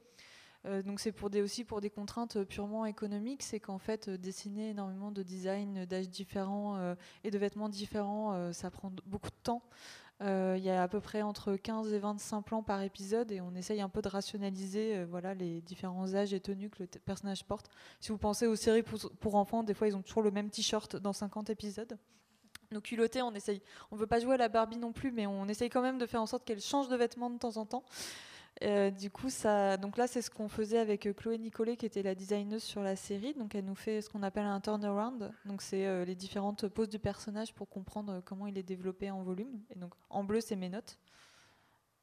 [0.66, 5.10] Euh, donc c'est aussi pour des contraintes purement économiques, c'est qu'en fait euh, dessiner énormément
[5.10, 6.94] de designs d'âges différents euh,
[7.24, 9.62] et de vêtements différents, ça prend beaucoup de temps.
[10.22, 13.54] Il y a à peu près entre 15 et 25 plans par épisode et on
[13.54, 17.70] essaye un peu de rationaliser voilà, les différents âges et tenues que le personnage porte.
[18.00, 20.50] Si vous pensez aux séries pour, pour enfants, des fois ils ont toujours le même
[20.50, 21.96] t-shirt dans 50 épisodes.
[22.70, 23.62] Nos culottés, on essaye.
[23.90, 26.06] On veut pas jouer à la Barbie non plus, mais on essaye quand même de
[26.06, 27.82] faire en sorte qu'elle change de vêtements de temps en temps.
[28.62, 31.86] Euh, du coup, ça, donc là, c'est ce qu'on faisait avec euh, Chloé Nicolet, qui
[31.86, 33.32] était la designeuse sur la série.
[33.34, 35.32] Donc, elle nous fait ce qu'on appelle un turnaround.
[35.46, 39.22] Donc, c'est euh, les différentes poses du personnage pour comprendre comment il est développé en
[39.22, 39.62] volume.
[39.70, 40.98] Et donc, en bleu, c'est mes notes.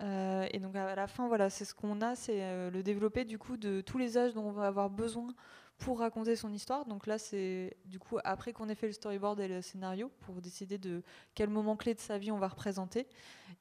[0.01, 3.37] Euh, et donc, à la fin, voilà, c'est ce qu'on a, c'est le développé du
[3.37, 5.27] coup de tous les âges dont on va avoir besoin
[5.77, 6.85] pour raconter son histoire.
[6.85, 10.41] Donc là, c'est du coup après qu'on ait fait le storyboard et le scénario pour
[10.41, 11.03] décider de
[11.35, 13.07] quel moment clé de sa vie on va représenter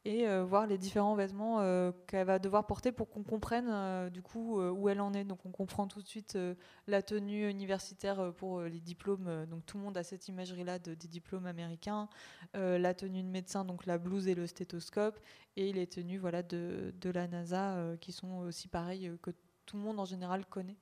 [0.05, 4.09] et euh, voir les différents vêtements euh, qu'elle va devoir porter pour qu'on comprenne euh,
[4.09, 5.25] du coup où elle en est.
[5.25, 6.39] Donc on comprend tout de suite
[6.87, 9.47] la tenue universitaire pour les diplômes.
[9.47, 12.09] donc tout le monde a cette imagerie-là de, des diplômes américains.
[12.55, 15.19] la tenue de médecin, donc la blouse et le stéthoscope,
[15.57, 19.31] et les tenues voilà de, de la NASA qui sont aussi pareilles que
[19.67, 20.77] tout le monde en général connaît.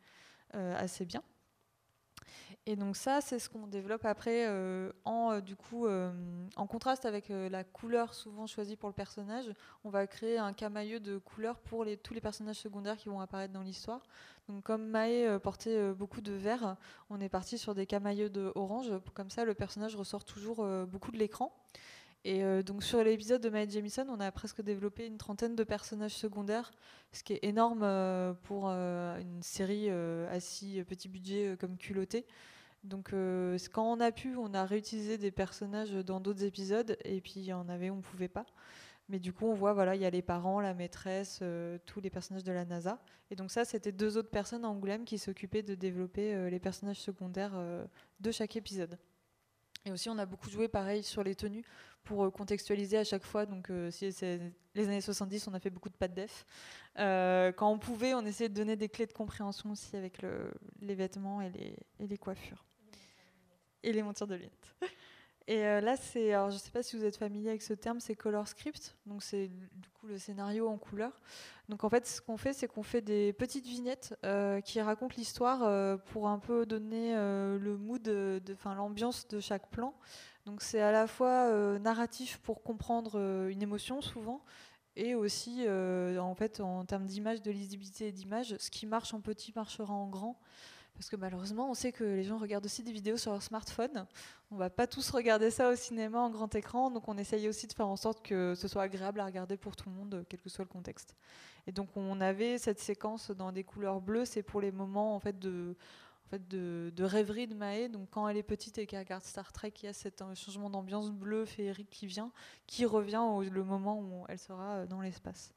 [0.55, 1.23] Euh, assez bien.
[2.67, 5.87] Et donc ça, c'est ce qu'on développe après euh, en euh, du coup
[6.57, 9.53] en contraste avec la couleur souvent choisie pour le personnage.
[9.83, 13.53] On va créer un camailleux de couleurs pour tous les personnages secondaires qui vont apparaître
[13.53, 14.03] dans l'histoire.
[14.49, 16.77] Donc comme Mae portait beaucoup de vert,
[17.11, 18.93] on est parti sur des camailleux de orange.
[19.13, 21.53] Comme ça, le personnage ressort toujours beaucoup de l'écran.
[22.25, 25.63] Et euh, donc sur l'épisode de Mae Jamison, on a presque développé une trentaine de
[25.63, 26.73] personnages secondaires,
[27.13, 32.27] ce qui est énorme euh, pour euh, une série à si petit budget comme Culotté.
[32.83, 33.13] Donc
[33.73, 37.45] quand on a pu, on a réutilisé des personnages dans d'autres épisodes, et puis il
[37.45, 38.47] y en avait, on ne pouvait pas.
[39.09, 41.43] Mais du coup, on voit, voilà, il y a les parents, la maîtresse,
[41.87, 42.99] tous les personnages de la NASA.
[43.31, 47.01] Et donc ça, c'était deux autres personnes à Angoulême qui s'occupaient de développer les personnages
[47.01, 47.55] secondaires
[48.21, 48.99] de chaque épisode.
[49.87, 51.65] Et aussi, on a beaucoup joué pareil sur les tenues
[52.05, 53.45] pour euh, contextualiser à chaque fois.
[53.47, 54.41] Donc, euh, si c'est
[54.75, 56.47] les années 70, on a fait beaucoup de pas de def.
[56.99, 60.53] Euh, quand on pouvait, on essayait de donner des clés de compréhension aussi avec le,
[60.81, 62.65] les vêtements et les, et les, coiffures.
[63.83, 64.75] Et les montures de lunettes.
[65.47, 68.01] Et là, c'est, alors je ne sais pas si vous êtes familier avec ce terme,
[68.01, 68.97] c'est color script.
[69.05, 71.13] Donc, c'est du coup le scénario en couleur.
[71.69, 74.15] Donc, en fait, ce qu'on fait, c'est qu'on fait des petites vignettes
[74.65, 78.09] qui racontent l'histoire pour un peu donner le mood,
[78.55, 79.95] enfin l'ambiance de chaque plan.
[80.47, 84.45] Donc c'est à la fois euh, narratif pour comprendre euh, une émotion souvent,
[84.95, 89.15] et aussi euh, en fait en termes d'image, de lisibilité et d'image, ce qui marche
[89.15, 90.39] en petit marchera en grand.
[90.95, 94.07] Parce que malheureusement, on sait que les gens regardent aussi des vidéos sur leur smartphone.
[94.51, 97.67] On va pas tous regarder ça au cinéma en grand écran, donc on essaye aussi
[97.67, 100.41] de faire en sorte que ce soit agréable à regarder pour tout le monde, quel
[100.41, 101.17] que soit le contexte.
[101.67, 105.21] Et donc on avait cette séquence dans des couleurs bleues, c'est pour les moments en
[105.21, 105.77] fait de
[107.03, 107.89] rêverie de Mae.
[107.89, 110.35] Donc, quand elle est petite et qu'elle regarde Star Trek, il y a cet euh,
[110.35, 112.31] changement d'ambiance bleu féerique qui vient,
[112.67, 115.53] qui revient au moment où elle sera euh, dans l'espace.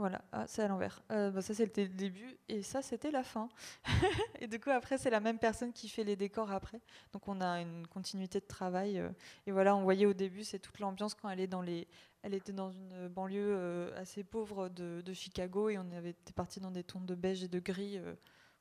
[0.00, 1.02] Voilà, ah, c'est à l'envers.
[1.12, 3.48] Euh, bah, ça, c'était le début, et ça, c'était la fin.
[4.40, 6.80] et du coup, après, c'est la même personne qui fait les décors après.
[7.12, 9.02] Donc, on a une continuité de travail.
[9.46, 11.86] et voilà, on voyait au début, c'est toute l'ambiance quand elle est dans les.
[12.22, 16.60] Elle était dans une banlieue assez pauvre de, de, Chicago, et on avait été parti
[16.60, 18.00] dans des tons de beige et de gris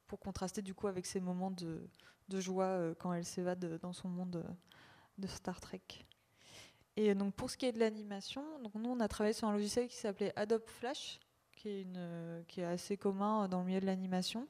[0.10, 1.88] pour contraster du coup avec ces moments de,
[2.30, 4.54] joie euh, quand elle s'évade dans son monde euh,
[5.20, 5.82] de Star Trek.
[6.98, 8.44] Et donc pour ce qui est de l'animation,
[8.76, 11.20] nous on a travaillé sur un logiciel qui s'appelait Adobe Flash,
[11.62, 12.42] qui est, euh,
[12.74, 14.48] assez commun dans le milieu de l'animation.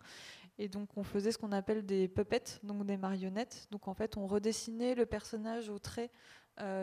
[0.58, 3.68] Et donc on faisait ce qu'on appelle des puppets, donc des marionnettes.
[3.72, 6.12] Donc en fait on redessinait le personnage au trait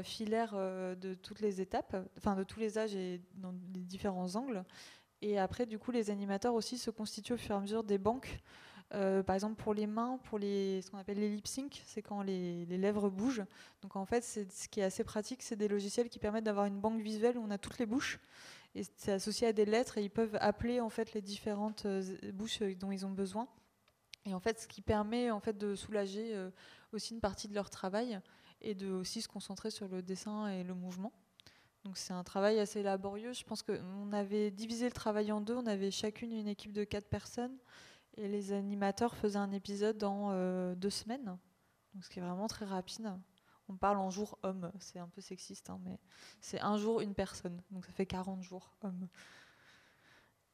[0.03, 4.65] filaire de toutes les étapes, enfin de tous les âges et dans les différents angles.
[5.21, 7.99] Et après, du coup, les animateurs aussi se constituent au fur et à mesure des
[7.99, 8.41] banques
[8.95, 12.03] euh, par exemple, pour les mains, pour les, ce qu'on appelle les lip sync, c'est
[12.03, 13.45] quand les, lèvres bougent.
[13.83, 16.79] Donc en fait, ce qui est assez pratique, c'est des logiciels qui permettent d'avoir une
[16.79, 18.21] banque visuelle où on a toutes les bouches.
[18.77, 22.03] Et c'est associé à des lettres et ils peuvent appeler en fait les différentes euh,
[22.33, 23.49] bouches euh, dont ils ont besoin.
[24.25, 26.35] Et en fait, ce qui permet en fait de soulager
[26.91, 28.21] aussi une partie de leur travail
[28.61, 31.13] et de aussi se concentrer sur le dessin et le mouvement.
[31.85, 33.33] Donc c'est un travail assez laborieux.
[33.33, 35.55] Je pense qu'on avait divisé le travail en deux.
[35.55, 37.57] On avait chacune une équipe de quatre personnes
[38.17, 41.39] et les animateurs faisaient un épisode euh, deux semaines,
[41.95, 43.13] donc ce qui est vraiment très rapide.
[43.69, 45.99] On parle en jour homme, c'est un peu sexiste, hein, mais
[46.41, 49.09] c'est un jour une personne, donc ça fait 40 jours homme.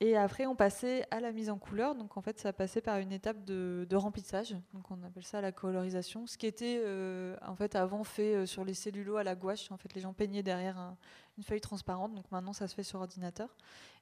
[0.05, 1.95] Et après, on passait à la mise en couleur.
[1.95, 4.57] Donc, en fait, ça passait par une étape de, remplissage.
[4.75, 6.27] Donc, on appelle ça la colorisation.
[6.27, 9.71] Ce qui était, euh, en fait, avant fait euh, sur les cellulos à la gouache.
[9.71, 10.97] En fait, les gens peignaient derrière
[11.39, 12.17] une feuille transparente.
[12.17, 13.57] Donc, maintenant, ça se fait sur ordinateur.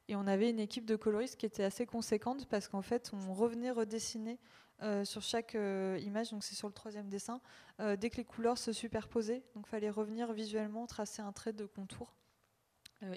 [0.08, 3.34] Et on avait une équipe de coloristes qui était assez conséquente parce qu'en fait, on
[3.34, 4.38] revenait redessiner
[4.82, 7.40] euh, sur chaque euh, image, donc c'est sur le troisième dessin,
[7.80, 9.42] euh, dès que les couleurs se superposaient.
[9.54, 12.14] Donc fallait revenir visuellement, tracer un trait de contour,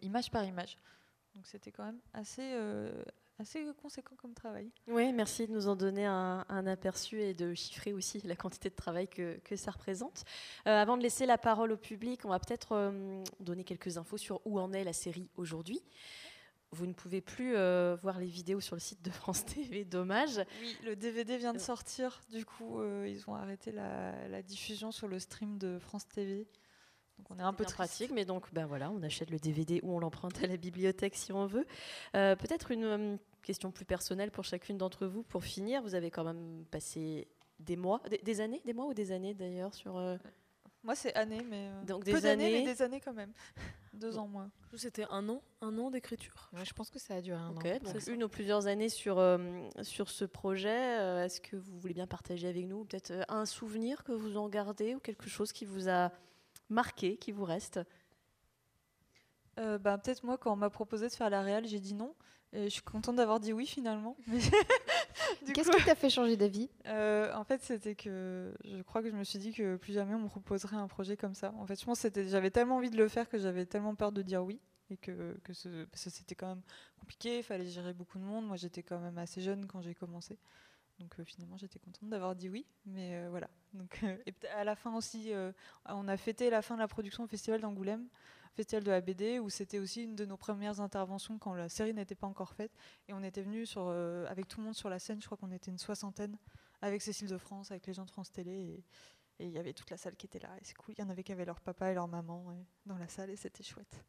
[0.01, 0.77] image par image.
[1.35, 2.55] Donc c'était quand même assez,
[3.39, 4.71] assez conséquent comme travail.
[4.87, 8.75] Oui, merci de nous en donner un, aperçu et de chiffrer aussi la quantité de
[8.75, 10.23] travail que, que ça représente.
[10.65, 12.93] avant de laisser la parole au public, on va peut-être
[13.39, 15.81] donner quelques infos sur où en est la série aujourd'hui
[16.73, 20.41] vous ne pouvez plus euh, voir les vidéos sur le site de France TV, dommage.
[20.61, 25.07] Oui, le DVD vient de sortir, du coup, euh, ils ont arrêté la, diffusion sur
[25.07, 26.47] le stream de France TV.
[27.17, 29.95] Donc on est un peu pratique, mais donc ben voilà, on achète le DVD ou
[29.95, 31.65] on l'emprunte à la bibliothèque si on veut.
[32.15, 35.21] Euh, peut-être une question plus personnelle pour chacune d'entre vous.
[35.21, 37.27] Pour finir, vous avez quand même passé
[37.59, 39.97] des mois, des, années, des mois ou des années d'ailleurs sur.
[40.83, 43.31] Euh, moi, c'est années, mais euh, donc des années, mais des années quand même.
[43.93, 44.49] Deux ans, moi.
[44.75, 46.49] C'était un an, un an d'écriture.
[46.63, 47.53] je pense que ça a duré un an.
[47.53, 49.37] Donc une ou plusieurs années sur euh,
[49.81, 51.23] sur ce projet.
[51.25, 54.95] Est-ce que vous voulez bien partager avec nous peut-être un souvenir que vous en gardez
[54.95, 56.11] ou quelque chose qui vous a
[56.69, 57.79] marqué, qui vous reste?
[59.57, 62.15] Bah, peut-être moi quand on m'a proposé de faire la réal, j'ai dit non.
[62.53, 64.15] Et je suis contente d'avoir dit oui finalement.
[65.53, 66.69] Qu'est-ce qui t'a fait changer d'avis?
[66.87, 70.13] euh, En fait, c'était que je crois que je me suis dit que plus jamais
[70.13, 71.53] on me proposerait un projet comme ça.
[71.57, 74.11] En fait, je pense que j'avais tellement envie de le faire que j'avais tellement peur
[74.11, 76.61] de dire oui et que, que c'était quand même
[76.99, 77.39] compliqué.
[77.39, 78.45] Il fallait gérer beaucoup de monde.
[78.45, 80.37] Moi, j'étais quand même assez jeune quand j'ai commencé.
[80.99, 82.67] Donc euh, finalement, j'étais contente d'avoir dit oui.
[82.85, 83.49] Mais euh, voilà.
[83.73, 85.31] Donc, et à la fin aussi,
[85.85, 88.07] on a fêté la fin de la production au Festival d'Angoulême.
[88.53, 91.93] Festival de la BD, où c'était aussi une de nos premières interventions quand la série
[91.93, 92.71] n'était pas encore faite.
[93.07, 95.37] Et on était venus sur, euh, avec tout le monde sur la scène, je crois
[95.37, 96.37] qu'on était une soixantaine,
[96.81, 98.83] avec Cécile de France, avec les gens de France Télé.
[99.39, 100.49] Et il y avait toute la salle qui était là.
[100.61, 100.93] Et c'est cool.
[100.97, 103.35] Il y en avait qui avaient leur papa et leur maman dans la salle, et
[103.35, 104.03] c'était chouette.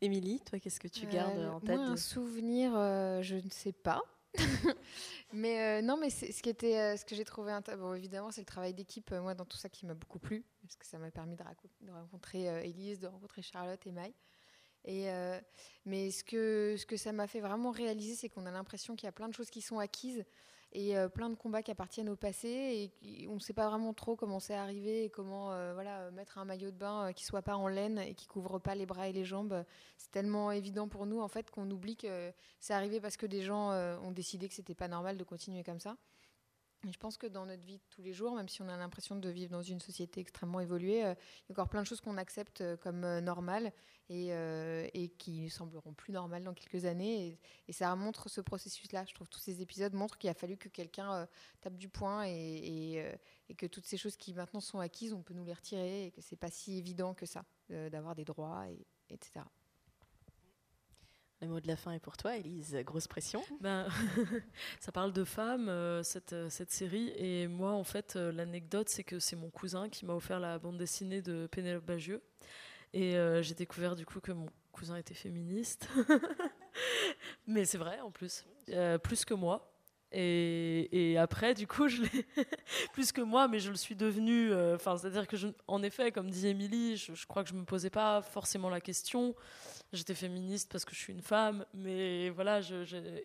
[0.00, 3.72] Émilie, toi, qu'est-ce que tu gardes euh, en tête Un souvenir, euh, je ne sais
[3.72, 4.02] pas.
[5.32, 8.74] mais non, mais ce qui était, ce que j'ai trouvé, bon, évidemment, c'est le travail
[8.74, 9.10] d'équipe.
[9.12, 12.48] moi, dans tout ça, qui m'a beaucoup plu parce que ça m'a permis de, rencontrer
[12.48, 14.12] euh, Élise, de rencontrer Charlotte et Maï.
[14.84, 15.40] Et euh,
[15.84, 19.06] mais ce que, ce que ça m'a fait vraiment réaliser, c'est qu'on a l'impression qu'il
[19.06, 20.24] y a plein de choses qui sont acquises
[20.76, 23.94] et euh, plein de combats qui appartiennent au passé et on ne sait pas vraiment
[23.94, 27.56] trop comment c'est arrivé et comment voilà, mettre un maillot de bain qui soit pas
[27.56, 29.64] en laine et qui couvre pas les bras et les jambes.
[29.96, 33.42] C'est tellement évident pour nous en fait qu'on oublie que c'est arrivé parce que des
[33.42, 35.96] gens ont décidé que c'était pas normal de continuer comme ça
[36.92, 39.16] je pense que dans notre vie de tous les jours, même si on a l'impression
[39.16, 42.00] de vivre dans une société extrêmement évoluée, euh, il y a encore plein de choses
[42.00, 43.72] qu'on accepte euh, comme euh, normales
[44.08, 44.28] et,
[44.94, 47.38] et, qui sembleront plus normales dans quelques années.
[47.68, 49.04] Et, ça montre ce processus-là.
[49.06, 51.28] Je trouve que tous ces épisodes montrent qu'il a fallu que quelqu'un
[51.60, 53.02] tape du poing et,
[53.48, 56.10] et, que toutes ces choses qui maintenant sont acquises, on peut nous les retirer et
[56.10, 59.40] que c'est pas si évident que ça d'avoir des droits, et, etc.
[61.42, 62.74] Le mot de la fin est pour toi, Elise.
[62.84, 63.42] Grosse pression.
[63.60, 63.86] Ben,
[64.80, 67.12] ça parle de femmes, euh, cette, euh, cette, série.
[67.16, 70.58] Et moi, en fait, euh, l'anecdote, c'est que c'est mon cousin qui m'a offert la
[70.58, 72.22] bande dessinée de Pénélope Bagieux.
[72.92, 75.88] Et j'ai découvert du coup que mon cousin était féministe.
[77.46, 78.44] Mais c'est vrai, en plus.
[79.02, 79.72] plus que moi.
[80.12, 82.26] Et, après, du coup, je l'ai
[82.92, 84.54] plus que moi, mais je le suis devenu.
[84.74, 87.90] Enfin, c'est-à-dire que, en effet, comme dit Émilie, je, je, crois que je me posais
[87.90, 89.34] pas forcément la question
[89.92, 92.60] j'étais féministe parce que je suis une femme, mais voilà,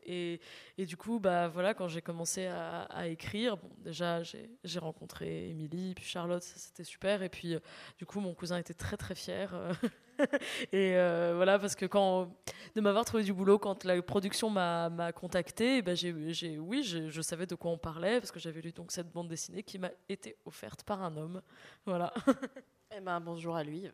[0.05, 0.39] et,
[0.77, 6.05] du coup, bah voilà, quand j'ai commencé à, écrire, bon, déjà j'ai rencontré Émilie, puis
[6.05, 7.59] Charlotte, c'était super, et puis euh,
[7.97, 9.53] du coup, mon cousin était très très fier.
[9.53, 9.73] Euh,
[10.71, 12.31] et euh, voilà, parce que quand
[12.75, 16.11] de m'avoir trouvé du boulot quand la production m'a contacté, bah, j'ai
[16.59, 19.63] oui, je savais de quoi on parlait parce que j'avais lu donc cette bande dessinée
[19.63, 21.41] qui m'a été offerte par un homme.
[21.85, 22.13] Voilà.
[22.93, 23.89] Eh ben, bonjour à lui.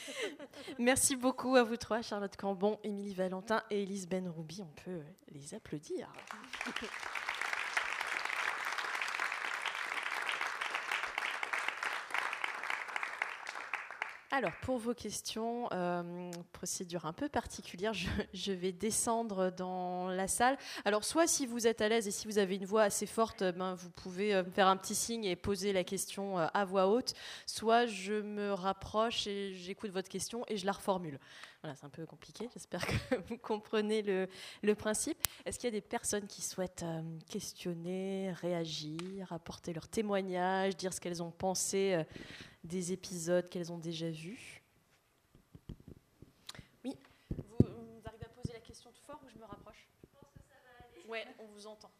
[0.78, 4.62] Merci beaucoup à vous trois, Charlotte Cambon, Émilie Valentin et Elise Benroubi.
[4.62, 6.10] On peut les applaudir.
[14.32, 17.92] Alors, pour vos questions, euh, procédure un peu particulière,
[18.32, 20.56] je, vais descendre dans la salle.
[20.84, 23.42] Alors, soit si vous êtes à l'aise et si vous avez une voix assez forte,
[23.42, 26.86] ben, vous pouvez euh, faire un petit signe et poser la question euh, à voix
[26.86, 27.14] haute,
[27.44, 31.18] soit je me rapproche et j'écoute votre question et je la reformule.
[31.62, 34.02] Voilà, c'est un peu compliqué, j'espère que vous comprenez
[34.62, 35.18] le, principe.
[35.44, 36.84] Est-ce qu'il y a des personnes qui souhaitent
[37.28, 42.02] questionner, réagir, apporter leur témoignage, dire ce qu'elles ont pensé
[42.64, 44.62] des épisodes qu'elles ont déjà vus.
[46.84, 46.96] Oui,
[47.30, 49.88] vous, arrivez à poser la question de fort ou je me rapproche?
[50.04, 51.08] Je pense que ça va aller.
[51.08, 51.90] Ouais, on vous entend.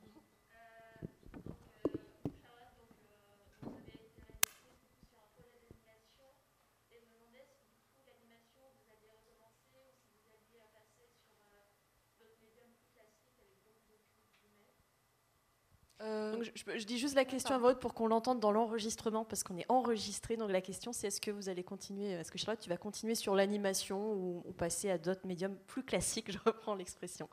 [16.02, 19.58] Euh, je, dis juste la question à votre pour qu'on l'entende dans l'enregistrement, parce qu'on
[19.58, 20.36] est enregistré.
[20.36, 23.14] Donc la question, c'est est-ce que vous allez continuer, est-ce que Charlotte, tu vas continuer
[23.14, 26.30] sur l'animation ou, passer à d'autres médiums plus classiques?
[26.32, 27.28] Je reprends l'expression.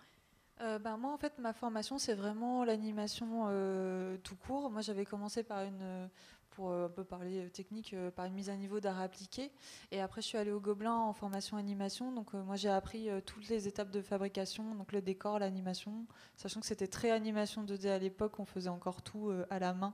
[0.59, 4.71] Euh, ben moi, en fait, ma formation, c'est vraiment l'animation euh, tout court.
[4.71, 6.09] Moi, j'avais commencé par une,
[6.57, 9.51] pour euh, un peu parler euh, technique, euh, par une mise à niveau d'art appliqué.
[9.91, 12.11] Et après, je suis allée au Gobelin en formation animation.
[12.11, 16.65] Donc, moi, j'ai appris toutes les étapes de fabrication, donc le décor, l'animation, sachant que
[16.65, 18.39] c'était très animation 2D à l'époque.
[18.39, 19.93] On faisait encore tout à la main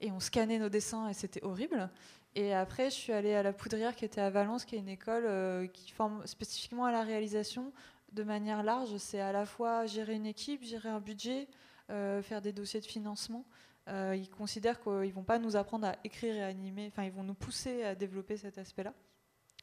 [0.00, 1.90] et on scannait nos dessins et c'était horrible.
[2.34, 4.88] Et après, je suis allée à la Poudrière qui était à Valence, qui est une
[4.88, 7.72] école qui forme spécifiquement à la réalisation
[8.12, 11.46] de manière large, c'est à la fois gérer une équipe, gérer un budget,
[11.88, 13.44] faire des dossiers de financement.
[13.88, 17.12] Ils considèrent qu'ils ne vont pas nous apprendre à écrire et à animer, enfin ils
[17.12, 18.94] vont nous pousser à développer cet aspect-là.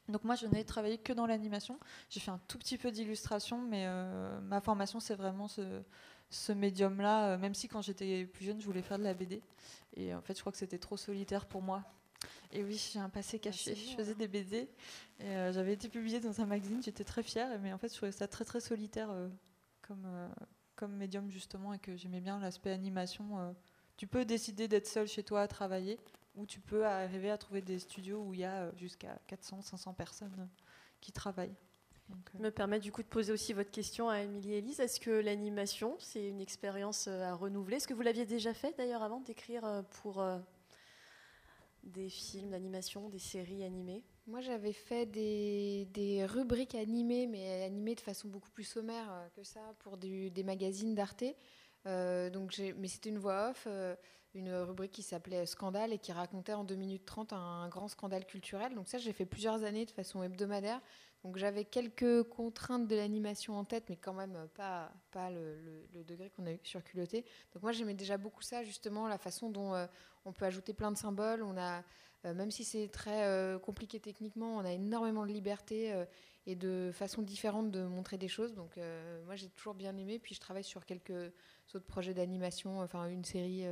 [0.10, 1.80] Donc moi, je n'ai travaillé que dans l'animation.
[2.10, 3.88] J'ai fait un tout petit peu d'illustration, mais
[4.44, 5.82] ma formation, c'est vraiment ce,
[6.30, 9.42] ce médium-là, euh, même si quand j'étais plus jeune, je voulais faire de la BD.
[9.96, 11.84] Et en fait, je crois que c'était trop solitaire pour moi.
[12.52, 13.76] Et oui, j'ai un passé caché.
[13.76, 14.70] je faisais des BD.
[15.22, 17.60] Euh, j'avais été publiée dans un magazine, j'étais très fière.
[17.62, 19.30] Mais en fait, je trouvais ça très très solitaire euh,
[19.82, 20.08] comme,
[20.76, 23.56] comme médium, justement, et que j'aimais bien l'aspect animation.
[23.98, 26.00] Tu peux décider d'être seul chez toi à travailler,
[26.36, 29.94] ou tu peux arriver à trouver des studios où il y a jusqu'à 400, 500
[29.94, 30.48] personnes
[31.02, 31.56] qui travaillent.
[32.36, 34.80] Je me permet du coup de poser aussi votre question à Émilie et Elise.
[34.80, 37.78] Est-ce que l'animation, c'est une expérience euh, à renouveler?
[37.78, 40.38] Est-ce que vous l'aviez déjà fait d'ailleurs avant d'écrire euh, pour euh,
[41.84, 44.04] des films d'animation, des séries animées?
[44.26, 49.62] Moi j'avais fait des, rubriques animées, mais animées de façon beaucoup plus sommaire que ça,
[49.80, 51.24] pour des magazines d'Arte.
[52.32, 53.68] Donc mais c'était une voix off,
[54.34, 58.26] une rubrique qui s'appelait Scandale et qui racontait en 2 minutes 30 un grand scandale
[58.26, 58.76] culturel.
[58.76, 60.82] Donc ça j'ai fait plusieurs années de façon hebdomadaire.
[61.24, 65.58] Donc j'avais quelques contraintes de l'animation en tête, mais quand même pas, pas le,
[66.06, 67.26] degré qu'on a eu sur Culotté.
[67.54, 69.88] Donc moi j'aimais déjà beaucoup ça, justement, la façon dont euh,
[70.26, 71.42] on peut ajouter plein de symboles.
[71.42, 71.84] On a,
[72.26, 75.94] euh, même si c'est très euh, compliqué techniquement, on a énormément de liberté
[76.46, 78.54] et de façons différentes de montrer des choses.
[78.54, 78.78] Donc
[79.26, 80.20] moi j'ai toujours bien aimé.
[80.20, 81.34] Puis je travaille sur quelques
[81.76, 83.66] autres projets d'animation, enfin une série,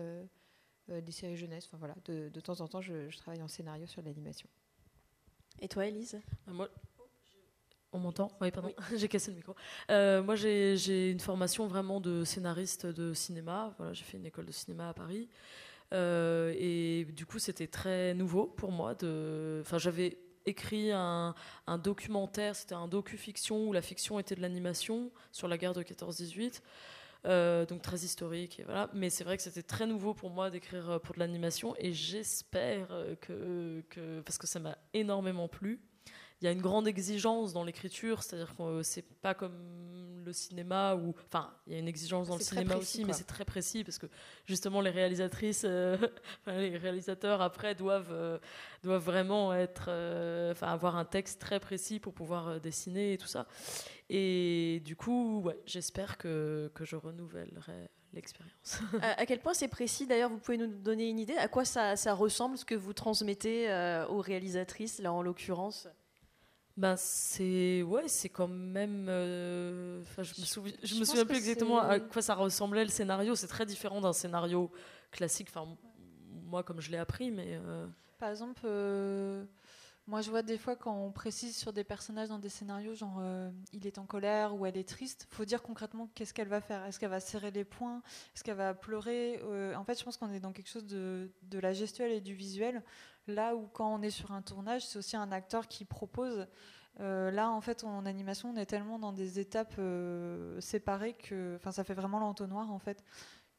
[0.87, 1.65] des séries jeunesse.
[1.67, 4.49] Enfin voilà, de, de temps en temps je, je travaille en scénario sur l'animation.
[5.61, 6.69] Et toi, Elise Moi,
[7.95, 8.29] on m'entend?
[8.41, 9.55] Oui, pardon, j'ai cassé le micro.
[9.89, 13.73] Euh, moi, j'ai une formation vraiment de scénariste de cinéma.
[13.77, 15.29] Voilà, j'ai fait une école de cinéma à Paris.
[15.93, 18.95] Euh, et du coup, c'était très nouveau pour moi.
[19.61, 21.33] Enfin, j'avais écrit un,
[21.81, 26.61] documentaire, c'était un docu-fiction où la fiction était de l'animation sur la guerre de 14-18.
[27.25, 28.61] Euh, donc très historique.
[28.93, 32.87] Mais c'est vrai que c'était très nouveau pour moi d'écrire pour de l'animation, et j'espère
[33.21, 35.81] que, que, parce que ça m'a énormément plu,
[36.45, 40.93] il y a une grande exigence dans l'écriture, c'est-à-dire que c'est pas comme le cinéma
[40.93, 43.83] où, enfin, il y a une exigence dans le cinéma aussi, mais c'est très précis
[43.83, 44.05] parce que
[44.45, 45.97] justement les réalisatrices, euh,
[46.47, 48.37] les réalisateurs après doivent euh,
[48.83, 53.27] doivent vraiment être, euh, enfin, avoir un texte très précis pour pouvoir dessiner et tout
[53.27, 53.47] ça.
[54.11, 58.81] Et du coup, ouais, j'espère que que je renouvellerai l'expérience.
[59.01, 60.05] à, quel point c'est précis?
[60.05, 61.37] D'ailleurs, vous pouvez nous donner une idée?
[61.37, 63.67] À quoi ça, ça ressemble ce que vous transmettez
[64.09, 65.87] aux réalisatrices, là en l'occurrence?
[66.77, 69.07] Ben c'est ouais, c'est quand même.
[69.07, 73.33] Euh, je me, souviens, je, me souviens plus exactement à quoi ça ressemblait le scénario.
[73.35, 74.69] C'est très différent d'un scénario
[75.11, 75.47] classique.
[75.49, 75.77] Enfin,
[76.43, 77.59] moi comme je l'ai appris, mais.
[77.65, 77.87] Euh,
[78.19, 79.45] Par exemple, euh,
[80.07, 83.21] moi je vois des fois quand on précise sur des personnages dans des scénarios, genre
[83.73, 86.85] il est en colère ou elle est triste, faut dire concrètement qu'est-ce qu'elle va faire.
[86.85, 88.01] Est-ce qu'elle va serrer les poings?
[88.35, 89.41] Est-ce qu'elle va pleurer?
[89.75, 92.33] En fait, je pense qu'on est dans quelque chose de, de la gestuelle et du
[92.33, 92.83] visuel.
[93.27, 96.47] Là où quand on est sur un tournage, c'est aussi un acteur qui propose.
[96.99, 101.55] Euh, là, en fait, en animation, on est tellement dans des étapes euh, séparées que,
[101.57, 103.03] enfin, ça fait vraiment l'entonnoir en fait,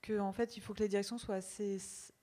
[0.03, 1.79] que en fait, il faut que les directions soient assez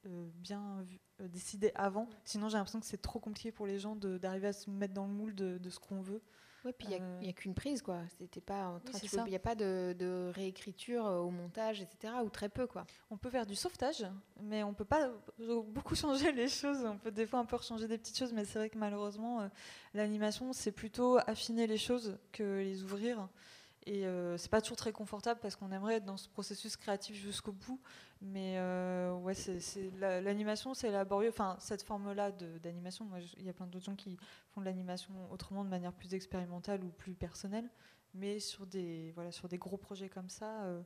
[0.05, 0.86] euh, bien
[1.20, 2.07] décidées avant.
[2.26, 5.05] Sinon, j'ai l'impression que c'est trop compliqué pour les gens d'arriver à se mettre dans
[5.05, 6.22] le moule de ce qu'on veut.
[6.66, 7.99] Oui, puis il n'y a, qu'une prise, quoi.
[8.18, 12.14] C'était pas il n'y a pas de, réécriture euh, au montage, etc.
[12.24, 12.86] Ou très peu, quoi.
[13.11, 14.05] On peut faire du sauvetage,
[14.41, 15.11] mais on peut pas
[15.68, 16.86] beaucoup changer les choses.
[16.86, 19.41] On peut des fois un peu changer des petites choses, mais c'est vrai que malheureusement,
[19.41, 19.47] euh,
[19.93, 23.28] l'animation, c'est plutôt affiner les choses que les ouvrir.
[23.86, 27.17] Et euh, c'est pas toujours très confortable parce qu'on aimerait être dans ce processus créatif
[27.17, 27.81] jusqu'au bout.
[28.21, 29.34] Mais euh, ouais,
[29.99, 31.29] l'animation, c'est laborieux.
[31.29, 34.17] Enfin, cette forme-là d'animation, il y a plein d'autres gens qui
[34.51, 37.69] font de l'animation autrement, de manière plus expérimentale ou plus personnelle.
[38.13, 40.81] Mais sur des, voilà, sur des gros projets comme ça, euh,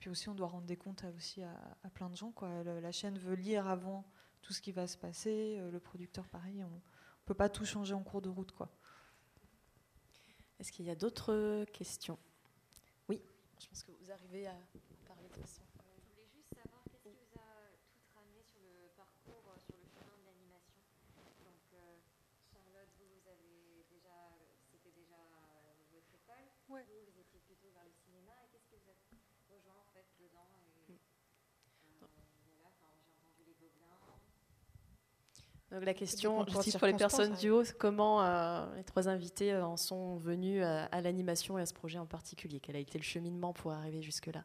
[0.00, 2.34] puis aussi on doit rendre des comptes aussi à, plein de gens.
[2.64, 4.04] La, chaîne veut lire avant
[4.40, 5.60] tout ce qui va se passer.
[5.70, 6.80] le producteur, pareil, on ne
[7.24, 8.52] peut pas tout changer en cours de route.
[10.58, 12.18] Est-ce qu'il y a d'autres questions?
[13.62, 14.58] Je pense que vous arrivez à
[15.06, 15.62] parler de ça.
[15.94, 19.86] Je voulais juste savoir qu'est-ce qui vous a tout ramené sur le parcours, sur le
[19.86, 20.82] chemin de l'animation.
[21.46, 21.98] Donc, euh,
[22.50, 24.34] Charlotte, vous, vous avez déjà,
[24.70, 25.16] c'était déjà
[25.92, 26.50] votre école.
[26.66, 26.74] Vous,
[27.06, 28.34] vous étiez plutôt vers le cinéma.
[28.42, 32.72] Et qu'est-ce qui vous a rejoint en fait dedans et, euh, voilà,
[33.06, 33.98] J'ai entendu les gobelins.
[35.72, 39.64] Donc la question, je pour les personnes du haut, comment euh, les trois invités euh,
[39.64, 42.60] en sont venus à, l'animation et à ce projet en particulier?
[42.60, 44.44] Quel a été le cheminement pour arriver jusque-là?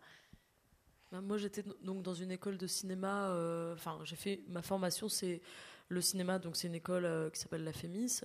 [1.12, 3.28] Ben, Moi, j'étais donc dans une école de cinéma.
[3.28, 5.42] Euh, enfin, j'ai fait ma formation, c'est
[5.90, 8.22] le cinéma, donc c'est une école qui s'appelle la FEMIS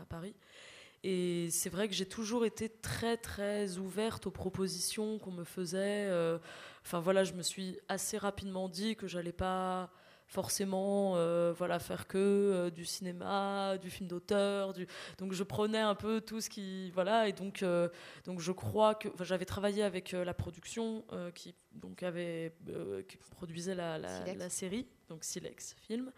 [0.00, 0.34] à, Paris.
[1.02, 6.06] Et c'est vrai que j'ai toujours été très très ouverte aux propositions qu'on me faisait.
[6.08, 6.38] euh,
[6.84, 9.90] Enfin voilà, je me suis assez rapidement dit que j'allais pas
[10.26, 14.86] forcément euh, voilà faire que euh, du cinéma, du film d'auteur, du...
[15.18, 17.88] donc je prenais un peu tout ce qui voilà et donc euh,
[18.24, 21.04] donc je crois que enfin, j'avais travaillé avec la production
[21.34, 22.54] qui donc avait
[23.08, 24.38] qui produisait la, la, Silex.
[24.38, 26.10] la série donc Silex film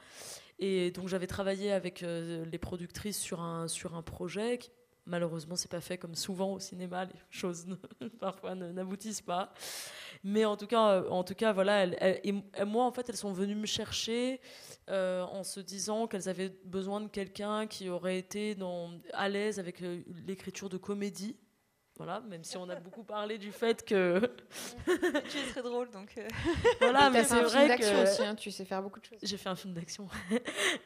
[0.58, 4.70] et donc j'avais travaillé avec les productrices sur un sur un projet qui
[5.08, 9.52] malheureusement c'est pas fait comme souvent au cinéma les choses ne- parfois n'aboutissent pas
[10.22, 11.86] mais en tout cas euh, en tout cas voilà
[12.24, 12.32] et,
[12.64, 14.40] moi en fait elles sont venues me chercher
[14.88, 19.58] euh, en se disant qu'elles avaient besoin de quelqu'un qui aurait été dans, à l'aise
[19.58, 21.36] avec euh, l'écriture de comédie
[21.96, 24.20] voilà même si on a beaucoup parlé du fait que
[24.86, 26.14] tu es très drôle, donc.
[26.16, 26.28] euh,
[26.80, 29.04] voilà mais c'est un film vrai d'action que aussi, hein, tu sais faire beaucoup de
[29.04, 29.18] choses.
[29.22, 30.08] j'ai fait un film d'action.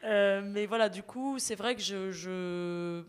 [0.03, 3.03] Euh, mais voilà, du coup, c'est vrai que je, je.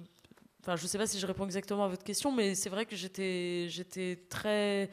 [0.65, 2.97] Enfin, je sais pas si je réponds exactement à votre question, mais c'est vrai que
[2.97, 4.91] j'étais, j'étais très.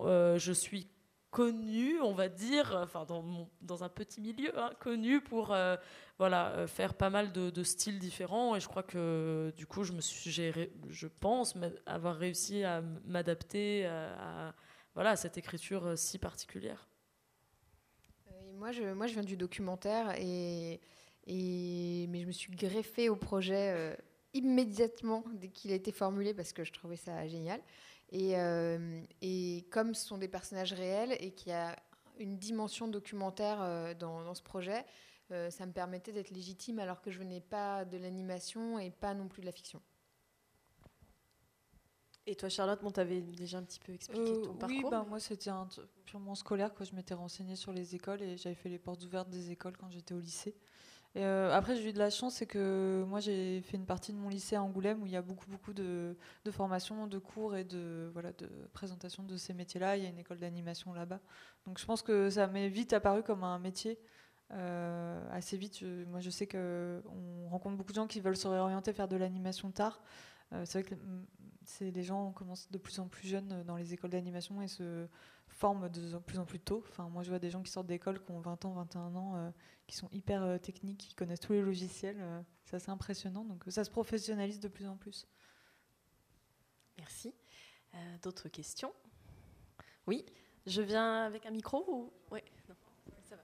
[0.00, 0.88] euh, je suis
[1.30, 3.22] connue, on va dire, enfin, dans,
[3.60, 5.52] dans un petit milieu, hein, connue pour.
[5.52, 5.76] euh,
[6.18, 9.92] voilà, euh, faire pas mal de, styles différents et je crois que du coup je
[9.92, 11.54] me suis j'ai je pense
[11.86, 14.54] avoir réussi à m'adapter à,
[14.94, 16.88] voilà cette écriture si particulière
[18.58, 20.80] moi, je, moi, je viens du documentaire, et,
[21.26, 23.96] et, mais je me suis greffée au projet
[24.34, 27.60] immédiatement dès qu'il a été formulé parce que je trouvais ça génial.
[28.10, 31.76] Et, euh, et comme ce sont des personnages réels et qu'il y a
[32.18, 34.84] une dimension documentaire euh, dans, dans ce projet,
[35.30, 39.14] euh, ça me permettait d'être légitime alors que je venais pas de l'animation et pas
[39.14, 39.80] non plus de la fiction.
[42.26, 44.90] Et toi, Charlotte, bon, t'avais déjà un petit peu expliqué Euh, ton oui, parcours.
[44.90, 45.50] bah, moi c'était
[46.04, 46.74] purement scolaire.
[46.74, 46.84] Quoi.
[46.84, 49.90] Je m'étais renseignée sur les écoles et j'avais fait les portes ouvertes des écoles quand
[49.90, 50.54] j'étais au lycée.
[51.16, 54.18] Euh, après, j'ai eu de la chance, c'est que moi j'ai fait une partie de
[54.18, 56.14] mon lycée à Angoulême où il y a beaucoup, beaucoup de,
[56.50, 59.96] formations, de cours et de, voilà, de présentation de ces métiers-là.
[59.96, 61.20] Il y a une école d'animation là-bas.
[61.66, 63.98] Donc je pense que ça m'est vite apparu comme un métier.
[64.52, 68.92] Euh, assez vite, moi je sais qu'on rencontre beaucoup de gens qui veulent se réorienter
[68.92, 70.00] faire de l'animation tard.
[70.52, 71.26] Euh, c'est vrai que mm,
[71.64, 74.68] c'est les gens commencent de plus en plus jeunes euh, dans les écoles d'animation et
[74.68, 75.06] se
[75.48, 76.84] forment de plus en plus tôt.
[76.88, 79.36] Enfin, moi, je vois des gens qui sortent d'école qui ont 20 ans, 21 ans,
[79.36, 79.50] euh,
[79.86, 82.22] qui sont hyper techniques, qui connaissent tous les logiciels.
[82.64, 83.44] c'est assez impressionnant.
[83.44, 85.26] Donc, ça se professionnalise de plus en plus.
[86.98, 87.34] Merci.
[88.22, 88.92] D'autres questions?
[90.06, 90.24] Oui,
[90.66, 93.42] je viens avec un micro ou non, ça va.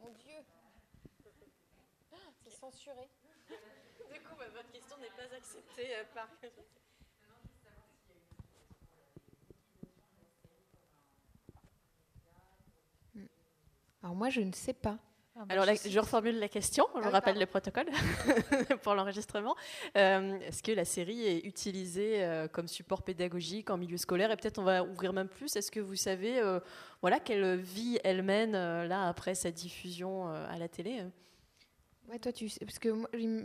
[0.00, 0.32] Mon Dieu
[2.44, 3.08] C'est censuré.
[4.12, 6.28] Du coup, votre question n'est pas acceptée euh, par.
[14.02, 14.96] Alors moi, je ne sais pas.
[15.36, 17.40] Ah, bah, Alors, je la- je reformule la question, je Ah rappelle pardon.
[17.40, 17.86] le protocole
[18.82, 19.54] pour l'enregistrement.
[19.96, 24.30] Euh, Est-ce que la série est utilisée euh, comme support pédagogique en milieu scolaire?
[24.30, 25.54] Et peut-être on va ouvrir même plus.
[25.56, 26.60] Est-ce que vous savez euh,
[27.00, 31.00] voilà, quelle vie elle mène euh, là après sa diffusion euh, à la télé?
[31.00, 31.08] euh
[32.10, 32.92] Ouais, toi, tu sais, parce que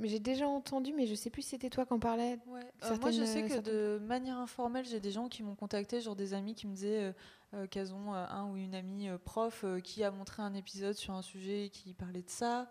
[0.03, 2.39] j'ai déjà entendu, mais je sais plus si c'était toi qui en parlais.
[2.47, 2.61] Ouais.
[2.83, 6.01] Euh, moi, je sais que certaines- de manière informelle, j'ai des gens qui m'ont contacté,
[6.01, 7.13] genre des amis qui me disaient euh,
[7.53, 10.53] euh, qu'elles ont euh, un ou une amie euh, prof euh, qui a montré un
[10.55, 12.67] épisode sur un sujet qui parlait de ça.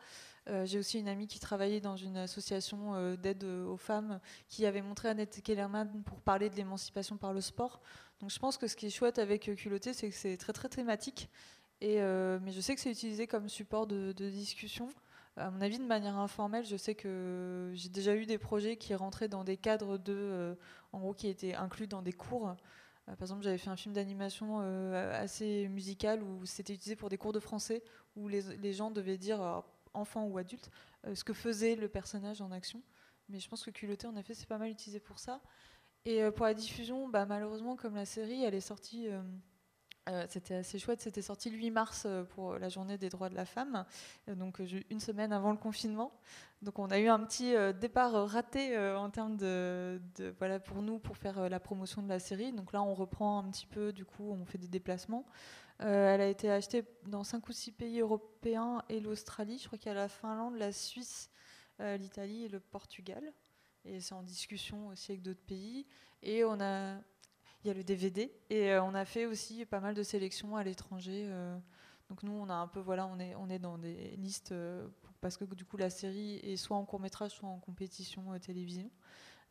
[0.49, 4.21] Euh, j'ai aussi une amie qui travaillait dans une association euh, d'aide euh, aux femmes
[4.49, 7.81] qui avait montré Annette Kellerman pour parler de l'émancipation par le sport.
[8.21, 10.53] Donc je pense que ce qui est chouette avec euh, Culotté, c'est que c'est très
[10.53, 11.31] très thématique.
[11.81, 14.89] Et, euh, mais je sais que c'est utilisé comme support de, de discussion.
[15.37, 18.95] À mon avis, de manière informelle, je sais que j'ai déjà eu des projets qui
[18.95, 20.55] rentraient dans des cadres de, euh,
[20.93, 22.51] en gros, qui étaient inclus dans des cours.
[22.51, 22.55] Euh,
[23.17, 27.19] par exemple, j'avais fait un film d'animation euh, assez musical où c'était utilisé pour des
[27.19, 27.83] cours de français,
[28.15, 30.71] où les, les gens devaient dire, enfants ou adultes,
[31.13, 32.81] ce que faisait le personnage en action.
[33.29, 35.41] Mais je pense que culotté, en effet, c'est pas mal utilisé pour ça.
[36.05, 39.09] Et pour la diffusion, bah, malheureusement, comme la série, elle est sortie.
[40.09, 43.31] Euh, c'était assez chouette, c'était sorti le 8 mars euh, pour la journée des droits
[43.31, 43.87] de la femme,
[44.29, 44.61] euh, donc
[44.91, 46.13] une semaine avant le confinement.
[46.61, 50.01] Donc on a eu un petit départ raté en termes de,
[50.39, 52.53] voilà pour nous pour faire la promotion de la série.
[52.53, 55.27] Donc là on reprend un petit peu, du coup on fait des déplacements.
[55.79, 59.59] Elle a été achetée dans 5 ou 6 pays européens et l'Australie.
[59.59, 61.29] Je crois qu'il y a la Finlande, la Suisse,
[61.79, 63.23] l'Italie et le Portugal.
[63.85, 65.87] Et c'est en discussion aussi avec d'autres pays.
[66.23, 66.97] Et on a
[67.65, 70.57] il y a le DVD et euh, on a fait aussi pas mal de sélections
[70.57, 71.25] à l'étranger.
[71.29, 71.57] euh.
[72.11, 74.87] donc nous, on a un peu, voilà, on est, on est dans des listes euh,
[75.23, 78.91] parce que du coup la série est soit en court métrage, soit en compétition télévision.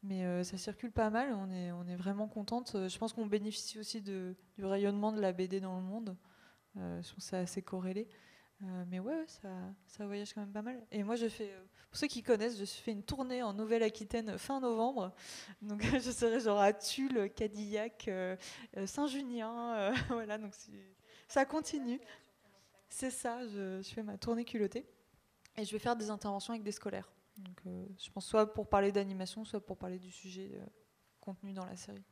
[0.04, 2.76] Mais ça circule pas mal, on est, on est vraiment contente.
[2.90, 6.18] Je pense qu'on bénéficie aussi de, du rayonnement de la BD dans le monde.
[6.76, 8.10] je pense que c'est assez corrélé.
[8.88, 9.26] Mais ouais,
[9.88, 10.82] ça, voyage quand même pas mal.
[10.92, 11.54] Et moi, je fais,
[11.90, 15.14] pour ceux qui connaissent, je fais une tournée en Nouvelle-Aquitaine fin novembre.
[15.62, 18.10] Donc, je serai genre à Tulle, Cadillac,
[18.86, 19.94] Saint-Junien.
[20.10, 20.54] voilà, donc
[21.28, 22.00] ça continue.
[22.94, 24.86] C'est ça, je, fais ma tournée culottée.
[25.58, 27.12] Et je vais faire des interventions avec des scolaires.
[27.38, 30.66] Donc, euh, je pense soit pour parler d'animation, soit pour parler du sujet euh,
[31.20, 32.04] contenu dans la série.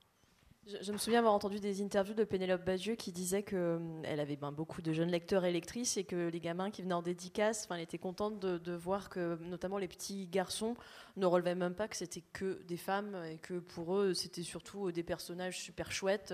[0.68, 4.36] Je, me souviens avoir entendu des interviews de Pénélope Bagieux qui disait qu'elle euh, avait
[4.36, 7.68] ben, beaucoup de jeunes lecteurs et lectrices et que les gamins qui venaient en dédicace,
[7.72, 10.76] elle était contente de, voir que notamment les petits garçons
[11.18, 14.92] ne relevaient même pas que c'était que des femmes et que pour eux c'était surtout
[14.92, 16.34] des personnages super chouettes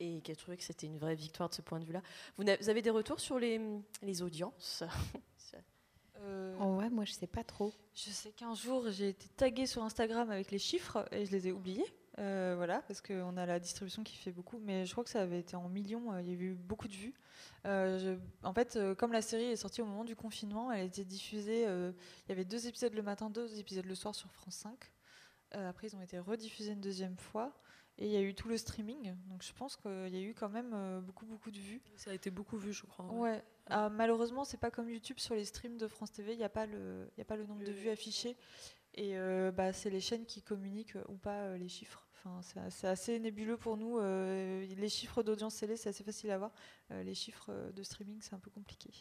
[0.00, 2.02] et qu'elle trouvait que c'était une vraie victoire de ce point de vue-là.
[2.36, 3.60] Vous, avez des retours sur les,
[4.02, 4.82] les audiences?
[6.24, 7.72] Euh, oh ouais, moi je sais pas trop.
[7.94, 11.48] Je sais qu'un jour j'ai été taguée sur Instagram avec les chiffres et je les
[11.48, 11.86] ai oubliés.
[12.18, 15.22] Euh, voilà, parce qu'on a la distribution qui fait beaucoup, mais je crois que ça
[15.22, 17.14] avait été en millions, euh, il y a eu beaucoup de vues.
[17.64, 21.62] en fait, comme la série est sortie au moment du confinement, elle a été diffusée,
[21.62, 24.92] il y avait deux épisodes le matin, deux épisodes le soir sur France 5.
[25.52, 27.52] après, ils ont été rediffusés une deuxième fois.
[27.98, 30.34] Et il y a eu tout le streaming, donc je pense qu'il y a eu
[30.34, 31.82] quand même euh, beaucoup beaucoup de vues.
[31.96, 33.04] Ça a été beaucoup vu, je crois.
[33.12, 33.44] Ouais.
[33.66, 36.48] Ah, malheureusement, c'est pas comme YouTube sur les streams de France TV, il n'y a
[36.48, 38.36] pas le, a pas le nombre de vues affichées,
[38.94, 42.06] et euh, bah, c'est les chaînes qui communiquent ou pas euh, les chiffres.
[42.24, 43.98] Enfin, c'est assez nébuleux pour nous.
[43.98, 46.52] les chiffres d'audience télé, c'est assez facile à voir.
[46.90, 48.92] les chiffres de streaming, c'est un peu compliqué.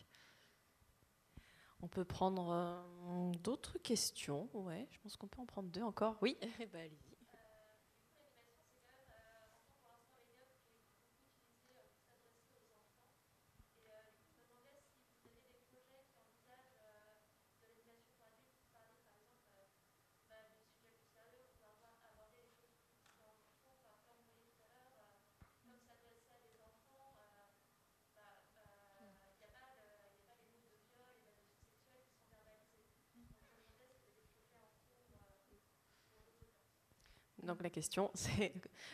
[1.84, 2.84] On peut prendre
[3.44, 4.50] d'autres questions.
[4.56, 6.18] Ouais, je pense qu'on peut en prendre deux encore.
[6.24, 6.36] Oui,
[6.74, 7.11] bah, allez-y.
[37.52, 38.54] Donc la question, c'est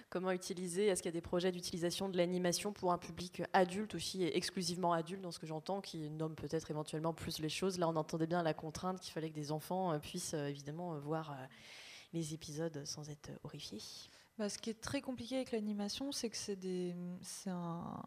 [0.09, 3.93] comment utiliser, est-ce qu'il y a des projets d'utilisation de l'animation pour un public adulte
[3.93, 7.77] aussi, et exclusivement adulte, dans ce que j'entends, qui nomme peut-être éventuellement plus les choses.
[7.77, 10.95] Là, on entendait bien la contrainte qu'il fallait que des enfants euh, puissent euh, évidemment
[10.95, 11.37] euh, voir
[12.13, 13.81] les épisodes sans être horrifiés.
[14.39, 18.03] Bah, ce qui est très compliqué avec l'animation, c'est que c'est un,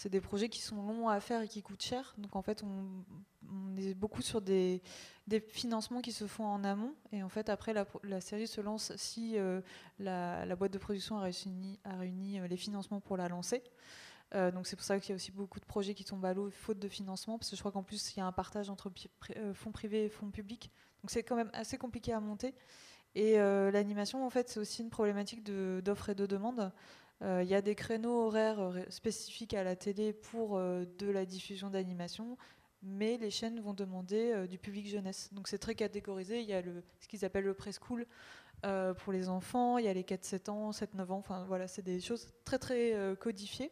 [0.00, 2.14] c'est des projets qui sont longs à faire et qui coûtent cher.
[2.16, 4.80] Donc en fait, on, est beaucoup sur des,
[5.48, 6.94] financements qui se font en amont.
[7.12, 9.60] Et en fait, après, la, série se lance si euh,
[9.98, 13.62] la, boîte de production a réuni, euh, les financements pour la lancer.
[14.34, 16.32] Euh, donc c'est pour ça qu'il y a aussi beaucoup de projets qui tombent à
[16.32, 18.70] l'eau faute de financement, parce que je crois qu'en plus il y a un partage
[18.70, 18.90] entre
[19.52, 20.70] fonds privés et fonds publics.
[21.02, 22.54] Donc c'est quand même assez compliqué à monter.
[23.14, 26.72] Et l'animation, en fait, c'est aussi une problématique d'offre et de demande.
[27.22, 31.10] Euh, il y a des créneaux horaires euh, spécifiques à la télé pour euh, de
[31.10, 32.38] la diffusion d'animation,
[32.82, 35.28] mais les chaînes vont demander du public jeunesse.
[35.32, 36.40] Donc c'est très catégorisé.
[36.40, 36.62] Il y a
[37.00, 38.06] ce qu'ils appellent le preschool
[38.62, 42.00] pour les enfants, il y a les 4-7 ans, 7-9 ans, enfin voilà, c'est des
[42.00, 43.70] choses très très codifiées.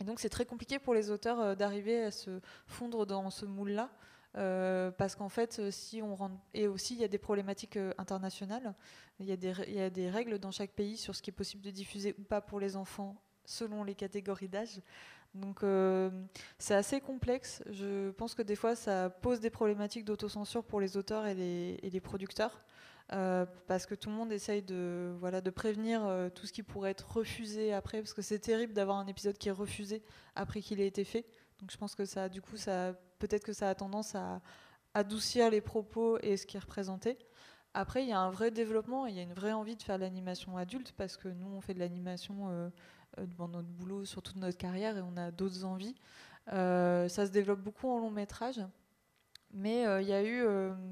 [0.00, 3.90] Et donc c'est très compliqué pour les auteurs d'arriver à se fondre dans ce moule-là.
[4.34, 6.36] Parce qu'en fait, si on rentre...
[6.54, 8.74] et aussi il y a des problématiques internationales.
[9.20, 12.14] Il y, a des, règles dans chaque pays sur ce qui est possible de diffuser
[12.18, 13.14] ou pas pour les enfants
[13.44, 14.80] selon les catégories d'âge.
[15.34, 16.10] Donc euh,
[16.58, 17.62] c'est assez complexe.
[17.70, 22.00] Je pense que des fois ça pose des problématiques d'autocensure pour les auteurs et les,
[22.00, 22.64] producteurs.
[23.12, 26.90] Euh, parce que tout le monde essaye de, de prévenir euh, tout ce qui pourrait
[26.90, 30.02] être refusé après, parce que c'est terrible d'avoir un épisode qui est refusé
[30.34, 31.26] après qu'il ait été fait.
[31.60, 34.40] Donc je pense que ça, du coup, ça, peut-être que ça a tendance à
[34.94, 37.16] adoucir les propos et ce qui est représenté.
[37.72, 39.96] Après, il y a un vrai développement, il y a une vraie envie de faire
[39.96, 42.68] de l'animation adulte parce que nous, on fait de l'animation euh,
[43.18, 45.94] euh, dans notre boulot sur toute notre carrière et on a d'autres envies.
[46.52, 48.60] Euh, ça se développe beaucoup en long métrage,
[49.52, 50.44] mais il y a eu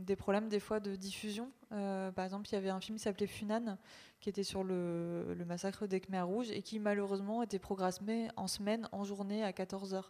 [0.04, 1.50] des problèmes des fois de diffusion.
[1.70, 3.76] par exemple, il y avait un film qui s'appelait Funan
[4.20, 8.88] qui était sur le, massacre des Khmers rouges et qui malheureusement était programmé en semaine,
[8.92, 10.04] en journée à 14h.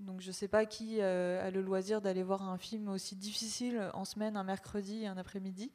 [0.00, 3.16] Donc je ne sais pas qui euh, a le loisir d'aller voir un film aussi
[3.16, 5.72] difficile en semaine, un mercredi et un après-midi.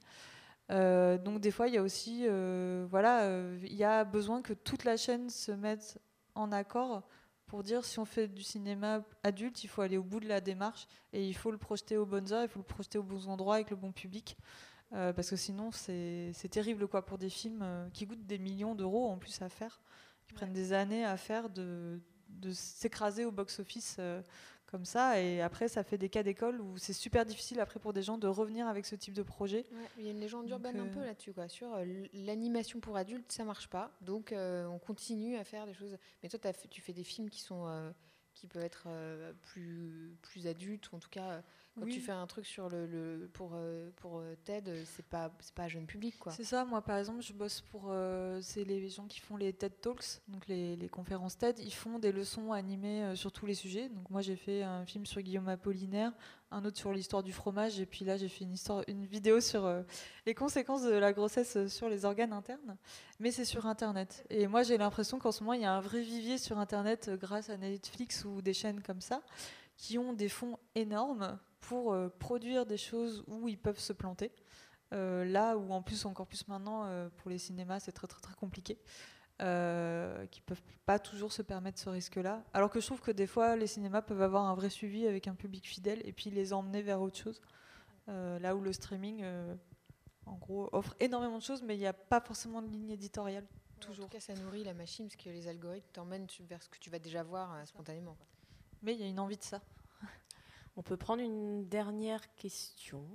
[0.72, 3.30] Euh, donc des fois, il y a aussi, euh, voilà,
[3.62, 6.02] il y a besoin que toute la chaîne se mette
[6.34, 7.04] en accord
[7.46, 10.42] pour dire si on fait du cinéma adulte, il faut aller au bout de la
[10.42, 13.28] démarche et il faut le projeter aux bonnes heures, il faut le projeter aux bons
[13.28, 14.36] endroits avec le bon public.
[14.90, 19.18] parce que sinon, c'est terrible quoi pour des films qui coûtent des millions d'euros en
[19.18, 19.80] plus à faire,
[20.26, 22.15] qui prennent des années à faire de, de
[22.52, 24.22] s'écraser au box-office euh,
[24.68, 25.22] comme ça.
[25.22, 28.18] Et après, ça fait des cas d'école où c'est super difficile après pour des gens
[28.18, 29.66] de revenir avec ce type de projet.
[29.72, 31.48] Ouais, il y a une légende Donc, urbaine un euh, peu là-dessus, quoi.
[31.48, 33.92] Sur euh, l'animation pour adultes, ça marche pas.
[34.02, 35.98] Donc, euh, on continue à faire des choses.
[36.24, 37.68] Mais toi, fait- tu fais des films qui sont.
[37.68, 37.92] euh,
[38.34, 38.90] qui peuvent être
[39.44, 41.42] plus, plus adultes, ou en tout cas,
[41.76, 41.94] quand Oui.
[41.94, 45.32] tu fais un truc sur le, le- pour, euh, pour euh, TED, euh, c'est pas,
[45.40, 46.32] c'est pas jeune public, quoi.
[46.32, 47.88] C'est ça, moi par exemple, je bosse pour.
[47.90, 51.60] euh, c'est les gens qui font les TED Talks, donc les, les conférences TED.
[51.60, 53.90] Ils font des leçons animées sur tous les sujets.
[53.90, 56.12] Donc moi j'ai fait un film sur Guillaume Apollinaire,
[56.52, 59.42] un autre sur l'histoire du fromage, et puis là j'ai fait une, histoire, une vidéo
[59.42, 59.82] sur euh,
[60.26, 62.78] les conséquences de la grossesse sur les organes internes.
[63.20, 64.26] Mais c'est sur Internet.
[64.30, 67.10] Et moi j'ai l'impression qu'en ce moment il y a un vrai vivier sur Internet
[67.20, 69.22] grâce à Netflix ou des chaînes comme ça
[69.78, 71.38] qui ont des fonds énormes
[71.68, 74.32] pour euh, produire des choses où ils peuvent se planter.
[74.94, 78.22] Euh, là où en plus encore plus maintenant euh, pour les cinémas c'est très très
[78.22, 78.78] très compliqué
[79.42, 83.10] euh, qui peuvent pas toujours se permettre ce risque là alors que je trouve que
[83.10, 86.30] des fois les cinémas peuvent avoir un vrai suivi avec un public fidèle et puis
[86.30, 87.42] les emmener vers autre chose
[88.08, 89.56] Euh, là où le streaming euh,
[90.28, 93.48] en gros offre énormément de choses mais il n'y a pas forcément de ligne éditoriale
[93.80, 94.06] Toujours.
[94.06, 96.78] En tout cas, ça nourrit la machine parce que les algorithmes t'emmènent vers ce que
[96.78, 98.14] tu vas déjà voir spontanément.
[98.14, 98.28] quoi.
[98.84, 99.60] mais il y a une envie de ça
[100.78, 103.06] On peut prendre une dernière question.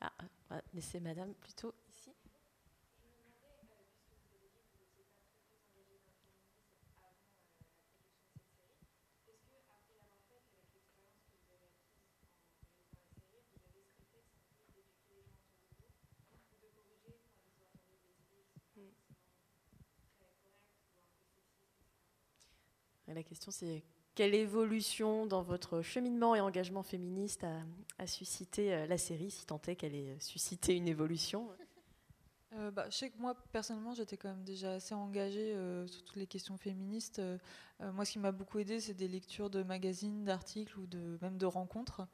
[0.00, 0.12] Ah,
[0.50, 2.10] on va laisser madame plutôt ici.
[23.06, 23.82] La question c'est
[24.18, 27.46] quelle évolution dans votre cheminement et engagement féministe
[28.00, 31.48] a, suscité euh, la série, si tant est qu'elle ait suscité une évolution?
[32.54, 36.02] Euh, bah, je sais que moi, personnellement, j'étais quand même déjà assez engagée euh, sur
[36.02, 37.22] toutes les questions féministes.
[37.78, 41.38] Moi, ce qui m'a beaucoup aidé, c'est des lectures de magazines, d'articles ou de, même
[41.38, 42.04] de rencontres.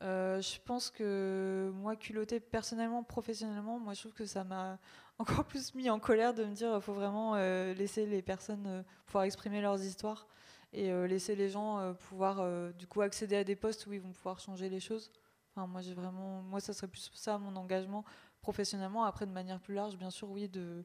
[0.00, 4.78] Je pense que moi, culottée personnellement, professionnellement, moi, je trouve que ça m'a
[5.18, 7.34] encore plus mis en colère de me dire qu'il faut vraiment
[7.74, 10.28] laisser les personnes pouvoir exprimer leurs histoires
[10.72, 13.92] et euh, laisser les gens euh, pouvoir euh, du coup accéder à des postes où
[13.92, 15.10] ils vont pouvoir changer les choses.
[15.54, 18.04] Enfin, moi, j'ai vraiment, moi, ça serait plus ça mon engagement
[18.40, 19.04] professionnellement.
[19.04, 20.84] Après, de manière plus large, bien sûr, oui, de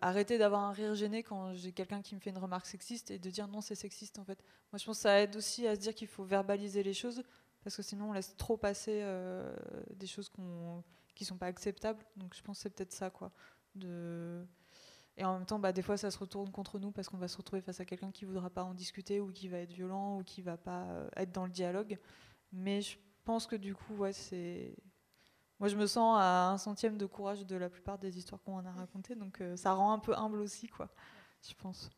[0.00, 3.18] arrêter d'avoir un rire gêné quand j'ai quelqu'un qui me fait une remarque sexiste et
[3.18, 4.42] de dire non, c'est sexiste en fait.
[4.72, 7.22] Moi, je pense que ça aide aussi à se dire qu'il faut verbaliser les choses
[7.62, 9.04] parce que sinon, on laisse trop passer
[9.94, 10.82] des choses qu'on
[11.14, 12.02] qui sont pas acceptables.
[12.16, 13.30] Donc, je pense que c'est peut-être ça, quoi.
[13.74, 14.46] De
[15.18, 17.28] et en même temps, bah, des fois, ça se retourne contre nous parce qu'on va
[17.28, 20.18] se retrouver face à quelqu'un qui voudra pas en discuter ou qui va être violent
[20.18, 21.98] ou qui va pas euh, être dans le dialogue.
[22.52, 23.94] Mais je pense que du coup.
[25.58, 28.56] Moi, je me sens à un centième de courage de la plupart des histoires qu'on
[28.56, 30.90] en a racontées, donc euh, ça rend un peu humble aussi, quoi.
[31.48, 31.88] Je pense.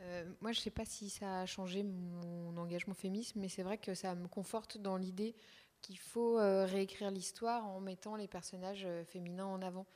[0.00, 3.76] Euh, moi, je sais pas si ça a changé mon engagement féministe, mais c'est vrai
[3.76, 5.34] que ça me conforte dans l'idée
[5.80, 9.86] qu'il faut réécrire l'histoire en mettant les personnages féminins en avant.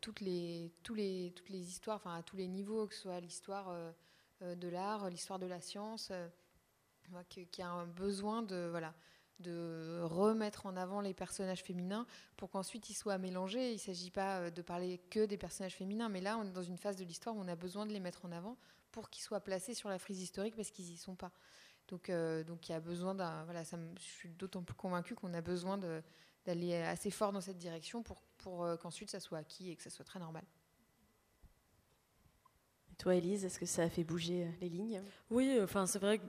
[0.00, 3.20] Toutes, les, tous les, toutes les histoires, enfin à tous les niveaux, que ce soit
[3.20, 3.92] l'histoire euh,
[4.42, 6.28] euh, de l'art, l'histoire de la science, euh,
[7.58, 8.94] y a un besoin de, voilà,
[9.40, 12.06] de remettre en avant les personnages féminins
[12.36, 13.70] pour qu'ensuite ils soient mélangés.
[13.70, 16.52] Il ne s'agit pas euh, de parler que des personnages féminins, mais là on est
[16.52, 18.56] dans une phase de l'histoire où on a besoin de les mettre en avant
[18.90, 21.32] pour qu'ils soient placés sur la frise historique parce qu'ils n'y sont pas.
[21.88, 23.44] Donc, euh, donc il y a besoin d'un.
[23.44, 26.02] Voilà, je suis d'autant plus convaincue qu'on a besoin de-
[26.44, 29.82] d'aller assez fort dans cette direction pour, pour euh, qu'ensuite ça soit acquis et que
[29.82, 30.44] ça soit très normal.
[32.90, 35.02] Et toi, Elise, est-ce que ça a fait bouger euh, les lignes?
[35.30, 36.24] Oui, enfin c'est vrai que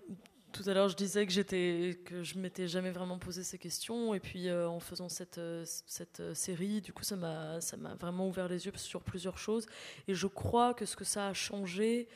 [0.54, 4.14] tout à l'heure je disais que j'étais que je m'étais jamais vraiment posé ces questions
[4.14, 7.76] et puis euh, en faisant cette euh, cette euh, série, du coup ça m'a ça
[7.76, 9.66] m'a vraiment ouvert les yeux sur plusieurs choses
[10.08, 12.08] et je crois que ce que ça a changé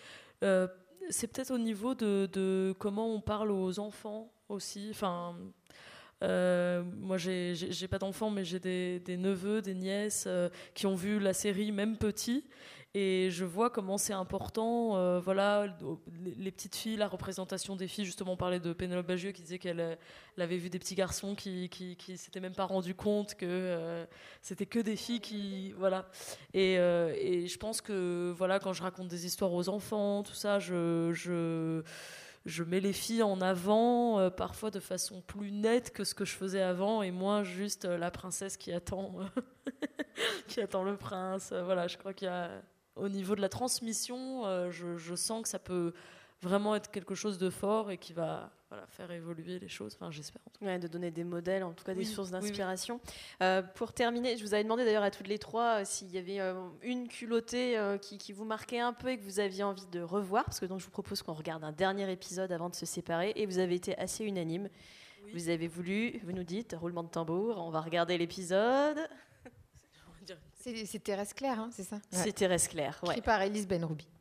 [0.44, 0.68] euh,
[1.10, 4.90] c'est peut-être au niveau de, de comment on parle aux enfants aussi.
[4.92, 5.38] Enfin,
[6.24, 11.20] euh, moi, j'ai pas d'enfants, mais j'ai des, neveux, des nièces euh, qui ont vu
[11.20, 12.44] la série même petits.
[12.94, 15.78] Et je vois comment c'est important, euh, voilà,
[16.24, 18.06] les, petites filles, la représentation des filles.
[18.06, 21.36] Justement, on parlait de Pénélope Bagieux qui disait qu'elle elle avait vu des petits garçons
[21.36, 24.06] qui, qui, s'étaient même pas rendu compte que euh,
[24.42, 26.10] c'était que des filles qui, voilà.
[26.56, 31.84] Et, je pense que, voilà, quand je raconte des histoires aux enfants, tout ça, je
[32.48, 36.24] je mets les filles en avant, euh, parfois de façon plus nette que ce que
[36.24, 39.16] je faisais avant, et moins juste euh, la princesse qui attend,
[40.48, 41.52] qui attend le prince.
[41.52, 42.50] Euh, voilà, je crois qu'il y a,
[42.96, 45.94] au niveau de la transmission, euh, je, je sens que ça peut
[46.42, 49.96] vraiment être quelque chose de fort et qui va voilà, faire évoluer les choses.
[49.96, 50.42] Enfin, j'espère.
[50.46, 52.42] en tout Ouais, de donner des modèles, en tout cas des Oui, sources oui, oui.
[52.48, 53.00] d'inspiration.
[53.42, 56.18] Euh, pour terminer, je vous avais demandé d'ailleurs à toutes les trois euh, s'il y
[56.18, 59.64] avait euh, une culottée euh, qui, qui vous marquait un peu et que vous aviez
[59.64, 62.70] envie de revoir, parce que donc je vous propose qu'on regarde un dernier épisode avant
[62.70, 64.70] de se séparer, et vous avez été assez unanime.
[65.34, 68.98] Vous avez voulu, vous nous dites, roulement de tambour, on va regarder l'épisode.
[70.58, 72.00] C'est Thérèse Claire, hein, c'est ça?
[72.12, 73.12] C'est Thérèse Claire, ouais.
[73.12, 74.06] Écrit par Elise Benroubi.
[74.06, 74.17] Oui.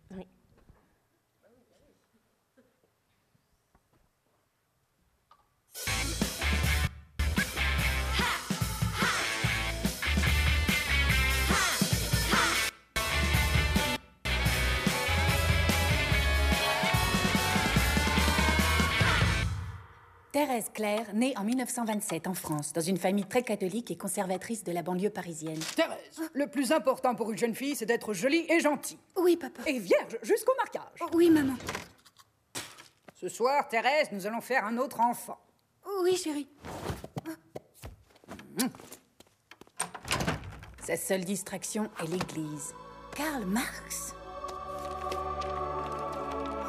[20.36, 24.70] Thérèse Claire, née en 1927 en France, dans une famille très catholique et conservatrice de
[24.70, 25.58] la banlieue parisienne.
[25.74, 28.98] Thérèse, le plus important pour une jeune fille, c'est d'être jolie et gentille.
[29.16, 29.62] Oui, papa.
[29.64, 31.14] Et vierge jusqu'au mariage.
[31.14, 31.54] Oui, maman.
[33.14, 35.38] Ce soir, Thérèse, nous allons faire un autre enfant.
[36.02, 36.48] Oui, chérie.
[40.86, 42.74] Sa seule distraction est l'église.
[43.16, 44.14] Karl Marx?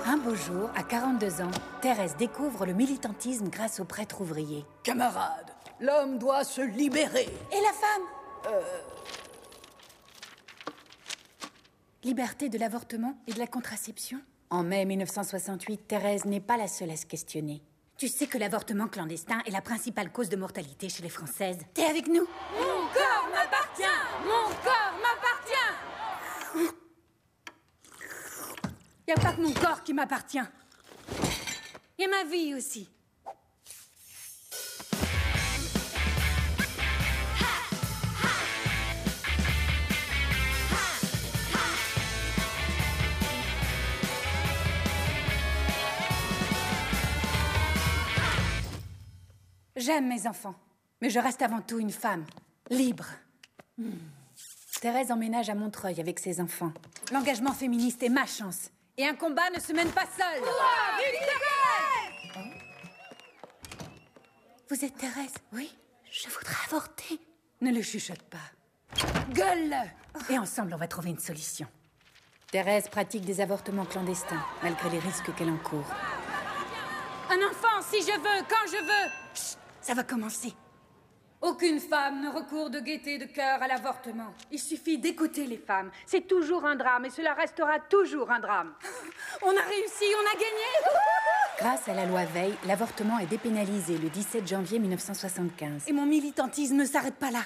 [0.10, 1.52] Un beau jour, à 42 ans,
[1.82, 4.64] Thérèse découvre le militantisme grâce aux prêtres ouvriers.
[4.82, 5.52] Camarade,
[5.82, 7.28] l'homme doit se libérer.
[7.52, 8.54] Et la femme
[12.06, 16.92] Liberté de l'avortement et de la contraception En mai 1968, Thérèse n'est pas la seule
[16.92, 17.62] à se questionner.
[17.98, 21.58] Tu sais que l'avortement clandestin est la principale cause de mortalité chez les Françaises.
[21.74, 22.26] T'es avec nous?
[29.08, 30.40] Y a pas que mon corps qui m'appartient.
[31.98, 32.90] Et ma vie aussi.
[49.78, 50.56] J'aime mes enfants,
[51.02, 52.26] mais je reste avant tout une femme,
[52.70, 53.06] libre.
[53.78, 53.92] Hmm.
[54.82, 56.74] Thérèse emménage à Montreuil avec ses enfants.
[57.14, 58.70] L'engagement féministe est ma chance.
[58.98, 60.41] Et un combat ne se mène pas seul.
[64.69, 65.72] Vous êtes Thérèse Oui.
[66.11, 67.19] Je voudrais avorter.
[67.61, 68.38] Ne le chuchote pas.
[69.30, 69.76] Gueule
[70.30, 71.68] Et ensemble, on va trouver une solution.
[72.52, 75.86] Thérèse pratique des avortements clandestins, malgré les risques qu'elle encourt.
[77.30, 80.53] Un enfant, si je veux, quand je veux Chut, ça va commencer.
[81.41, 84.34] Aucune femme ne recourt de gaieté de cœur à l'avortement.
[84.51, 85.91] Il suffit d'écouter les femmes.
[86.07, 88.73] C'est toujours un drame et cela restera toujours un drame.
[89.43, 90.97] On a réussi, on a gagné
[91.59, 95.84] Grâce à la loi Veil, l'avortement est dépénalisé le 17 janvier 1975.
[95.88, 97.43] Et mon militantisme ne s'arrête pas là.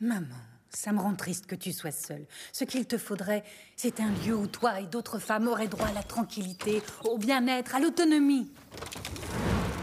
[0.00, 0.26] Maman,
[0.70, 2.26] ça me rend triste que tu sois seule.
[2.52, 3.42] Ce qu'il te faudrait,
[3.76, 7.74] c'est un lieu où toi et d'autres femmes auraient droit à la tranquillité, au bien-être,
[7.74, 8.48] à l'autonomie.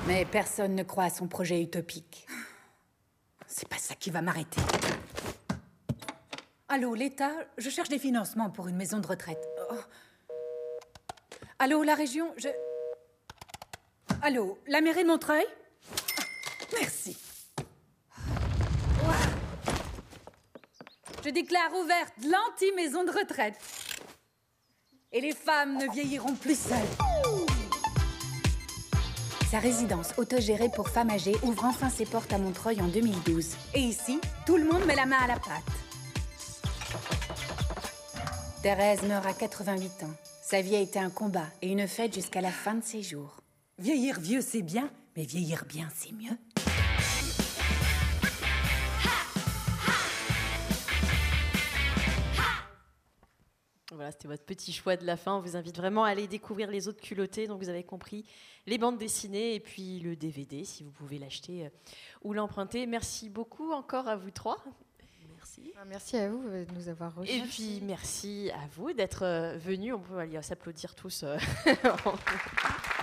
[0.07, 2.27] Mais personne ne croit à son projet utopique.
[3.47, 4.61] C'est pas ça qui va m'arrêter.
[6.67, 9.43] Allô, l'État, je cherche des financements pour une maison de retraite.
[9.71, 9.75] Oh.
[11.57, 12.49] Allô, la région, je...
[14.21, 15.45] Allô, la mairie de Montreuil?
[16.73, 17.17] Merci.
[21.23, 23.59] Je déclare ouverte l'anti-maison de retraite.
[25.11, 27.54] Et les femmes ne vieilliront plus seules.
[29.55, 33.55] Sa résidence autogérée pour femmes âgées ouvre enfin ses portes à Montreuil en 2012.
[33.73, 35.63] Et ici, tout le monde met la main à la pâte.
[38.61, 40.13] Thérèse meurt à 88 ans.
[40.43, 43.37] Sa vie a été un combat et une fête jusqu'à la fin de ses jours.
[43.79, 46.37] Vieillir vieux, c'est bien, mais vieillir bien, c'est mieux.
[54.05, 55.35] Voilà, c'était votre petit choix de la fin.
[55.35, 57.47] On vous invite vraiment à aller découvrir les autres culottés.
[57.47, 58.23] Donc, vous avez compris
[58.67, 61.69] les bandes dessinées et puis le DVD, si vous pouvez l'acheter euh,
[62.21, 62.85] ou l'emprunter.
[62.85, 64.63] Merci beaucoup encore à vous trois.
[65.35, 65.73] Merci.
[65.75, 67.31] Ah, Merci à vous euh, de nous avoir reçus.
[67.31, 69.95] Et puis, merci à vous d'être euh, venus.
[69.95, 71.25] On peut aller s'applaudir tous.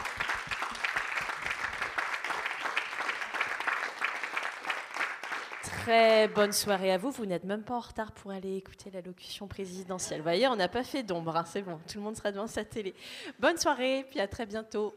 [5.83, 7.11] Très bonne soirée à vous.
[7.11, 10.19] Vous n'êtes même pas en retard pour aller écouter l'allocution présidentielle.
[10.21, 11.37] Vous voyez, on n'a pas fait d'ombre.
[11.37, 11.45] hein.
[11.45, 12.95] C'est bon, tout le monde sera devant sa télé.
[13.41, 14.95] Bonne soirée, puis à très bientôt.